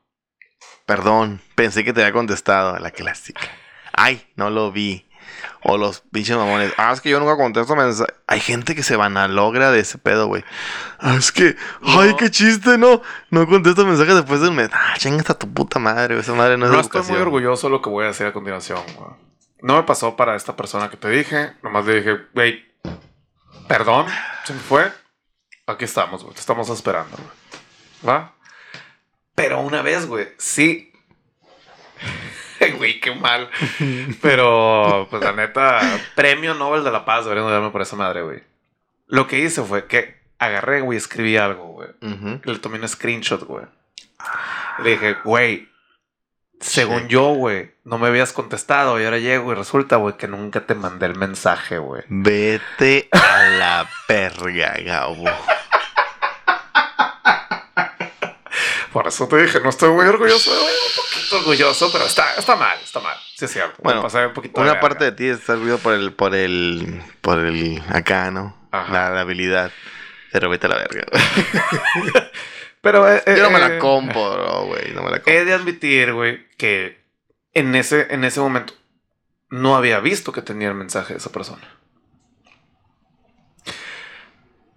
Perdón, 0.87 1.41
pensé 1.57 1.85
que 1.85 1.93
te 1.93 2.01
había 2.01 2.13
contestado 2.13 2.79
la 2.79 2.93
clásica. 2.93 3.41
Ay, 3.93 4.25
no 4.37 4.51
lo 4.51 4.71
vi. 4.71 5.05
O 5.63 5.77
los 5.77 6.01
pinches 6.01 6.37
mamones. 6.37 6.73
Ah, 6.77 6.93
es 6.93 7.01
que 7.01 7.11
yo 7.11 7.19
nunca 7.19 7.37
contesto 7.37 7.75
mensajes. 7.75 8.15
Hay 8.29 8.39
gente 8.39 8.77
que 8.77 8.85
se 8.85 8.95
van 8.95 9.17
a 9.17 9.27
logra 9.27 9.73
de 9.73 9.81
ese 9.81 9.99
pedo, 9.99 10.29
güey. 10.29 10.45
Ah, 11.01 11.17
es 11.19 11.33
que, 11.33 11.57
ay, 11.83 12.15
qué 12.17 12.31
chiste, 12.31 12.79
no. 12.79 13.03
No 13.31 13.49
contesto 13.49 13.85
mensajes 13.85 14.15
después 14.15 14.41
de 14.41 14.49
un 14.51 14.55
mes. 14.55 14.71
Ah, 14.73 14.95
chingas 14.97 15.29
a 15.31 15.35
tu 15.37 15.53
puta 15.53 15.81
madre, 15.81 16.15
güey. 16.15 16.21
Esa 16.21 16.35
madre 16.35 16.57
no 16.57 16.67
es 16.67 16.73
No 16.73 16.81
estoy 16.81 17.03
muy 17.03 17.19
orgulloso 17.19 17.67
de 17.67 17.73
lo 17.73 17.83
que 17.83 17.91
voy 17.91 18.05
a 18.05 18.09
decir 18.09 18.27
a 18.27 18.33
continuación, 18.33 18.83
güey. 18.97 19.11
No 19.63 19.75
me 19.75 19.83
pasó 19.83 20.15
para 20.15 20.37
esta 20.37 20.55
persona 20.55 20.89
que 20.89 20.97
te 20.97 21.09
dije. 21.11 21.55
Nomás 21.63 21.85
le 21.85 21.97
dije, 21.97 22.19
güey, 22.33 22.65
perdón, 23.67 24.07
se 24.45 24.53
me 24.53 24.61
fue. 24.61 24.93
Aquí 25.67 25.85
estamos, 25.85 26.23
güey. 26.23 26.35
Te 26.35 26.41
estamos 26.41 26.69
esperando, 26.69 27.17
güey. 27.17 27.29
¿Va? 28.07 28.36
Pero 29.37 29.61
una 29.61 29.83
vez, 29.83 30.07
güey, 30.07 30.27
sí. 30.39 30.93
Güey, 32.79 33.01
qué 33.01 33.15
mal. 33.15 33.49
Pero, 34.21 35.07
pues 35.11 35.23
la 35.23 35.33
neta, 35.33 35.81
premio 36.15 36.55
Nobel 36.55 36.83
de 36.85 36.91
la 36.91 37.05
Paz 37.05 37.25
deberían 37.25 37.49
darme 37.49 37.71
por 37.71 37.81
esa 37.83 37.97
madre, 37.97 38.23
güey. 38.23 38.43
Lo 39.07 39.27
que 39.27 39.39
hice 39.39 39.63
fue 39.63 39.87
que 39.87 40.17
agarré, 40.39 40.81
güey, 40.81 40.99
escribí 40.99 41.37
algo, 41.37 41.67
güey. 41.69 41.89
Le 42.43 42.59
tomé 42.59 42.79
un 42.81 42.89
screenshot, 42.89 43.43
güey. 43.45 43.65
Le 44.83 44.91
dije, 44.91 45.17
güey, 45.25 45.69
según 46.61 47.03
Sí. 47.03 47.09
yo, 47.09 47.29
güey, 47.35 47.71
no 47.85 47.99
me 47.99 48.09
habías 48.09 48.33
contestado 48.33 49.01
y 49.01 49.05
ahora 49.05 49.19
llego 49.19 49.53
y 49.53 49.55
resulta, 49.55 49.97
güey, 49.97 50.17
que 50.17 50.27
nunca 50.27 50.61
te 50.67 50.75
mandé 50.75 51.07
el 51.07 51.15
mensaje, 51.15 51.79
güey. 51.79 52.03
Vete 52.09 53.09
a 53.13 53.43
la 53.59 53.89
verga, 54.09 54.75
Gabo. 54.85 55.25
Por 58.97 59.07
eso 59.09 59.29
te 59.29 59.37
dije, 59.43 59.61
no 59.61 59.69
estoy 59.69 59.91
muy 59.91 60.07
orgulloso, 60.07 60.51
un 60.51 60.57
poquito 60.97 61.37
orgulloso, 61.37 61.93
pero 61.93 62.07
está, 62.07 62.35
está 62.39 62.57
mal, 62.57 62.79
está 62.83 62.99
mal. 62.99 63.15
Sí, 63.37 63.45
es 63.45 63.53
cierto. 63.53 63.75
Bueno, 63.83 64.01
un 64.01 64.33
poquito 64.33 64.59
Una 64.59 64.81
parte 64.81 65.05
de 65.05 65.13
ti 65.13 65.27
está 65.27 65.53
orgulloso 65.53 65.83
por 65.83 65.93
el, 65.93 66.15
por 66.15 66.35
el, 66.35 67.03
por 67.21 67.39
el, 67.41 67.83
acá, 67.91 68.31
¿no? 68.31 68.57
La, 68.73 69.11
la 69.11 69.21
habilidad. 69.21 69.71
Pero 70.33 70.49
vete 70.49 70.65
a 70.65 70.71
la 70.71 70.77
verga. 70.77 71.05
Pero, 72.81 73.07
eh, 73.13 73.23
Yo 73.27 73.43
no 73.43 73.51
me 73.51 73.59
eh, 73.59 73.69
la 73.69 73.79
compro, 73.79 74.65
güey. 74.65 74.91
No 74.95 75.03
me 75.03 75.11
la 75.11 75.19
compro. 75.19 75.31
He 75.31 75.45
de 75.45 75.53
admitir, 75.53 76.15
güey, 76.15 76.49
que 76.57 76.99
en 77.53 77.75
ese, 77.75 78.07
en 78.15 78.25
ese 78.25 78.41
momento 78.41 78.73
no 79.51 79.77
había 79.77 80.01
visto 80.01 80.33
que 80.33 80.41
tenía 80.41 80.69
el 80.69 80.75
mensaje 80.75 81.13
de 81.13 81.19
esa 81.19 81.31
persona. 81.31 81.69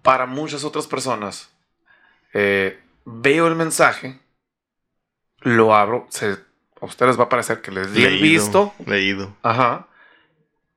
Para 0.02 0.26
muchas 0.26 0.62
otras 0.64 0.86
personas, 0.86 1.48
eh, 2.34 2.78
veo 3.12 3.46
el 3.46 3.56
mensaje, 3.56 4.20
lo 5.40 5.74
abro, 5.74 6.06
se, 6.10 6.36
a 6.80 6.84
ustedes 6.84 7.18
va 7.18 7.24
a 7.24 7.28
parecer 7.28 7.60
que 7.60 7.70
les 7.70 7.92
di 7.92 8.04
el 8.04 8.20
Leído, 8.20 8.42
visto, 8.42 8.74
Leído. 8.86 9.36
ajá, 9.42 9.88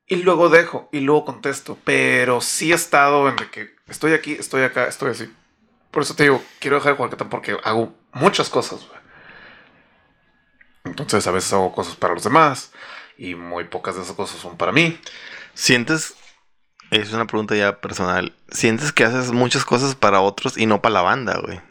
y 0.08 0.18
luego 0.18 0.50
dejo, 0.50 0.90
y 0.92 1.00
luego 1.00 1.26
contesto, 1.26 1.78
pero 1.84 2.42
sí 2.42 2.72
he 2.72 2.76
estado 2.76 3.30
en 3.30 3.36
que 3.36 3.76
estoy 3.88 4.14
aquí, 4.14 4.34
estoy 4.34 4.64
acá, 4.64 4.88
estoy 4.88 5.12
así. 5.12 5.34
Por 5.92 6.04
eso 6.04 6.16
te 6.16 6.24
digo, 6.24 6.44
quiero 6.60 6.78
dejar 6.78 6.98
Juanqueta 6.98 7.30
porque 7.30 7.58
hago 7.64 7.96
muchas 8.14 8.50
cosas, 8.50 8.86
güey. 8.88 9.00
Entonces 10.86 11.26
a 11.26 11.32
veces 11.32 11.54
hago 11.54 11.72
cosas 11.72 11.96
para 11.96 12.14
los 12.14 12.24
demás 12.24 12.72
y 13.18 13.36
muy 13.36 13.64
pocas 13.66 13.96
de 13.96 14.02
esas 14.02 14.16
cosas 14.16 14.40
son 14.40 14.58
para 14.58 14.72
mí. 14.72 15.00
¿Sientes, 15.54 16.16
es 16.92 17.14
una 17.14 17.26
pregunta 17.26 17.56
ya 17.56 17.80
personal, 17.80 18.34
¿sientes 18.50 18.92
que 18.92 19.06
haces 19.06 19.32
muchas 19.32 19.64
cosas 19.64 19.96
para 19.96 20.20
otros 20.20 20.58
y 20.58 20.66
no 20.66 20.82
para 20.82 20.94
la 20.94 21.02
banda, 21.02 21.40
güey? 21.40 21.62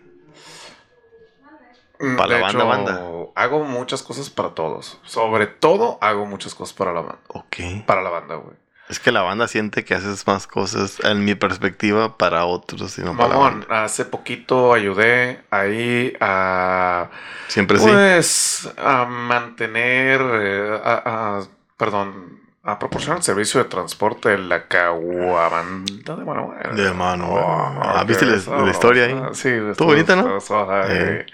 Mm, 2.03 2.17
Para 2.17 2.35
la 2.35 2.41
banda, 2.43 2.59
hecho, 2.59 2.67
banda. 2.69 3.01
Hago 3.35 3.65
muchas 3.65 4.03
cosas 4.03 4.29
para 4.29 4.51
todos. 4.51 4.99
Sobre 5.05 5.47
todo 5.47 5.99
hago 6.01 6.27
muchas 6.27 6.55
cosas 6.55 6.75
para 6.75 6.93
la 6.93 7.01
banda. 7.01 7.19
Ok. 7.29 7.57
Para 7.87 8.03
la 8.03 8.11
banda, 8.11 8.35
güey. 8.35 8.57
Es 8.89 8.99
que 9.01 9.11
la 9.13 9.23
banda 9.23 9.49
siente 9.49 9.85
que 9.87 9.95
haces 9.95 10.27
más 10.27 10.47
cosas, 10.47 10.99
en 11.05 11.25
mi 11.25 11.35
perspectiva, 11.35 12.19
para 12.19 12.45
otros 12.45 12.99
y 12.99 13.03
no 13.03 13.17
para 13.17 13.31
la 13.31 13.37
banda. 13.37 13.85
hace 13.85 14.05
poquito 14.05 14.75
ayudé 14.75 15.41
ahí 15.51 16.13
a 16.21 17.09
Siempre 17.49 17.79
sí. 17.79 17.85
Pues 17.87 18.71
a 18.77 19.07
mantener, 19.07 20.21
eh, 20.21 20.81
a, 20.85 21.39
a- 21.39 21.43
perdón, 21.79 22.41
a 22.65 22.79
proporcionar 22.79 23.23
servicio 23.23 23.63
de 23.63 23.69
transporte 23.71 24.29
de 24.31 24.39
la 24.39 24.67
caguamanta 24.69 26.15
de 26.17 26.25
Manuel. 26.25 26.77
De 26.77 26.93
Manuel. 26.93 27.43
Oh, 27.45 27.81
Ah, 27.83 28.05
¿viste 28.07 28.27
la- 28.27 28.37
historia 28.71 29.05
ahí? 29.07 29.17
Sí, 29.33 29.49
Estuvo 29.49 29.89
bonita, 29.89 30.17
¿no? 30.17 30.39
Eh. 30.89 31.27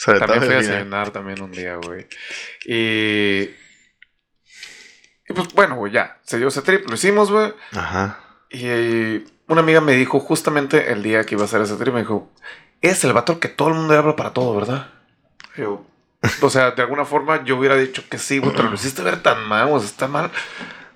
Sobre 0.00 0.18
También 0.18 0.42
fui 0.42 0.54
a 0.54 0.56
desayunar 0.56 1.10
también 1.10 1.42
un 1.42 1.50
día, 1.52 1.76
güey. 1.76 2.06
Y... 2.64 3.50
y 5.28 5.32
pues 5.34 5.52
bueno, 5.52 5.76
güey, 5.76 5.92
ya. 5.92 6.18
Se 6.22 6.38
dio 6.38 6.48
ese 6.48 6.62
trip, 6.62 6.88
lo 6.88 6.94
hicimos, 6.94 7.30
güey. 7.30 7.52
Ajá. 7.72 8.18
Y 8.48 9.22
una 9.46 9.60
amiga 9.60 9.82
me 9.82 9.92
dijo 9.92 10.18
justamente 10.18 10.90
el 10.90 11.02
día 11.02 11.24
que 11.24 11.34
iba 11.34 11.42
a 11.42 11.44
hacer 11.44 11.60
ese 11.60 11.76
trip, 11.76 11.92
me 11.92 12.00
dijo, 12.00 12.32
es 12.80 13.04
el 13.04 13.12
vato 13.12 13.38
que 13.40 13.48
todo 13.48 13.68
el 13.68 13.74
mundo 13.74 13.92
le 13.92 13.98
habla 13.98 14.16
para 14.16 14.32
todo, 14.32 14.56
¿verdad? 14.56 14.88
Y 15.54 15.60
yo, 15.60 15.84
o 16.40 16.48
sea, 16.48 16.70
de 16.70 16.80
alguna 16.80 17.04
forma 17.04 17.44
yo 17.44 17.58
hubiera 17.58 17.76
dicho 17.76 18.02
que 18.08 18.16
sí, 18.16 18.38
güey, 18.38 18.56
pero 18.56 18.70
lo 18.70 18.76
hiciste 18.76 19.02
ver 19.02 19.22
tan 19.22 19.46
mal, 19.46 19.68
o 19.70 19.78
sea, 19.80 19.86
está 19.86 20.08
mal. 20.08 20.30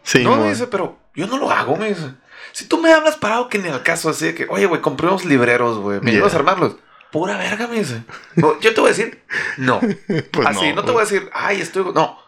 Sí, 0.02 0.24
no, 0.24 0.36
me 0.36 0.48
dice, 0.48 0.66
pero 0.66 0.98
yo 1.14 1.26
no 1.26 1.36
lo 1.36 1.50
hago, 1.50 1.76
me 1.76 1.90
dice. 1.90 2.14
Si 2.52 2.66
tú 2.66 2.78
me 2.80 2.90
hablas 2.90 3.16
parado 3.16 3.50
que 3.50 3.58
ni 3.58 3.68
al 3.68 3.82
caso, 3.82 4.08
así 4.08 4.24
de 4.24 4.34
que, 4.34 4.46
oye, 4.48 4.64
güey, 4.64 4.80
compré 4.80 5.08
unos 5.08 5.26
libreros, 5.26 5.76
güey, 5.76 6.00
me 6.00 6.10
Yeah. 6.10 6.20
ayudas 6.20 6.32
a 6.32 6.38
armarlos. 6.38 6.76
Pura 7.14 7.36
verga, 7.36 7.68
me 7.68 7.78
dice. 7.78 8.02
No, 8.34 8.58
yo 8.58 8.74
te 8.74 8.80
voy 8.80 8.90
a 8.90 8.92
decir, 8.92 9.22
no. 9.56 9.80
Pues 10.32 10.48
así, 10.48 10.72
no, 10.72 10.84
te 10.84 10.90
voy 10.90 11.00
a 11.00 11.04
decir, 11.04 11.30
ay, 11.32 11.60
estoy. 11.60 11.84
No, 11.94 12.18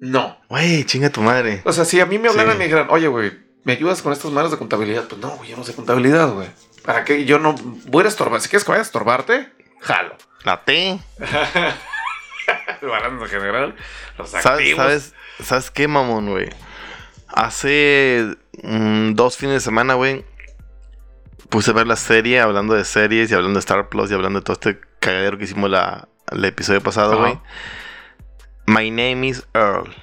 no. 0.00 0.36
Güey, 0.48 0.82
chinga 0.84 1.10
tu 1.10 1.20
madre. 1.22 1.62
O 1.64 1.72
sea, 1.72 1.84
si 1.84 2.00
a 2.00 2.06
mí 2.06 2.18
me 2.18 2.28
hablaran 2.28 2.50
Sí. 2.50 2.56
y 2.56 2.58
me 2.58 2.64
dijeran, 2.64 2.88
oye, 2.90 3.06
güey, 3.06 3.38
¿me 3.62 3.74
ayudas 3.74 4.02
con 4.02 4.12
estas 4.12 4.32
manos 4.32 4.50
de 4.50 4.58
contabilidad? 4.58 5.04
Pues 5.04 5.20
no, 5.20 5.28
güey, 5.36 5.50
yo 5.50 5.56
no 5.56 5.62
sé 5.62 5.74
contabilidad, 5.74 6.28
güey. 6.32 6.48
¿Para 6.84 7.04
qué? 7.04 7.24
Yo 7.24 7.38
no 7.38 7.54
voy 7.86 8.04
a 8.04 8.08
estorbar. 8.08 8.40
Si 8.40 8.48
quieres 8.48 8.64
que 8.64 8.72
vaya 8.72 8.80
a 8.82 8.84
estorbarte, 8.84 9.48
jalo. 9.78 10.16
La 10.42 10.64
T. 10.64 10.98
Balance 12.82 13.26
general, 13.28 13.76
los 14.18 14.28
¿Sabes, 14.28 14.46
activos. 14.46 14.76
¿sabes, 14.84 15.14
¿Sabes 15.40 15.70
qué, 15.70 15.86
mamón, 15.86 16.30
güey? 16.30 16.50
Hace 17.28 18.36
mm, 18.64 19.12
dos 19.14 19.36
fines 19.36 19.54
de 19.54 19.60
semana, 19.60 19.94
güey, 19.94 20.24
puse 21.52 21.70
a 21.70 21.74
ver 21.74 21.86
la 21.86 21.96
serie, 21.96 22.40
hablando 22.40 22.72
de 22.72 22.84
series 22.84 23.30
y 23.30 23.34
hablando 23.34 23.58
de 23.58 23.60
Star 23.60 23.90
Plus 23.90 24.10
y 24.10 24.14
hablando 24.14 24.40
de 24.40 24.44
todo 24.44 24.54
este 24.54 24.80
cagadero 24.98 25.36
que 25.36 25.44
hicimos 25.44 25.68
la, 25.68 26.08
el 26.30 26.42
episodio 26.46 26.80
pasado, 26.80 27.18
güey. 27.18 27.38
My 28.66 28.90
name 28.90 29.26
is 29.26 29.46
Earl. 29.52 29.94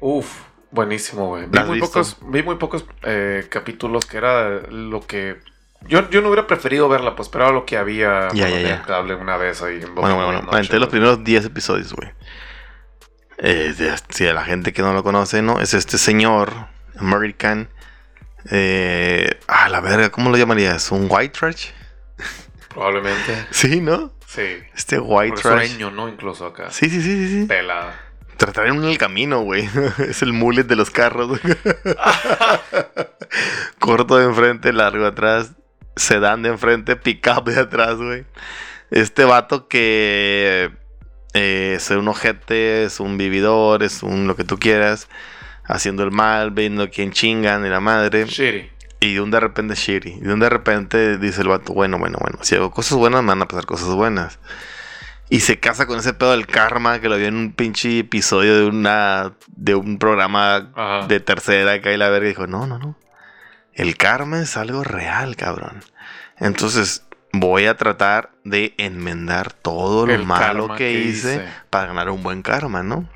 Uf, 0.00 0.40
buenísimo, 0.72 1.28
güey. 1.28 1.46
Vi 1.46 1.54
¿La 1.54 1.62
has 1.62 1.68
muy 1.68 1.78
pocos, 1.78 2.18
vi 2.22 2.42
muy 2.42 2.56
pocos 2.56 2.84
eh, 3.04 3.46
capítulos 3.48 4.04
que 4.04 4.16
era 4.16 4.62
lo 4.68 5.00
que. 5.06 5.40
Yo, 5.82 6.10
yo 6.10 6.20
no 6.22 6.28
hubiera 6.28 6.48
preferido 6.48 6.88
verla, 6.88 7.14
pues, 7.14 7.28
pero 7.28 7.44
era 7.44 7.52
lo 7.52 7.64
que 7.66 7.76
había 7.76 8.30
Ya, 8.32 8.48
ya, 8.48 8.60
ya. 8.60 8.82
cable 8.82 9.14
una 9.14 9.36
vez 9.36 9.62
ahí 9.62 9.76
en 9.80 9.94
Bueno, 9.94 10.16
bueno, 10.16 10.42
bueno. 10.42 10.58
Entre 10.58 10.80
los 10.80 10.88
primeros 10.88 11.22
10 11.22 11.44
episodios, 11.44 11.92
güey. 11.92 12.10
Eh, 13.38 13.74
si 14.08 14.26
a 14.26 14.32
la 14.32 14.42
gente 14.42 14.72
que 14.72 14.82
no 14.82 14.92
lo 14.92 15.04
conoce, 15.04 15.40
¿no? 15.40 15.60
Es 15.60 15.72
este 15.72 15.98
señor 15.98 16.50
American. 16.98 17.68
Eh, 18.50 19.40
ah, 19.46 19.68
la 19.68 19.80
verga, 19.80 20.10
¿cómo 20.10 20.30
lo 20.30 20.36
llamarías? 20.36 20.90
¿Un 20.92 21.06
white 21.08 21.38
trash? 21.38 21.68
Probablemente. 22.68 23.36
Sí, 23.50 23.80
¿no? 23.80 24.12
Sí. 24.26 24.58
Este 24.74 24.98
white 24.98 25.34
Porque 25.34 25.42
trash. 25.42 25.68
sureño, 25.68 25.90
¿no? 25.90 26.08
Incluso 26.08 26.46
acá. 26.46 26.70
Sí, 26.70 26.90
sí, 26.90 27.00
sí, 27.00 27.28
sí, 27.28 27.40
sí. 27.40 27.46
Pelada. 27.46 28.00
Tratar 28.36 28.66
en 28.66 28.82
el 28.82 28.98
camino, 28.98 29.40
güey. 29.40 29.68
es 30.08 30.22
el 30.22 30.32
mullet 30.32 30.64
de 30.64 30.76
los 30.76 30.90
carros. 30.90 31.38
Corto 33.78 34.16
de 34.16 34.24
enfrente, 34.24 34.72
largo 34.72 35.02
de 35.02 35.08
atrás. 35.08 35.52
Sedán 35.96 36.42
de 36.42 36.48
enfrente, 36.48 36.96
pickup 36.96 37.44
de 37.44 37.60
atrás, 37.60 37.96
güey. 37.96 38.24
Este 38.90 39.24
vato 39.24 39.68
que 39.68 40.72
eh, 41.34 41.74
es 41.76 41.90
un 41.90 42.08
ojete, 42.08 42.84
es 42.84 42.98
un 42.98 43.16
vividor, 43.16 43.84
es 43.84 44.02
un 44.02 44.26
lo 44.26 44.34
que 44.34 44.44
tú 44.44 44.58
quieras. 44.58 45.08
Haciendo 45.66 46.02
el 46.02 46.10
mal, 46.10 46.50
viendo 46.50 46.90
quién 46.90 47.12
chingan 47.12 47.64
y 47.64 47.68
la 47.68 47.80
madre. 47.80 48.26
Shitty. 48.26 48.70
Y 49.00 49.14
de 49.14 49.20
un 49.20 49.30
de 49.30 49.40
repente 49.40 49.74
shitty. 49.74 50.10
Y 50.10 50.20
de 50.20 50.32
un 50.32 50.40
de 50.40 50.48
repente 50.48 51.18
dice 51.18 51.42
el 51.42 51.48
vato, 51.48 51.72
bueno, 51.72 51.98
bueno, 51.98 52.18
bueno. 52.20 52.38
Si 52.42 52.54
hago 52.54 52.70
cosas 52.70 52.98
buenas, 52.98 53.22
me 53.22 53.28
van 53.28 53.42
a 53.42 53.48
pasar 53.48 53.66
cosas 53.66 53.88
buenas. 53.88 54.38
Y 55.30 55.40
se 55.40 55.58
casa 55.58 55.86
con 55.86 55.98
ese 55.98 56.12
pedo 56.12 56.32
del 56.32 56.46
karma 56.46 57.00
que 57.00 57.08
lo 57.08 57.16
vio 57.16 57.26
en 57.28 57.36
un 57.36 57.52
pinche 57.52 57.98
episodio 58.00 58.56
de 58.56 58.66
una 58.66 59.32
de 59.48 59.74
un 59.74 59.98
programa 59.98 60.70
Ajá. 60.74 61.06
de 61.06 61.18
tercera 61.20 61.72
acá 61.72 61.92
y 61.92 61.96
la 61.96 62.10
verga 62.10 62.28
dijo, 62.28 62.46
no, 62.46 62.66
no, 62.66 62.78
no. 62.78 62.98
El 63.72 63.96
karma 63.96 64.40
es 64.40 64.56
algo 64.56 64.84
real, 64.84 65.34
cabrón. 65.36 65.82
Entonces 66.38 67.04
voy 67.32 67.66
a 67.66 67.76
tratar 67.76 68.30
de 68.44 68.74
enmendar 68.78 69.52
todo 69.52 70.06
lo 70.06 70.12
El 70.14 70.24
malo 70.24 70.68
que, 70.68 70.76
que 70.76 70.92
hice, 70.92 71.36
hice. 71.36 71.48
para 71.70 71.86
ganar 71.86 72.10
un 72.10 72.22
buen 72.22 72.42
karma, 72.42 72.82
¿no? 72.82 73.08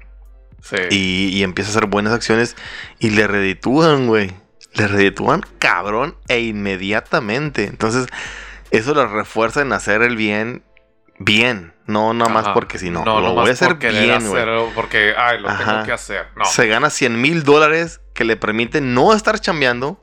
Sí. 0.62 0.76
Y, 0.90 1.28
y 1.38 1.42
empieza 1.42 1.70
a 1.70 1.72
hacer 1.72 1.86
buenas 1.86 2.12
acciones 2.12 2.56
y 2.98 3.10
le 3.10 3.26
reditúan, 3.26 4.06
güey. 4.06 4.32
Le 4.74 4.86
reditúan 4.86 5.44
cabrón 5.58 6.16
e 6.28 6.40
inmediatamente. 6.40 7.64
Entonces, 7.64 8.06
eso 8.70 8.94
lo 8.94 9.06
refuerza 9.06 9.62
en 9.62 9.72
hacer 9.72 10.02
el 10.02 10.16
bien 10.16 10.62
bien. 11.18 11.72
No 11.86 12.12
nada 12.12 12.30
más 12.30 12.48
porque 12.48 12.78
si 12.78 12.90
no. 12.90 13.04
No, 13.04 13.20
lo 13.20 13.34
voy 13.34 13.48
a 13.48 13.52
hacer 13.52 13.74
bien, 13.76 14.10
hacerlo 14.10 14.70
Porque, 14.74 15.14
ay, 15.16 15.40
lo 15.40 15.48
Ajá. 15.48 15.64
tengo 15.64 15.84
que 15.84 15.92
hacer. 15.92 16.26
No. 16.36 16.44
Se 16.44 16.66
gana 16.66 16.90
100 16.90 17.20
mil 17.20 17.44
dólares 17.44 18.00
que 18.14 18.24
le 18.24 18.36
permiten 18.36 18.94
no 18.94 19.14
estar 19.14 19.38
chambeando, 19.40 20.02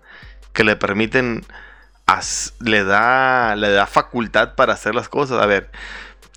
que 0.54 0.64
le 0.64 0.76
permiten, 0.76 1.46
le 2.60 2.84
da, 2.84 3.56
le 3.56 3.70
da 3.70 3.86
facultad 3.86 4.56
para 4.56 4.74
hacer 4.74 4.96
las 4.96 5.10
cosas. 5.10 5.42
A 5.42 5.46
ver, 5.46 5.70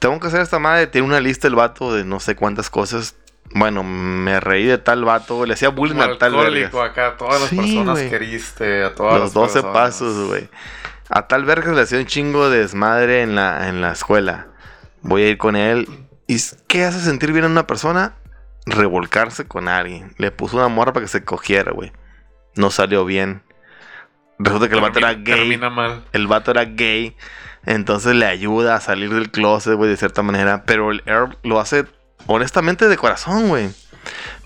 tengo 0.01 0.21
que 0.21 0.27
hacer 0.27 0.41
esta 0.41 0.59
madre, 0.59 0.87
tiene 0.87 1.07
una 1.07 1.21
lista 1.21 1.49
el 1.49 1.55
vato 1.55 1.95
de 1.95 2.05
no 2.05 2.21
sé 2.21 2.37
cuántas 2.37 2.69
cosas. 2.69 3.17
Bueno, 3.55 3.83
me 3.83 4.41
reí 4.41 4.67
de 4.67 4.79
tal 4.79 5.05
vato, 5.05 5.47
le 5.47 5.55
hacía 5.55 5.71
bullying 5.71 6.01
a 6.01 6.19
tal 6.19 6.35
verga. 6.37 6.85
acá, 6.85 7.07
a 7.09 7.17
todas 7.17 7.41
las 7.41 7.51
Sí, 7.51 7.57
personas 7.57 7.95
güey. 7.99 8.11
que 8.11 8.17
heriste, 8.17 8.85
a 8.85 8.95
todas 8.95 9.15
Los 9.15 9.23
las 9.23 9.33
12 9.33 9.53
personas. 9.55 9.73
pasos, 9.75 10.29
güey. 10.29 10.49
A 11.09 11.27
tal 11.27 11.45
verga 11.47 11.73
le 11.73 11.81
hacía 11.81 11.99
un 11.99 12.07
chingo 12.07 12.51
de 12.51 12.59
desmadre 12.61 13.23
en 13.23 13.35
la, 13.35 13.69
en 13.69 13.81
la 13.81 13.93
escuela. 13.93 14.49
Voy 15.01 15.23
a 15.23 15.29
ir 15.29 15.39
con 15.39 15.57
él. 15.57 15.89
¿Y 16.27 16.37
qué 16.67 16.85
hace 16.85 17.01
sentir 17.01 17.33
bien 17.33 17.45
a 17.47 17.49
una 17.49 17.67
persona? 17.67 18.17
Revolcarse 18.67 19.47
con 19.49 19.67
alguien. 19.69 20.15
Le 20.19 20.31
puso 20.31 20.59
una 20.59 20.69
morra 20.69 20.93
para 20.93 21.05
que 21.05 21.09
se 21.11 21.25
cogiera, 21.25 21.73
güey. 21.73 21.93
No 22.57 22.71
salió 22.71 23.07
bien. 23.07 23.43
Resulta 24.39 24.69
que 24.69 24.75
el 24.75 24.81
vato 24.83 24.99
era 24.99 25.15
gay. 25.15 25.25
Termina 25.25 25.71
mal. 25.71 26.05
El 26.13 26.27
vato 26.27 26.51
era 26.51 26.65
gay. 26.67 27.17
Entonces 27.65 28.15
le 28.15 28.27
ayuda 28.27 28.75
a 28.77 28.81
salir 28.81 29.13
del 29.13 29.31
closet, 29.31 29.75
güey, 29.75 29.89
de 29.91 29.97
cierta 29.97 30.23
manera. 30.23 30.65
Pero 30.67 30.91
el 30.91 31.03
Earl 31.07 31.39
lo 31.43 31.59
hace 31.61 31.87
honestamente 32.29 32.89
de 32.89 32.97
corazón, 32.97 33.49
güey. 33.49 33.71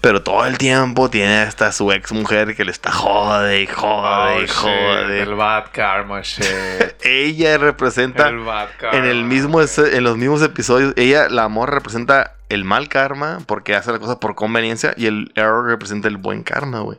Pero 0.01 0.22
todo 0.22 0.47
el 0.47 0.59
tiempo 0.59 1.11
tiene 1.11 1.39
hasta 1.43 1.70
su 1.70 1.93
ex 1.93 2.11
mujer 2.11 2.57
que 2.57 2.64
le 2.64 2.72
está 2.72 2.91
jode 2.91 3.62
y 3.62 3.66
jode 3.66 4.35
Oh, 4.35 4.41
y 4.41 4.47
shit, 4.47 4.55
jode. 4.55 5.22
El 5.22 5.35
bad 5.35 5.66
karma, 5.72 6.22
shit. 6.22 6.45
Ella 7.03 7.59
representa 7.59 8.28
el 8.28 8.39
bad 8.41 8.70
karma. 8.78 8.99
en 8.99 9.05
el 9.05 9.22
mismo 9.24 9.61
en 9.61 10.05
los 10.05 10.16
mismos 10.16 10.43
episodios, 10.43 10.95
ella, 10.97 11.28
la 11.28 11.45
amor 11.45 11.70
representa 11.72 12.37
el 12.49 12.64
mal 12.64 12.89
karma 12.89 13.39
porque 13.47 13.76
hace 13.76 13.91
las 13.93 14.01
cosas 14.01 14.16
por 14.16 14.35
conveniencia 14.35 14.95
y 14.97 15.07
el 15.07 15.33
error 15.37 15.66
representa 15.66 16.09
el 16.09 16.16
buen 16.16 16.43
karma, 16.43 16.80
güey. 16.80 16.99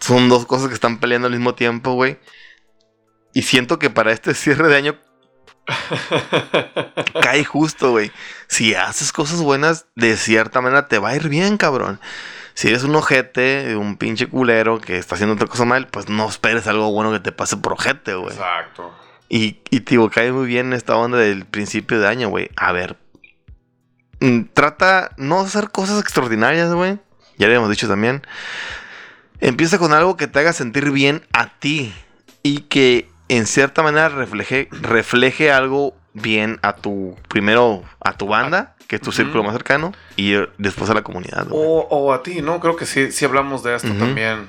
Son 0.00 0.28
dos 0.28 0.46
cosas 0.46 0.68
que 0.68 0.74
están 0.74 0.98
peleando 0.98 1.26
al 1.26 1.32
mismo 1.34 1.54
tiempo, 1.54 1.92
güey. 1.92 2.18
Y 3.32 3.42
siento 3.42 3.78
que 3.78 3.90
para 3.90 4.10
este 4.10 4.34
cierre 4.34 4.68
de 4.68 4.76
año 4.76 4.98
cae 7.22 7.44
justo, 7.44 7.90
güey. 7.90 8.10
Si 8.48 8.74
haces 8.74 9.12
cosas 9.12 9.40
buenas, 9.40 9.86
de 9.94 10.16
cierta 10.16 10.60
manera 10.60 10.88
te 10.88 10.98
va 10.98 11.10
a 11.10 11.16
ir 11.16 11.28
bien, 11.28 11.56
cabrón. 11.56 12.00
Si 12.54 12.68
eres 12.68 12.82
un 12.82 12.94
ojete, 12.94 13.76
un 13.76 13.96
pinche 13.96 14.26
culero 14.26 14.80
que 14.80 14.98
está 14.98 15.14
haciendo 15.14 15.34
otra 15.34 15.46
cosa 15.46 15.64
mal, 15.64 15.86
pues 15.88 16.08
no 16.08 16.28
esperes 16.28 16.66
algo 16.66 16.90
bueno 16.92 17.12
que 17.12 17.20
te 17.20 17.32
pase 17.32 17.56
por 17.56 17.72
ojete, 17.74 18.14
güey. 18.14 18.34
Exacto. 18.34 18.92
Y, 19.28 19.60
y 19.70 19.80
tío, 19.80 20.10
cae 20.10 20.32
muy 20.32 20.46
bien 20.46 20.72
esta 20.72 20.96
onda 20.96 21.18
del 21.18 21.46
principio 21.46 22.00
de 22.00 22.08
año, 22.08 22.28
güey. 22.28 22.50
A 22.56 22.72
ver. 22.72 22.96
mm, 24.20 24.42
Trata 24.52 25.12
no 25.16 25.40
hacer 25.40 25.70
cosas 25.70 26.00
extraordinarias, 26.00 26.72
güey. 26.74 26.98
Ya 27.38 27.46
le 27.48 27.54
hemos 27.54 27.70
dicho 27.70 27.88
también. 27.88 28.22
Empieza 29.38 29.78
con 29.78 29.92
algo 29.92 30.16
que 30.16 30.26
te 30.26 30.38
haga 30.40 30.52
sentir 30.52 30.90
bien 30.90 31.22
a 31.32 31.58
ti. 31.58 31.94
Y 32.42 32.62
que 32.62 33.09
en 33.36 33.46
cierta 33.46 33.82
manera 33.82 34.08
refleje, 34.08 34.68
refleje 34.82 35.50
algo 35.52 35.94
bien 36.12 36.58
a 36.62 36.74
tu. 36.76 37.16
Primero 37.28 37.82
a 38.04 38.14
tu 38.16 38.26
banda, 38.26 38.74
que 38.88 38.96
es 38.96 39.02
tu 39.02 39.12
círculo 39.12 39.42
más 39.44 39.52
cercano. 39.52 39.92
Y 40.16 40.34
después 40.58 40.90
a 40.90 40.94
la 40.94 41.02
comunidad. 41.02 41.46
O, 41.50 41.86
o 41.90 42.12
a 42.12 42.22
ti, 42.22 42.42
¿no? 42.42 42.60
Creo 42.60 42.76
que 42.76 42.86
sí, 42.86 43.12
sí 43.12 43.24
hablamos 43.24 43.62
de 43.62 43.74
esto 43.76 43.92
también. 43.94 44.48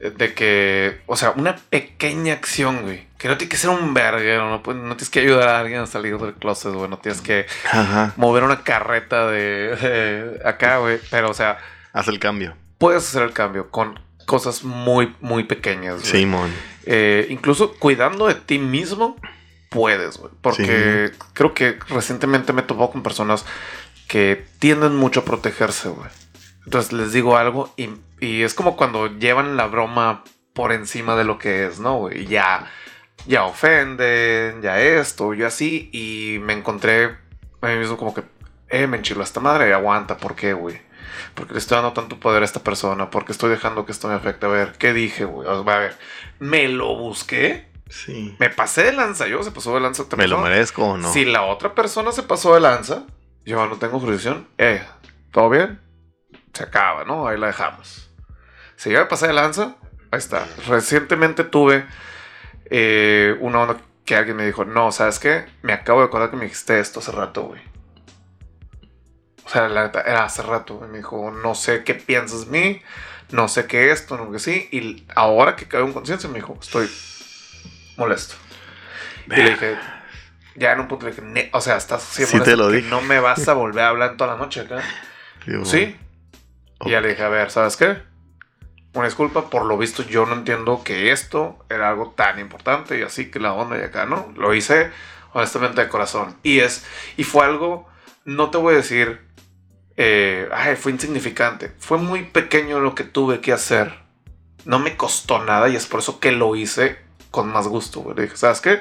eh, 0.00 0.10
De 0.10 0.34
que, 0.34 1.00
o 1.06 1.16
sea, 1.16 1.32
una 1.36 1.56
pequeña 1.56 2.32
acción, 2.34 2.82
güey. 2.82 3.06
Que 3.18 3.28
no 3.28 3.36
tiene 3.38 3.48
que 3.50 3.56
ser 3.56 3.70
un 3.70 3.94
verguero, 3.94 4.50
no, 4.50 4.62
Pues, 4.62 4.76
no 4.76 4.96
tienes 4.96 5.08
que 5.10 5.20
ayudar 5.20 5.48
a 5.48 5.58
alguien 5.60 5.80
a 5.80 5.86
salir 5.86 6.18
del 6.18 6.34
closet, 6.34 6.72
güey. 6.72 6.88
No 6.90 6.98
tienes 6.98 7.20
que 7.20 7.46
Ajá. 7.70 8.12
mover 8.16 8.42
una 8.42 8.62
carreta 8.62 9.28
de, 9.28 9.76
de 9.76 10.40
acá, 10.44 10.78
güey. 10.78 10.98
Pero, 11.10 11.30
o 11.30 11.34
sea, 11.34 11.58
Haz 11.92 12.08
el 12.08 12.18
cambio. 12.18 12.56
puedes 12.78 13.02
hacer 13.06 13.22
el 13.22 13.32
cambio 13.32 13.70
con 13.70 13.98
cosas 14.26 14.64
muy, 14.64 15.14
muy 15.20 15.44
pequeñas. 15.44 16.02
Simón. 16.02 16.50
Eh, 16.86 17.26
incluso 17.30 17.74
cuidando 17.74 18.26
de 18.26 18.34
ti 18.34 18.58
mismo, 18.58 19.16
puedes, 19.70 20.18
güey. 20.18 20.32
Porque 20.40 21.12
creo 21.32 21.54
que 21.54 21.78
recientemente 21.88 22.52
me 22.52 22.62
topado 22.62 22.90
con 22.90 23.02
personas 23.02 23.44
que 24.08 24.44
tienden 24.58 24.96
mucho 24.96 25.20
a 25.20 25.24
protegerse, 25.24 25.88
güey. 25.88 26.08
Entonces 26.64 26.92
les 26.92 27.12
digo 27.12 27.36
algo 27.36 27.72
y, 27.76 27.90
y 28.20 28.42
es 28.42 28.54
como 28.54 28.76
cuando 28.76 29.06
llevan 29.18 29.56
la 29.56 29.66
broma 29.66 30.24
por 30.54 30.72
encima 30.72 31.16
de 31.16 31.24
lo 31.24 31.38
que 31.38 31.66
es, 31.66 31.80
¿no, 31.80 31.98
güey? 31.98 32.22
Y 32.22 32.26
Ya, 32.26 32.70
ya 33.26 33.44
ofenden, 33.44 34.62
ya 34.62 34.80
esto, 34.80 35.34
yo 35.34 35.46
así. 35.46 35.90
Y 35.92 36.38
me 36.40 36.52
encontré 36.52 37.16
a 37.60 37.66
mí 37.68 37.76
mismo 37.76 37.96
como 37.96 38.14
que, 38.14 38.22
eh, 38.68 38.86
me 38.86 38.96
enchiló 38.96 39.22
esta 39.22 39.40
madre, 39.40 39.74
aguanta, 39.74 40.16
¿por 40.16 40.34
qué, 40.34 40.52
güey? 40.52 40.80
Porque 41.34 41.52
le 41.54 41.58
estoy 41.58 41.76
dando 41.76 41.92
tanto 41.92 42.18
poder 42.20 42.42
a 42.42 42.44
esta 42.44 42.60
persona, 42.60 43.10
porque 43.10 43.32
estoy 43.32 43.50
dejando 43.50 43.84
que 43.86 43.92
esto 43.92 44.08
me 44.08 44.14
afecte. 44.14 44.46
A 44.46 44.48
ver, 44.48 44.72
¿qué 44.78 44.92
dije, 44.92 45.24
güey? 45.24 45.48
A 45.48 45.60
ver, 45.62 45.96
me 46.38 46.68
lo 46.68 46.94
busqué, 46.96 47.68
Sí. 47.88 48.34
me 48.38 48.50
pasé 48.50 48.84
de 48.84 48.92
lanza, 48.92 49.26
yo 49.26 49.42
se 49.42 49.50
pasó 49.50 49.74
de 49.74 49.80
lanza. 49.80 50.02
otra 50.04 50.16
¿Me 50.16 50.26
lo 50.26 50.38
merezco 50.38 50.84
o 50.84 50.96
no? 50.96 51.12
Si 51.12 51.24
la 51.24 51.42
otra 51.42 51.74
persona 51.74 52.12
se 52.12 52.22
pasó 52.22 52.54
de 52.54 52.60
lanza, 52.60 53.04
yo 53.44 53.66
no 53.66 53.76
tengo 53.76 54.00
jurisdicción, 54.00 54.48
eh, 54.58 54.82
¿todo 55.30 55.50
bien? 55.50 55.80
Se 56.52 56.62
acaba, 56.64 57.04
¿no? 57.04 57.26
Ahí 57.28 57.38
la 57.38 57.48
dejamos. 57.48 58.10
Si 58.76 58.90
yo 58.90 58.98
me 58.98 59.06
pasé 59.06 59.26
de 59.28 59.32
lanza, 59.34 59.76
ahí 60.10 60.18
está. 60.18 60.46
Recientemente 60.68 61.44
tuve 61.44 61.86
eh, 62.70 63.36
una 63.40 63.60
onda 63.62 63.76
que 64.04 64.16
alguien 64.16 64.36
me 64.36 64.46
dijo, 64.46 64.64
no, 64.64 64.92
¿sabes 64.92 65.18
qué? 65.18 65.46
Me 65.62 65.72
acabo 65.72 66.00
de 66.00 66.06
acordar 66.06 66.30
que 66.30 66.36
me 66.36 66.44
dijiste 66.44 66.78
esto 66.80 67.00
hace 67.00 67.12
rato, 67.12 67.42
güey. 67.44 67.60
Sea, 69.54 69.68
la 69.68 69.84
neta, 69.84 70.00
era 70.02 70.24
hace 70.24 70.42
rato. 70.42 70.74
güey. 70.74 70.90
Me 70.90 70.98
dijo, 70.98 71.30
no 71.30 71.54
sé 71.54 71.84
qué 71.84 71.94
piensas 71.94 72.50
de 72.50 72.58
mí, 72.58 72.82
no 73.30 73.48
sé 73.48 73.66
qué 73.66 73.90
esto, 73.92 74.16
no 74.16 74.30
que 74.32 74.38
sí. 74.38 74.68
Y 74.72 75.06
ahora 75.14 75.56
que 75.56 75.66
caigo 75.68 75.86
en 75.86 75.92
conciencia, 75.92 76.28
me 76.28 76.36
dijo, 76.36 76.58
estoy 76.60 76.90
molesto. 77.96 78.34
Y 79.26 79.30
le 79.36 79.50
dije, 79.50 79.78
ya 80.56 80.72
en 80.72 80.80
un 80.80 80.88
punto 80.88 81.06
le 81.06 81.12
dije, 81.12 81.22
"Ne- 81.22 81.50
o 81.52 81.60
sea, 81.60 81.76
estás 81.76 82.02
así 82.02 82.26
Sí 82.26 82.40
te 82.40 82.56
lo 82.56 82.68
dije. 82.70 82.88
no 82.88 83.00
me 83.00 83.20
vas 83.20 83.48
a 83.48 83.54
volver 83.54 83.84
a 83.84 83.88
hablar 83.88 84.16
toda 84.16 84.34
la 84.34 84.38
noche 84.38 84.60
acá. 84.62 84.82
Sí. 85.64 85.96
Y 86.84 86.90
ya 86.90 87.00
le 87.00 87.08
dije, 87.10 87.22
a 87.22 87.28
ver, 87.28 87.50
¿sabes 87.50 87.76
qué? 87.76 87.98
Una 88.92 89.06
disculpa, 89.06 89.50
por 89.50 89.64
lo 89.64 89.76
visto 89.78 90.02
yo 90.02 90.26
no 90.26 90.34
entiendo 90.34 90.82
que 90.84 91.10
esto 91.10 91.64
era 91.70 91.88
algo 91.88 92.12
tan 92.16 92.38
importante 92.38 92.98
y 92.98 93.02
así 93.02 93.30
que 93.30 93.40
la 93.40 93.52
onda 93.52 93.78
y 93.78 93.82
acá, 93.82 94.04
¿no? 94.06 94.32
Lo 94.36 94.54
hice 94.54 94.90
honestamente 95.32 95.80
de 95.80 95.88
corazón. 95.88 96.36
Y 96.42 96.60
es, 96.60 96.84
y 97.16 97.24
fue 97.24 97.44
algo, 97.44 97.88
no 98.24 98.50
te 98.50 98.58
voy 98.58 98.74
a 98.74 98.76
decir, 98.76 99.20
eh, 99.96 100.48
ay, 100.52 100.76
fue 100.76 100.92
insignificante. 100.92 101.72
Fue 101.78 101.98
muy 101.98 102.24
pequeño 102.24 102.80
lo 102.80 102.94
que 102.94 103.04
tuve 103.04 103.40
que 103.40 103.52
hacer. 103.52 104.02
No 104.64 104.78
me 104.78 104.96
costó 104.96 105.44
nada 105.44 105.68
y 105.68 105.76
es 105.76 105.86
por 105.86 106.00
eso 106.00 106.20
que 106.20 106.32
lo 106.32 106.56
hice 106.56 106.98
con 107.30 107.48
más 107.48 107.68
gusto, 107.68 108.00
güey. 108.00 108.16
Le 108.16 108.22
dije, 108.22 108.36
¿sabes 108.36 108.60
qué? 108.60 108.80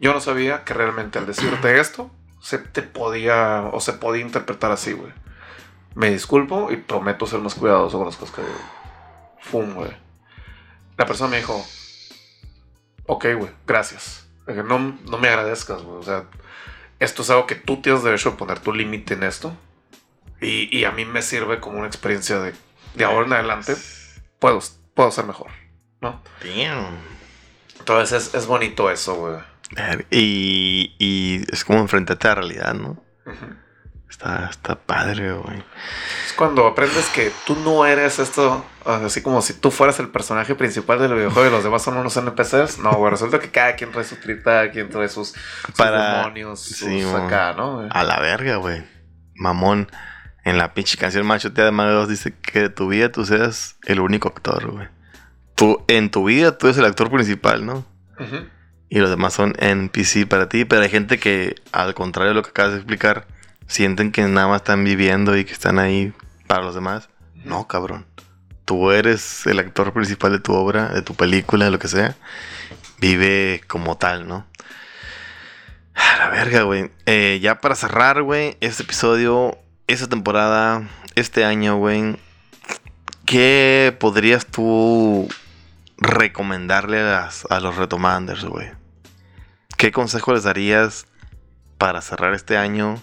Yo 0.00 0.12
no 0.12 0.20
sabía 0.20 0.64
que 0.64 0.74
realmente 0.74 1.18
al 1.18 1.26
decirte 1.26 1.80
esto 1.80 2.10
se 2.40 2.58
te 2.58 2.82
podía 2.82 3.68
o 3.72 3.80
se 3.80 3.92
podía 3.92 4.22
interpretar 4.22 4.72
así, 4.72 4.92
güey. 4.92 5.12
Me 5.94 6.10
disculpo 6.10 6.70
y 6.70 6.76
prometo 6.76 7.26
ser 7.26 7.40
más 7.40 7.54
cuidadoso 7.54 7.98
con 7.98 8.06
las 8.06 8.16
cosas 8.16 8.34
que 8.34 8.42
digo. 8.42 8.54
Fum, 9.40 9.74
güey. 9.74 9.90
La 10.96 11.06
persona 11.06 11.30
me 11.30 11.38
dijo, 11.38 11.64
ok, 13.06 13.26
güey, 13.36 13.50
gracias. 13.66 14.28
No, 14.46 14.78
no 14.78 15.18
me 15.18 15.28
agradezcas, 15.28 15.82
güey. 15.82 15.98
O 15.98 16.02
sea, 16.02 16.24
esto 16.98 17.22
es 17.22 17.30
algo 17.30 17.46
que 17.46 17.54
tú 17.54 17.80
tienes 17.82 18.02
derecho 18.02 18.30
a 18.30 18.36
poner 18.36 18.60
tu 18.60 18.72
límite 18.72 19.14
en 19.14 19.22
esto. 19.22 19.56
Y, 20.40 20.76
y 20.76 20.84
a 20.84 20.90
mí 20.92 21.04
me 21.04 21.22
sirve 21.22 21.60
como 21.60 21.78
una 21.78 21.86
experiencia 21.86 22.38
de, 22.38 22.54
de 22.94 23.04
ahora 23.04 23.26
en 23.26 23.32
adelante. 23.34 23.74
Puedo, 24.38 24.60
puedo 24.94 25.10
ser 25.10 25.26
mejor, 25.26 25.48
¿no? 26.00 26.22
Damn. 26.42 26.96
Entonces 27.78 28.28
es, 28.28 28.34
es 28.34 28.46
bonito 28.46 28.90
eso, 28.90 29.14
güey. 29.16 29.36
Y, 30.10 30.96
y 30.98 31.44
es 31.52 31.64
como 31.64 31.78
enfrentarte 31.80 32.26
a 32.28 32.30
la 32.30 32.34
realidad, 32.36 32.74
¿no? 32.74 33.02
Está, 34.08 34.48
está 34.50 34.74
padre, 34.74 35.32
güey. 35.34 35.58
Es 36.26 36.32
cuando 36.32 36.66
aprendes 36.66 37.08
que 37.10 37.30
tú 37.46 37.54
no 37.54 37.86
eres 37.86 38.18
esto, 38.18 38.64
así 38.84 39.22
como 39.22 39.40
si 39.40 39.54
tú 39.54 39.70
fueras 39.70 40.00
el 40.00 40.08
personaje 40.08 40.56
principal 40.56 40.98
del 40.98 41.14
videojuego 41.14 41.48
y 41.48 41.52
los 41.52 41.62
demás 41.62 41.82
son 41.82 41.96
unos 41.96 42.16
NPCs. 42.16 42.78
No, 42.80 42.90
güey, 42.94 43.12
resulta 43.12 43.38
que 43.38 43.50
cada 43.52 43.76
quien 43.76 43.92
trae 43.92 44.04
su 44.04 44.16
trita, 44.16 44.42
cada 44.42 44.70
quien 44.72 44.88
trae 44.90 45.08
sus, 45.08 45.28
sus 45.28 45.74
Para- 45.76 46.18
demonios, 46.18 46.60
sus 46.60 46.76
sí, 46.78 47.02
acá, 47.02 47.54
¿no? 47.56 47.76
güey? 47.76 47.88
A 47.92 48.02
la 48.02 48.18
verga, 48.18 48.56
güey. 48.56 48.82
Mamón. 49.36 49.88
En 50.44 50.58
la 50.58 50.74
pinche 50.74 50.96
canción 50.96 51.26
Machotea 51.26 51.66
de 51.66 51.70
Mago 51.70 51.92
2 51.92 52.08
dice 52.08 52.34
que 52.34 52.60
de 52.60 52.68
tu 52.70 52.88
vida 52.88 53.12
tú 53.12 53.26
seas 53.26 53.76
el 53.84 54.00
único 54.00 54.28
actor, 54.28 54.70
güey. 54.70 54.88
Tú, 55.54 55.84
en 55.88 56.10
tu 56.10 56.24
vida 56.24 56.56
tú 56.56 56.66
eres 56.66 56.78
el 56.78 56.86
actor 56.86 57.10
principal, 57.10 57.66
¿no? 57.66 57.84
Y 58.88 58.98
los 58.98 59.10
demás 59.10 59.34
son 59.34 59.54
NPC 59.58 60.26
para 60.26 60.48
ti. 60.48 60.64
Pero 60.64 60.82
hay 60.82 60.88
gente 60.88 61.18
que, 61.18 61.54
al 61.72 61.94
contrario 61.94 62.30
de 62.30 62.34
lo 62.34 62.42
que 62.42 62.50
acabas 62.50 62.72
de 62.72 62.78
explicar, 62.78 63.26
sienten 63.66 64.10
que 64.10 64.22
nada 64.22 64.48
más 64.48 64.62
están 64.62 64.84
viviendo 64.84 65.36
y 65.36 65.44
que 65.44 65.52
están 65.52 65.78
ahí 65.78 66.12
para 66.46 66.62
los 66.62 66.74
demás. 66.74 67.08
No, 67.44 67.68
cabrón. 67.68 68.06
Tú 68.64 68.90
eres 68.90 69.46
el 69.46 69.58
actor 69.58 69.92
principal 69.92 70.32
de 70.32 70.40
tu 70.40 70.52
obra, 70.54 70.88
de 70.88 71.02
tu 71.02 71.14
película, 71.14 71.66
de 71.66 71.70
lo 71.70 71.78
que 71.78 71.88
sea. 71.88 72.16
Vive 72.98 73.62
como 73.66 73.96
tal, 73.96 74.26
¿no? 74.26 74.46
A 75.94 76.18
la 76.18 76.28
verga, 76.30 76.62
güey. 76.62 76.90
Eh, 77.06 77.38
ya 77.42 77.60
para 77.60 77.74
cerrar, 77.74 78.22
güey, 78.22 78.56
este 78.60 78.82
episodio, 78.82 79.58
esta 79.92 80.08
temporada, 80.08 80.88
este 81.16 81.44
año, 81.44 81.76
güey. 81.76 82.16
¿Qué 83.26 83.96
podrías 83.98 84.46
tú 84.46 85.28
recomendarle 85.98 87.00
a, 87.00 87.60
los 87.60 87.76
retomanders, 87.76 88.44
güey? 88.44 88.70
¿Qué 89.76 89.90
consejo 89.90 90.32
les 90.32 90.44
darías 90.44 91.06
para 91.78 92.02
cerrar 92.02 92.34
este 92.34 92.56
año 92.56 93.02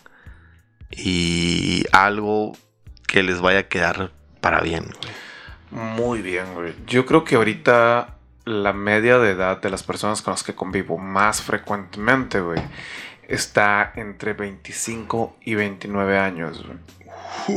y 0.91 1.83
algo 1.91 2.57
que 3.05 3.21
les 3.23 3.41
vaya 3.41 3.59
a 3.59 3.67
quedar 3.67 4.11
para 4.39 4.61
bien? 4.61 4.85
Muy 5.71 6.21
bien, 6.21 6.53
güey. 6.53 6.73
Yo 6.85 7.05
creo 7.05 7.25
que 7.25 7.35
ahorita 7.35 8.15
la 8.45 8.71
media 8.71 9.17
de 9.17 9.31
edad 9.31 9.61
de 9.61 9.69
las 9.69 9.83
personas 9.83 10.21
con 10.21 10.31
las 10.31 10.43
que 10.43 10.55
convivo 10.55 10.97
más 10.97 11.41
frecuentemente, 11.41 12.39
güey, 12.39 12.61
está 13.27 13.91
entre 13.95 14.33
25 14.33 15.37
y 15.41 15.55
29 15.55 16.17
años. 16.17 16.63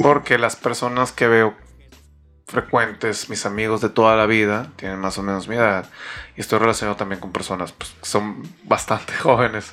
Porque 0.02 0.36
las 0.36 0.56
personas 0.56 1.12
que 1.12 1.28
veo 1.28 1.54
frecuentes, 2.46 3.30
mis 3.30 3.46
amigos 3.46 3.80
de 3.80 3.88
toda 3.88 4.16
la 4.16 4.26
vida, 4.26 4.72
tienen 4.76 4.98
más 4.98 5.16
o 5.18 5.22
menos 5.22 5.48
mi 5.48 5.56
edad. 5.56 5.88
Y 6.36 6.40
estoy 6.40 6.58
relacionado 6.58 6.96
también 6.96 7.20
con 7.20 7.32
personas 7.32 7.72
pues, 7.72 7.90
que 7.90 8.06
son 8.06 8.42
bastante 8.64 9.12
jóvenes. 9.18 9.72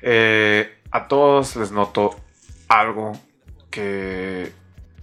Eh, 0.00 0.78
a 0.90 1.08
todos 1.08 1.56
les 1.56 1.72
noto 1.72 2.18
algo 2.68 3.12
que, 3.70 4.52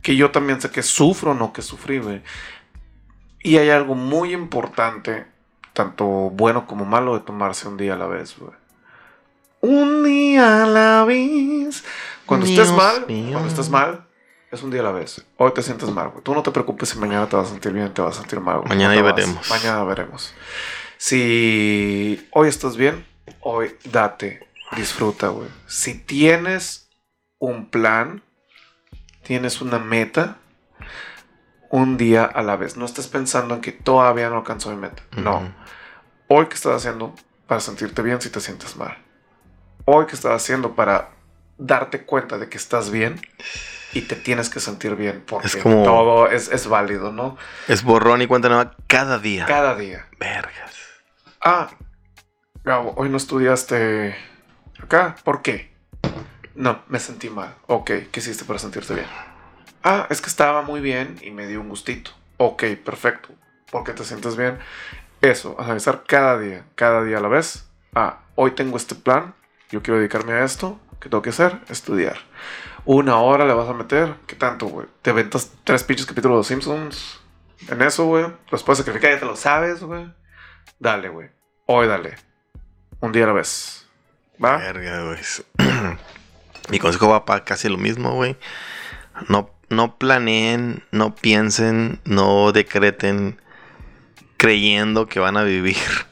que 0.01 0.15
yo 0.15 0.31
también 0.31 0.61
sé 0.61 0.71
que 0.71 0.81
sufro, 0.81 1.33
no 1.33 1.51
que 1.51 1.61
sufrí. 1.61 2.01
Y 3.43 3.57
hay 3.57 3.69
algo 3.69 3.95
muy 3.95 4.33
importante, 4.33 5.27
tanto 5.73 6.05
bueno 6.05 6.65
como 6.65 6.85
malo, 6.85 7.15
de 7.15 7.25
tomarse 7.25 7.67
un 7.67 7.77
día 7.77 7.93
a 7.93 7.97
la 7.97 8.07
vez. 8.07 8.35
Un 9.65 10.03
día 10.03 10.63
a 10.63 10.67
la 10.67 11.05
vez. 11.05 11.83
Cuando 12.27 12.45
estés 12.45 12.71
mal, 12.71 13.07
mío. 13.07 13.31
cuando 13.31 13.49
estés 13.49 13.67
mal, 13.69 14.05
es 14.51 14.61
un 14.61 14.69
día 14.69 14.81
a 14.81 14.83
la 14.83 14.91
vez. 14.91 15.25
Hoy 15.37 15.51
te 15.55 15.63
sientes 15.63 15.89
mal, 15.89 16.09
güey. 16.09 16.23
Tú 16.23 16.35
no 16.35 16.43
te 16.43 16.51
preocupes 16.51 16.89
si 16.89 16.99
mañana 16.99 17.27
te 17.27 17.35
vas 17.35 17.47
a 17.47 17.51
sentir 17.51 17.73
bien, 17.73 17.91
te 17.91 18.01
vas 18.03 18.15
a 18.15 18.19
sentir 18.19 18.39
mal. 18.39 18.57
güey. 18.57 18.69
Mañana 18.69 18.93
ya 18.93 19.01
veremos. 19.01 19.49
Mañana 19.49 19.83
veremos. 19.83 20.35
Si 20.97 22.27
hoy 22.31 22.47
estás 22.47 22.77
bien, 22.77 23.07
hoy 23.41 23.75
date, 23.91 24.47
disfruta, 24.77 25.29
güey. 25.29 25.49
Si 25.65 25.95
tienes 25.95 26.91
un 27.39 27.67
plan, 27.71 28.21
tienes 29.23 29.61
una 29.61 29.79
meta, 29.79 30.37
un 31.71 31.97
día 31.97 32.23
a 32.25 32.43
la 32.43 32.55
vez. 32.55 32.77
No 32.77 32.85
estés 32.85 33.07
pensando 33.07 33.55
en 33.55 33.61
que 33.61 33.71
todavía 33.71 34.29
no 34.29 34.37
alcanzó 34.37 34.69
mi 34.69 34.77
meta. 34.77 35.01
No. 35.17 35.41
Hoy, 36.27 36.45
¿qué 36.45 36.53
estás 36.53 36.75
haciendo 36.75 37.15
para 37.47 37.61
sentirte 37.61 38.03
bien 38.03 38.21
si 38.21 38.29
te 38.29 38.39
sientes 38.39 38.75
mal? 38.75 39.04
Hoy, 39.85 40.05
¿qué 40.07 40.15
estás 40.15 40.31
haciendo 40.41 40.75
para 40.75 41.09
darte 41.57 42.03
cuenta 42.05 42.37
de 42.37 42.49
que 42.49 42.57
estás 42.57 42.89
bien 42.89 43.21
y 43.93 44.01
te 44.01 44.15
tienes 44.15 44.49
que 44.49 44.59
sentir 44.59 44.95
bien? 44.95 45.23
Porque 45.27 45.47
Es 45.47 45.57
como- 45.57 45.83
todo 45.83 46.27
es, 46.29 46.49
es 46.49 46.67
válido, 46.67 47.11
¿no? 47.11 47.37
Es 47.67 47.83
borrón 47.83 48.21
y 48.21 48.27
cuenta 48.27 48.49
nueva 48.49 48.75
cada 48.87 49.19
día. 49.19 49.45
Cada 49.45 49.75
día. 49.75 50.07
Vergas. 50.19 50.73
Ah, 51.41 51.69
Gabo, 52.63 52.93
hoy 52.97 53.09
no 53.09 53.17
estudiaste 53.17 54.15
acá. 54.81 55.15
¿Por 55.23 55.43
qué? 55.43 55.71
No, 56.55 56.81
me 56.87 56.99
sentí 56.99 57.29
mal. 57.29 57.53
Ok, 57.67 57.91
¿qué 58.11 58.19
hiciste 58.19 58.43
para 58.45 58.57
sentirte 58.57 58.95
bien? 58.95 59.05
Ah, 59.83 60.07
es 60.09 60.19
que 60.19 60.29
estaba 60.29 60.63
muy 60.63 60.81
bien 60.81 61.19
y 61.21 61.29
me 61.29 61.45
dio 61.45 61.61
un 61.61 61.69
gustito. 61.69 62.09
Ok, 62.37 62.63
perfecto. 62.83 63.29
¿Por 63.69 63.83
qué 63.83 63.91
te 63.93 64.03
sientes 64.03 64.35
bien? 64.35 64.57
Eso, 65.21 65.55
analizar 65.59 66.03
cada 66.07 66.39
día, 66.39 66.65
cada 66.73 67.03
día 67.03 67.19
a 67.19 67.21
la 67.21 67.27
vez. 67.27 67.67
Ah, 67.93 68.21
hoy 68.33 68.51
tengo 68.51 68.77
este 68.77 68.95
plan, 68.95 69.35
yo 69.69 69.81
quiero 69.81 69.99
dedicarme 69.99 70.33
a 70.33 70.43
esto. 70.43 70.79
¿Qué 70.99 71.09
tengo 71.09 71.21
que 71.21 71.29
hacer? 71.29 71.59
Estudiar. 71.69 72.17
Una 72.85 73.17
hora 73.17 73.45
le 73.45 73.53
vas 73.53 73.69
a 73.69 73.73
meter. 73.73 74.15
¿Qué 74.27 74.35
tanto, 74.35 74.67
güey? 74.67 74.87
Te 75.01 75.11
ventas 75.11 75.51
tres 75.63 75.83
pinches 75.83 76.05
capítulos 76.05 76.35
de 76.35 76.39
los 76.39 76.47
Simpsons. 76.47 77.19
En 77.67 77.81
eso, 77.81 78.05
güey. 78.05 78.25
Los 78.51 78.63
puedes 78.63 78.79
sacrificar, 78.79 79.11
ya 79.11 79.19
te 79.19 79.25
lo 79.25 79.35
sabes, 79.35 79.83
güey. 79.83 80.11
Dale, 80.79 81.09
güey. 81.09 81.29
Hoy 81.65 81.87
dale. 81.87 82.15
Un 82.99 83.11
día 83.11 83.25
a 83.25 83.27
la 83.27 83.33
vez. 83.33 83.87
¿Va? 84.43 84.57
Verga, 84.57 85.03
güey. 85.03 85.19
Mi 86.69 86.79
consejo 86.79 87.09
va 87.09 87.25
para 87.25 87.43
casi 87.43 87.69
lo 87.69 87.77
mismo, 87.77 88.13
güey. 88.13 88.37
No, 89.29 89.51
no 89.69 89.97
planeen, 89.97 90.83
no 90.91 91.15
piensen, 91.15 91.99
no 92.05 92.51
decreten 92.51 93.39
creyendo 94.37 95.07
que 95.07 95.19
van 95.19 95.37
a 95.37 95.43
vivir 95.43 95.77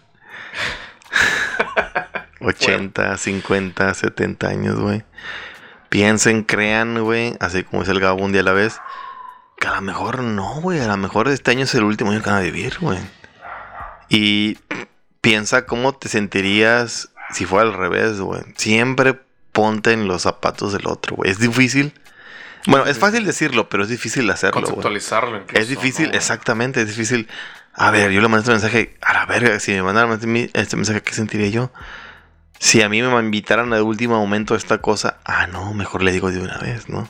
80, 2.44 3.18
50, 3.18 3.94
70 3.94 4.48
años, 4.48 4.80
güey. 4.80 5.04
Piensen, 5.90 6.44
crean, 6.44 7.04
güey, 7.04 7.36
así 7.40 7.64
como 7.64 7.84
es 7.84 7.90
el 7.90 8.00
Gabo 8.00 8.24
un 8.24 8.32
día 8.32 8.42
a 8.42 8.46
la 8.46 8.54
vez, 8.54 8.80
que 9.60 9.68
a 9.68 9.76
lo 9.76 9.82
mejor 9.82 10.24
no, 10.24 10.56
güey, 10.62 10.80
a 10.80 10.88
lo 10.88 10.98
mejor 10.98 11.28
este 11.28 11.52
año 11.52 11.64
es 11.64 11.76
el 11.76 11.84
último 11.84 12.12
año 12.12 12.22
que 12.22 12.30
van 12.30 12.40
a 12.40 12.44
vivir, 12.44 12.78
güey. 12.80 13.00
Y 14.10 14.58
piensa 15.22 15.66
cómo 15.66 15.94
te 15.94 16.10
sentirías 16.10 17.10
si 17.32 17.46
fuera 17.46 17.70
al 17.70 17.74
revés, 17.74 18.20
güey. 18.20 18.42
Siempre 18.56 19.20
ponte 19.52 19.92
en 19.94 20.08
los 20.08 20.24
zapatos 20.24 20.74
del 20.74 20.88
otro, 20.88 21.16
güey. 21.16 21.32
Es 21.32 21.40
difícil. 21.40 21.94
Bueno, 22.68 22.86
es 22.86 22.98
fácil 22.98 23.26
decirlo, 23.26 23.70
pero 23.70 23.84
es 23.84 23.90
difícil 23.90 24.30
hacerlo. 24.30 24.62
Conceptualizarlo 24.62 25.38
incluso. 25.38 25.62
Es 25.62 25.68
difícil, 25.68 26.10
¿no? 26.10 26.18
exactamente, 26.18 26.82
es 26.82 26.88
difícil. 26.88 27.28
A 27.74 27.92
ver, 27.92 28.12
yo 28.12 28.22
le 28.22 28.28
mando 28.28 28.40
este 28.40 28.52
mensaje, 28.52 28.98
a 29.02 29.14
la 29.14 29.26
verga, 29.26 29.60
si 29.60 29.72
me 29.72 29.82
mandaran 29.82 30.20
este 30.54 30.76
mensaje, 30.76 31.02
¿qué 31.02 31.14
sentiría 31.14 31.48
yo? 31.50 31.72
Si 32.60 32.82
a 32.82 32.90
mí 32.90 33.02
me 33.02 33.20
invitaran 33.20 33.74
a 33.74 33.84
último 33.84 34.18
momento 34.18 34.54
a 34.54 34.58
esta 34.58 34.80
cosa, 34.80 35.18
ah, 35.26 35.48
no, 35.48 35.74
mejor 35.74 36.04
le 36.04 36.12
digo 36.12 36.32
de 36.32 36.40
una 36.40 36.58
vez, 36.60 36.90
¿no? 36.90 37.10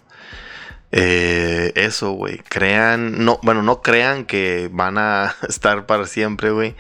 Eh, 0.92 1.72
eso, 1.76 2.12
güey, 2.12 2.38
crean, 2.50 3.26
no, 3.26 3.40
bueno, 3.42 3.64
no 3.64 3.82
crean 3.82 4.26
que 4.26 4.70
van 4.72 4.98
a 4.98 5.36
estar 5.50 5.86
para 5.86 6.06
siempre, 6.06 6.52
güey. 6.52 6.76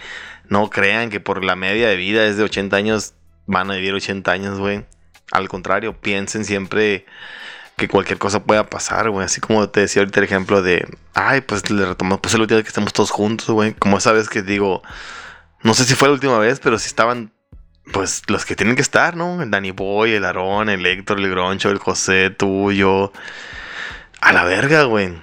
No 0.49 0.70
crean 0.70 1.09
que 1.09 1.20
por 1.20 1.43
la 1.43 1.55
media 1.55 1.88
de 1.88 1.95
vida 1.95 2.26
es 2.26 2.38
de 2.38 2.43
80 2.43 2.76
años, 2.76 3.14
van 3.47 3.72
a 3.72 3.76
vivir 3.76 3.93
80 3.93 4.32
años, 4.32 4.59
güey. 4.59 4.86
Al 5.32 5.49
contrario, 5.49 5.99
piensen 5.99 6.45
siempre 6.45 7.05
que 7.76 7.88
cualquier 7.88 8.20
cosa 8.20 8.43
pueda 8.43 8.70
pasar, 8.70 9.09
güey. 9.09 9.26
Así 9.26 9.41
como 9.41 9.68
te 9.70 9.82
decía 9.82 10.01
ahorita 10.01 10.20
el 10.20 10.26
ejemplo 10.26 10.61
de, 10.61 10.88
ay, 11.16 11.41
pues 11.41 11.70
le 11.72 11.86
retomamos, 11.86 12.20
pues 12.22 12.36
el 12.36 12.41
último 12.41 12.57
día 12.57 12.64
que 12.64 12.70
estemos 12.70 12.93
todos 12.93 13.11
juntos, 13.11 13.49
güey. 13.49 13.74
Como 13.74 13.97
esa 13.97 14.11
vez 14.11 14.30
que 14.30 14.43
digo, 14.43 14.84
no 15.64 15.74
sé 15.74 15.86
si 15.86 15.95
fue 15.95 16.07
la 16.07 16.14
última 16.14 16.38
vez, 16.38 16.59
pero 16.59 16.78
si 16.78 16.88
estaban, 16.88 17.33
pues 17.92 18.22
los 18.28 18.46
que 18.46 18.56
tienen 18.56 18.76
que 18.76 18.82
estar, 18.82 19.16
¿no? 19.16 19.42
El 19.44 19.52
Danny 19.52 19.72
Boy, 19.72 20.14
el 20.14 20.26
Aarón, 20.26 20.70
el 20.70 20.86
Héctor, 20.86 21.20
el 21.20 21.30
Groncho, 21.30 21.70
el 21.70 21.78
José, 21.80 22.30
tú, 22.30 22.72
yo. 22.72 23.12
A 24.22 24.32
la 24.32 24.44
verga, 24.46 24.84
güey. 24.84 25.14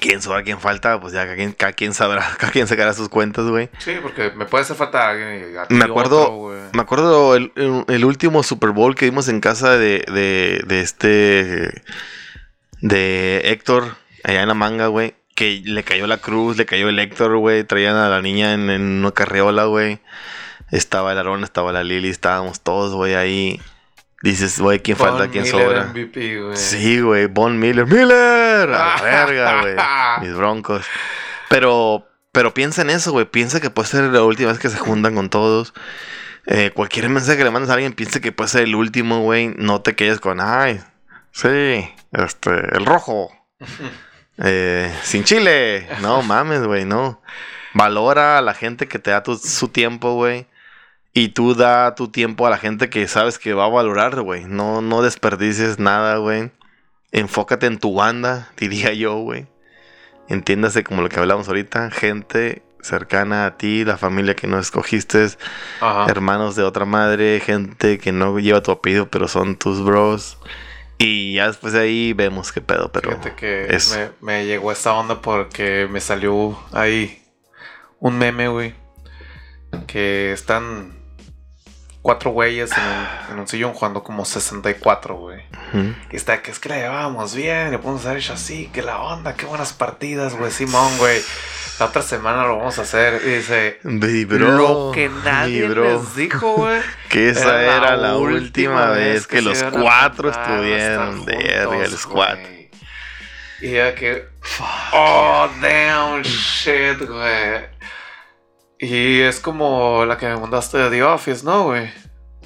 ¿Quién 0.00 0.20
sabrá 0.20 0.42
quién 0.42 0.60
falta? 0.60 1.00
Pues 1.00 1.12
ya 1.12 1.24
cada 1.24 1.36
quien, 1.36 1.52
cada 1.52 1.72
quien 1.72 1.94
sabrá, 1.94 2.24
cada 2.38 2.52
quien 2.52 2.66
sacará 2.66 2.92
sus 2.92 3.08
cuentas, 3.08 3.46
güey. 3.46 3.68
Sí, 3.78 3.94
porque 4.02 4.30
me 4.36 4.44
puede 4.44 4.62
hacer 4.62 4.76
falta 4.76 5.08
alguien. 5.10 5.52
y 5.52 5.56
a 5.56 5.66
ti 5.66 5.74
Me 5.74 5.84
acuerdo, 5.84 6.30
otro, 6.32 6.70
me 6.72 6.82
acuerdo 6.82 7.34
el, 7.34 7.52
el- 7.56 7.84
el 7.88 8.04
último 8.04 8.42
Super 8.42 8.70
Bowl 8.70 8.94
que 8.94 9.06
vimos 9.06 9.28
en 9.28 9.40
casa 9.40 9.76
de, 9.76 10.04
de, 10.12 10.62
de 10.66 10.80
este, 10.80 11.82
de 12.80 13.40
Héctor, 13.44 13.96
allá 14.24 14.42
en 14.42 14.48
la 14.48 14.54
manga, 14.54 14.86
güey. 14.88 15.14
Que 15.34 15.60
le 15.64 15.82
cayó 15.84 16.06
la 16.06 16.18
cruz, 16.18 16.56
le 16.56 16.64
cayó 16.64 16.88
el 16.88 16.98
Héctor, 16.98 17.36
güey. 17.36 17.64
Traían 17.64 17.96
a 17.96 18.08
la 18.08 18.22
niña 18.22 18.54
en, 18.54 18.70
en 18.70 18.82
una 19.00 19.12
carriola, 19.12 19.64
güey. 19.64 20.00
Estaba 20.70 21.12
el 21.12 21.18
Aarón, 21.18 21.44
estaba 21.44 21.72
la 21.72 21.84
Lili, 21.84 22.08
estábamos 22.08 22.60
todos, 22.60 22.92
güey, 22.94 23.14
ahí. 23.14 23.60
Dices, 24.22 24.58
güey, 24.58 24.80
¿quién 24.80 24.96
falta? 24.96 25.28
¿Quién 25.28 25.44
Miller 25.44 25.62
sobra? 25.66 25.84
MVP, 25.86 26.40
güey. 26.42 26.56
Sí, 26.56 27.00
güey, 27.00 27.26
Von 27.26 27.58
Miller. 27.58 27.86
¡Miller! 27.86 28.70
A 28.70 28.96
la 28.96 29.00
verga, 29.02 29.60
güey. 29.60 30.26
Mis 30.28 30.36
broncos. 30.36 30.84
Pero, 31.48 32.06
pero 32.32 32.52
piensa 32.54 32.82
en 32.82 32.90
eso, 32.90 33.12
güey. 33.12 33.26
Piensa 33.26 33.60
que 33.60 33.70
puede 33.70 33.88
ser 33.88 34.04
la 34.04 34.22
última 34.22 34.50
vez 34.50 34.58
que 34.58 34.70
se 34.70 34.78
juntan 34.78 35.14
con 35.14 35.28
todos. 35.30 35.74
Eh, 36.46 36.70
cualquier 36.74 37.08
mensaje 37.08 37.38
que 37.38 37.44
le 37.44 37.50
mandes 37.50 37.70
a 37.70 37.74
alguien, 37.74 37.92
piensa 37.92 38.20
que 38.20 38.32
puede 38.32 38.48
ser 38.50 38.62
el 38.62 38.74
último, 38.74 39.20
güey. 39.20 39.54
No 39.56 39.82
te 39.82 39.94
quedes 39.94 40.18
con, 40.18 40.40
ay, 40.40 40.80
sí, 41.32 41.88
este, 42.12 42.50
el 42.76 42.84
rojo. 42.86 43.30
Eh, 44.38 44.94
sin 45.02 45.24
chile. 45.24 45.88
No 46.02 46.20
mames, 46.20 46.62
güey, 46.62 46.84
no. 46.84 47.22
Valora 47.72 48.36
a 48.36 48.42
la 48.42 48.52
gente 48.52 48.86
que 48.86 48.98
te 48.98 49.10
da 49.10 49.22
tu- 49.22 49.38
su 49.38 49.68
tiempo, 49.68 50.12
güey. 50.12 50.46
Y 51.18 51.28
tú 51.30 51.54
da 51.54 51.94
tu 51.94 52.08
tiempo 52.08 52.46
a 52.46 52.50
la 52.50 52.58
gente 52.58 52.90
que 52.90 53.08
sabes 53.08 53.38
que 53.38 53.54
va 53.54 53.64
a 53.64 53.68
valorar, 53.70 54.20
güey. 54.20 54.44
No, 54.44 54.82
no 54.82 55.00
desperdicies 55.00 55.78
nada, 55.78 56.18
güey. 56.18 56.50
Enfócate 57.10 57.64
en 57.64 57.78
tu 57.78 57.94
banda, 57.94 58.50
diría 58.58 58.92
yo, 58.92 59.16
güey. 59.20 59.46
Entiéndase 60.28 60.84
como 60.84 61.00
lo 61.00 61.08
que 61.08 61.18
hablamos 61.18 61.48
ahorita. 61.48 61.90
Gente 61.90 62.62
cercana 62.82 63.46
a 63.46 63.56
ti, 63.56 63.84
la 63.86 63.96
familia 63.96 64.36
que 64.36 64.46
no 64.46 64.58
escogiste, 64.58 65.26
Ajá. 65.80 66.04
hermanos 66.10 66.54
de 66.54 66.64
otra 66.64 66.84
madre, 66.84 67.40
gente 67.40 67.96
que 67.98 68.12
no 68.12 68.38
lleva 68.38 68.62
tu 68.62 68.70
apellido, 68.70 69.08
pero 69.10 69.26
son 69.26 69.56
tus 69.56 69.82
bros. 69.82 70.36
Y 70.98 71.36
ya 71.36 71.46
después 71.48 71.72
de 71.72 71.80
ahí 71.80 72.12
vemos 72.12 72.52
qué 72.52 72.60
pedo, 72.60 72.92
pero 72.92 73.10
Fíjate 73.12 73.34
que 73.36 73.74
es- 73.74 73.96
me, 73.96 74.10
me 74.20 74.44
llegó 74.46 74.70
esta 74.70 74.92
onda 74.92 75.22
porque 75.22 75.88
me 75.90 76.00
salió 76.00 76.58
ahí 76.72 77.22
un 78.00 78.18
meme, 78.18 78.48
güey. 78.48 78.74
Que 79.86 80.32
están 80.32 80.95
cuatro 82.06 82.30
güeyes 82.30 82.70
en 82.70 82.84
un, 82.84 83.32
en 83.32 83.38
un 83.40 83.48
sillón 83.48 83.72
jugando 83.72 84.04
como 84.04 84.24
64, 84.24 85.16
güey. 85.16 85.40
Ujú. 85.74 85.92
Y 86.12 86.14
está 86.14 86.40
que 86.40 86.52
es 86.52 86.60
que 86.60 86.68
la 86.68 86.76
llevábamos 86.76 87.34
bien, 87.34 87.72
le 87.72 87.80
podemos 87.80 88.06
hacer 88.06 88.32
así, 88.32 88.70
que 88.72 88.80
la 88.80 89.00
onda, 89.00 89.34
qué 89.34 89.44
buenas 89.44 89.72
partidas, 89.72 90.36
güey. 90.36 90.52
Simón, 90.52 90.98
güey. 90.98 91.20
La 91.80 91.86
otra 91.86 92.02
semana 92.02 92.44
lo 92.44 92.58
vamos 92.58 92.78
a 92.78 92.82
hacer. 92.82 93.20
Y 93.26 93.30
dice, 93.38 93.80
Vibró, 93.82 94.52
lo 94.52 94.92
que 94.94 95.08
nadie 95.08 95.68
les 95.68 96.14
dijo, 96.14 96.52
güey. 96.52 96.80
Que 97.08 97.30
esa 97.30 97.60
era, 97.60 97.96
la 97.96 98.14
última 98.14 98.90
vez 98.90 99.26
que, 99.26 99.42
los 99.42 99.60
cuatro 99.64 100.30
estuvieron. 100.30 101.26
los 101.26 102.06
cuatro. 102.06 102.40
güey. 102.40 102.70
Y 103.62 103.72
ya 103.72 103.96
que. 103.96 104.28
Oh, 104.92 105.48
damn 105.60 106.22
shit, 106.22 107.00
güey. 107.00 107.75
Y 108.78 109.20
es 109.20 109.40
como 109.40 110.04
la 110.04 110.18
que 110.18 110.26
me 110.26 110.36
mandaste 110.36 110.76
de 110.78 110.90
The 110.90 111.02
Office, 111.02 111.44
¿no, 111.44 111.64
güey? 111.64 111.90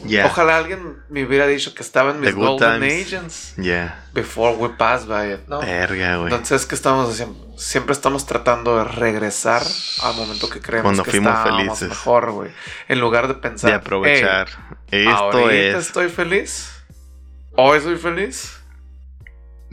Ya. 0.05 0.27
Ojalá 0.27 0.57
alguien 0.57 0.97
me 1.11 1.25
hubiera 1.27 1.47
dicho 1.47 1.75
que 1.75 1.83
estaba 1.83 2.13
en 2.13 2.21
mis 2.21 2.35
Golden 2.35 2.81
times. 2.81 3.07
Agents 3.07 3.55
Ya. 3.59 4.03
before 4.15 4.57
we 4.57 4.71
pass 4.71 5.07
by 5.07 5.35
it, 5.35 5.41
¿no? 5.47 5.61
Verga, 5.61 6.17
güey. 6.17 6.33
Entonces, 6.33 6.65
¿qué 6.65 6.75
estamos 6.75 7.11
haciendo? 7.13 7.59
Siempre 7.59 7.93
estamos 7.93 8.25
tratando 8.25 8.79
de 8.79 8.85
regresar 8.85 9.63
al 10.03 10.15
momento 10.17 10.49
que 10.49 10.61
creemos 10.61 10.85
Cuando 10.85 11.03
que 11.05 11.11
fuimos 11.11 11.43
felices. 11.43 11.89
mejor, 11.91 12.31
güey. 12.31 12.51
En 12.89 12.99
lugar 13.01 13.29
de 13.29 13.35
pensar, 13.35 13.71
De 13.71 13.77
aprovechar. 13.77 14.49
"Hey, 14.91 15.05
Esto 15.07 15.17
ahorita 15.19 15.53
es 15.79 15.87
estoy 15.87 16.09
feliz. 16.09 16.71
Hoy 17.57 17.81
soy 17.81 17.97
feliz. 17.97 18.57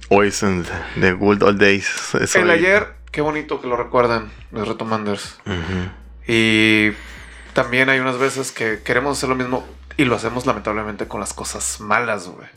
Hoy 0.09 0.31
son 0.31 0.65
the 0.99 1.13
good 1.13 1.41
old 1.43 1.59
days. 1.59 1.87
El 2.35 2.49
ayer, 2.49 2.95
qué 3.11 3.21
bonito 3.21 3.61
que 3.61 3.67
lo 3.67 3.77
recuerdan 3.77 4.29
los 4.51 4.67
retomanders. 4.67 5.37
Ujú. 5.45 5.89
Y 6.27 6.91
también 7.53 7.89
hay 7.89 7.99
unas 7.99 8.17
veces 8.17 8.51
que 8.51 8.81
queremos 8.83 9.17
hacer 9.17 9.29
lo 9.29 9.35
mismo 9.35 9.65
y 9.95 10.05
lo 10.05 10.15
hacemos 10.15 10.45
lamentablemente 10.45 11.07
con 11.07 11.19
las 11.19 11.33
cosas 11.33 11.79
malas, 11.79 12.27
güey. 12.27 12.47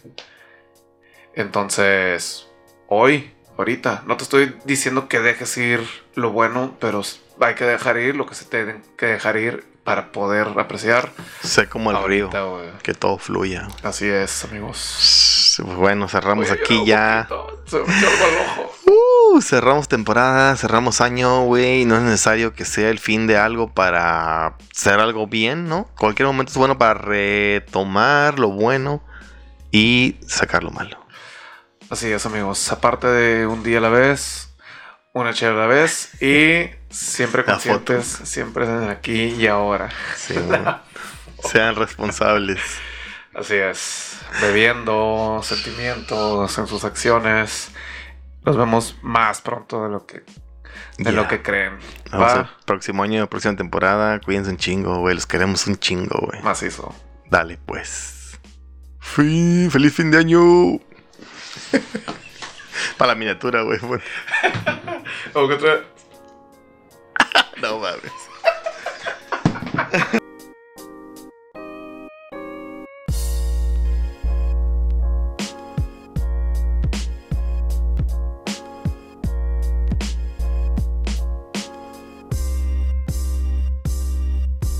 Entonces, 1.34 2.48
hoy, 2.88 3.32
ahorita, 3.56 4.02
no 4.06 4.16
te 4.16 4.24
estoy 4.24 4.56
diciendo 4.64 5.08
que 5.08 5.20
dejes 5.20 5.56
ir 5.56 5.80
lo 6.14 6.32
bueno, 6.32 6.76
pero 6.80 7.02
hay 7.40 7.54
que 7.54 7.64
dejar 7.64 7.96
ir 7.98 8.16
lo 8.16 8.26
que 8.26 8.34
se 8.34 8.44
tiene 8.44 8.82
que 8.98 9.06
dejar 9.06 9.36
ir 9.36 9.64
para 9.84 10.12
poder 10.12 10.48
apreciar 10.58 11.10
Sé 11.42 11.68
como 11.68 11.90
el 11.90 11.96
ahorita, 11.96 12.40
río. 12.40 12.72
Que 12.82 12.92
todo 12.92 13.16
fluya. 13.16 13.68
Así 13.82 14.06
es, 14.06 14.44
amigos. 14.44 15.29
Pues 15.62 15.76
Bueno, 15.76 16.08
cerramos 16.08 16.50
aquí 16.50 16.84
ya. 16.84 17.28
Se 17.66 17.76
me 17.76 17.82
ojo. 17.82 18.72
Uh, 18.86 19.40
cerramos 19.40 19.88
temporada, 19.88 20.56
cerramos 20.56 21.00
año, 21.00 21.44
güey. 21.44 21.84
No 21.84 21.96
es 21.96 22.02
necesario 22.02 22.54
que 22.54 22.64
sea 22.64 22.90
el 22.90 22.98
fin 22.98 23.26
de 23.26 23.36
algo 23.36 23.72
para 23.72 24.56
hacer 24.72 24.98
algo 25.00 25.26
bien, 25.26 25.68
¿no? 25.68 25.88
Cualquier 25.98 26.26
momento 26.26 26.50
es 26.50 26.56
bueno 26.56 26.78
para 26.78 26.94
retomar 26.94 28.38
lo 28.38 28.48
bueno 28.48 29.02
y 29.70 30.16
sacar 30.26 30.64
lo 30.64 30.70
malo. 30.70 30.98
Así 31.91 32.11
es, 32.11 32.24
amigos. 32.26 32.72
Aparte 32.72 33.07
de 33.07 33.46
un 33.46 33.62
día 33.62 33.78
a 33.78 33.82
la 33.82 33.88
vez, 33.88 34.54
una 35.12 35.32
chela 35.32 35.53
a 35.53 35.57
la 35.57 35.66
vez 35.66 36.20
y 36.22 36.70
siempre 36.88 37.45
conscientes, 37.45 38.07
siempre 38.24 38.64
en 38.64 38.88
aquí 38.88 39.34
y 39.38 39.46
ahora. 39.46 39.91
Sí. 40.16 40.34
Sean 41.45 41.76
responsables. 41.76 42.61
Así 43.34 43.54
es. 43.54 44.09
Bebiendo, 44.40 45.40
sentimientos 45.42 46.57
en 46.58 46.66
sus 46.66 46.84
acciones. 46.84 47.70
Nos 48.44 48.57
vemos 48.57 48.96
más 49.02 49.40
pronto 49.40 49.82
de 49.84 49.90
lo 49.90 50.07
que, 50.07 50.22
de 50.98 51.12
lo 51.12 51.28
que 51.28 51.42
creen. 51.42 51.78
Próximo 52.64 53.02
año, 53.02 53.26
próxima 53.28 53.57
temporada. 53.57 54.20
Cuídense 54.20 54.50
un 54.50 54.57
chingo, 54.57 54.98
güey. 55.00 55.14
Los 55.14 55.26
queremos 55.26 55.66
un 55.66 55.76
chingo, 55.78 56.18
güey. 56.26 56.40
macizo. 56.42 56.94
Dale, 57.28 57.58
pues. 57.66 58.38
Fin, 58.98 59.70
feliz 59.70 59.94
fin 59.94 60.11
de 60.11 60.18
año. 60.18 60.40
Para 62.96 63.12
la 63.12 63.14
miniatura, 63.14 63.62
güey. 63.62 63.78
No 67.61 67.78
mames. 67.78 68.12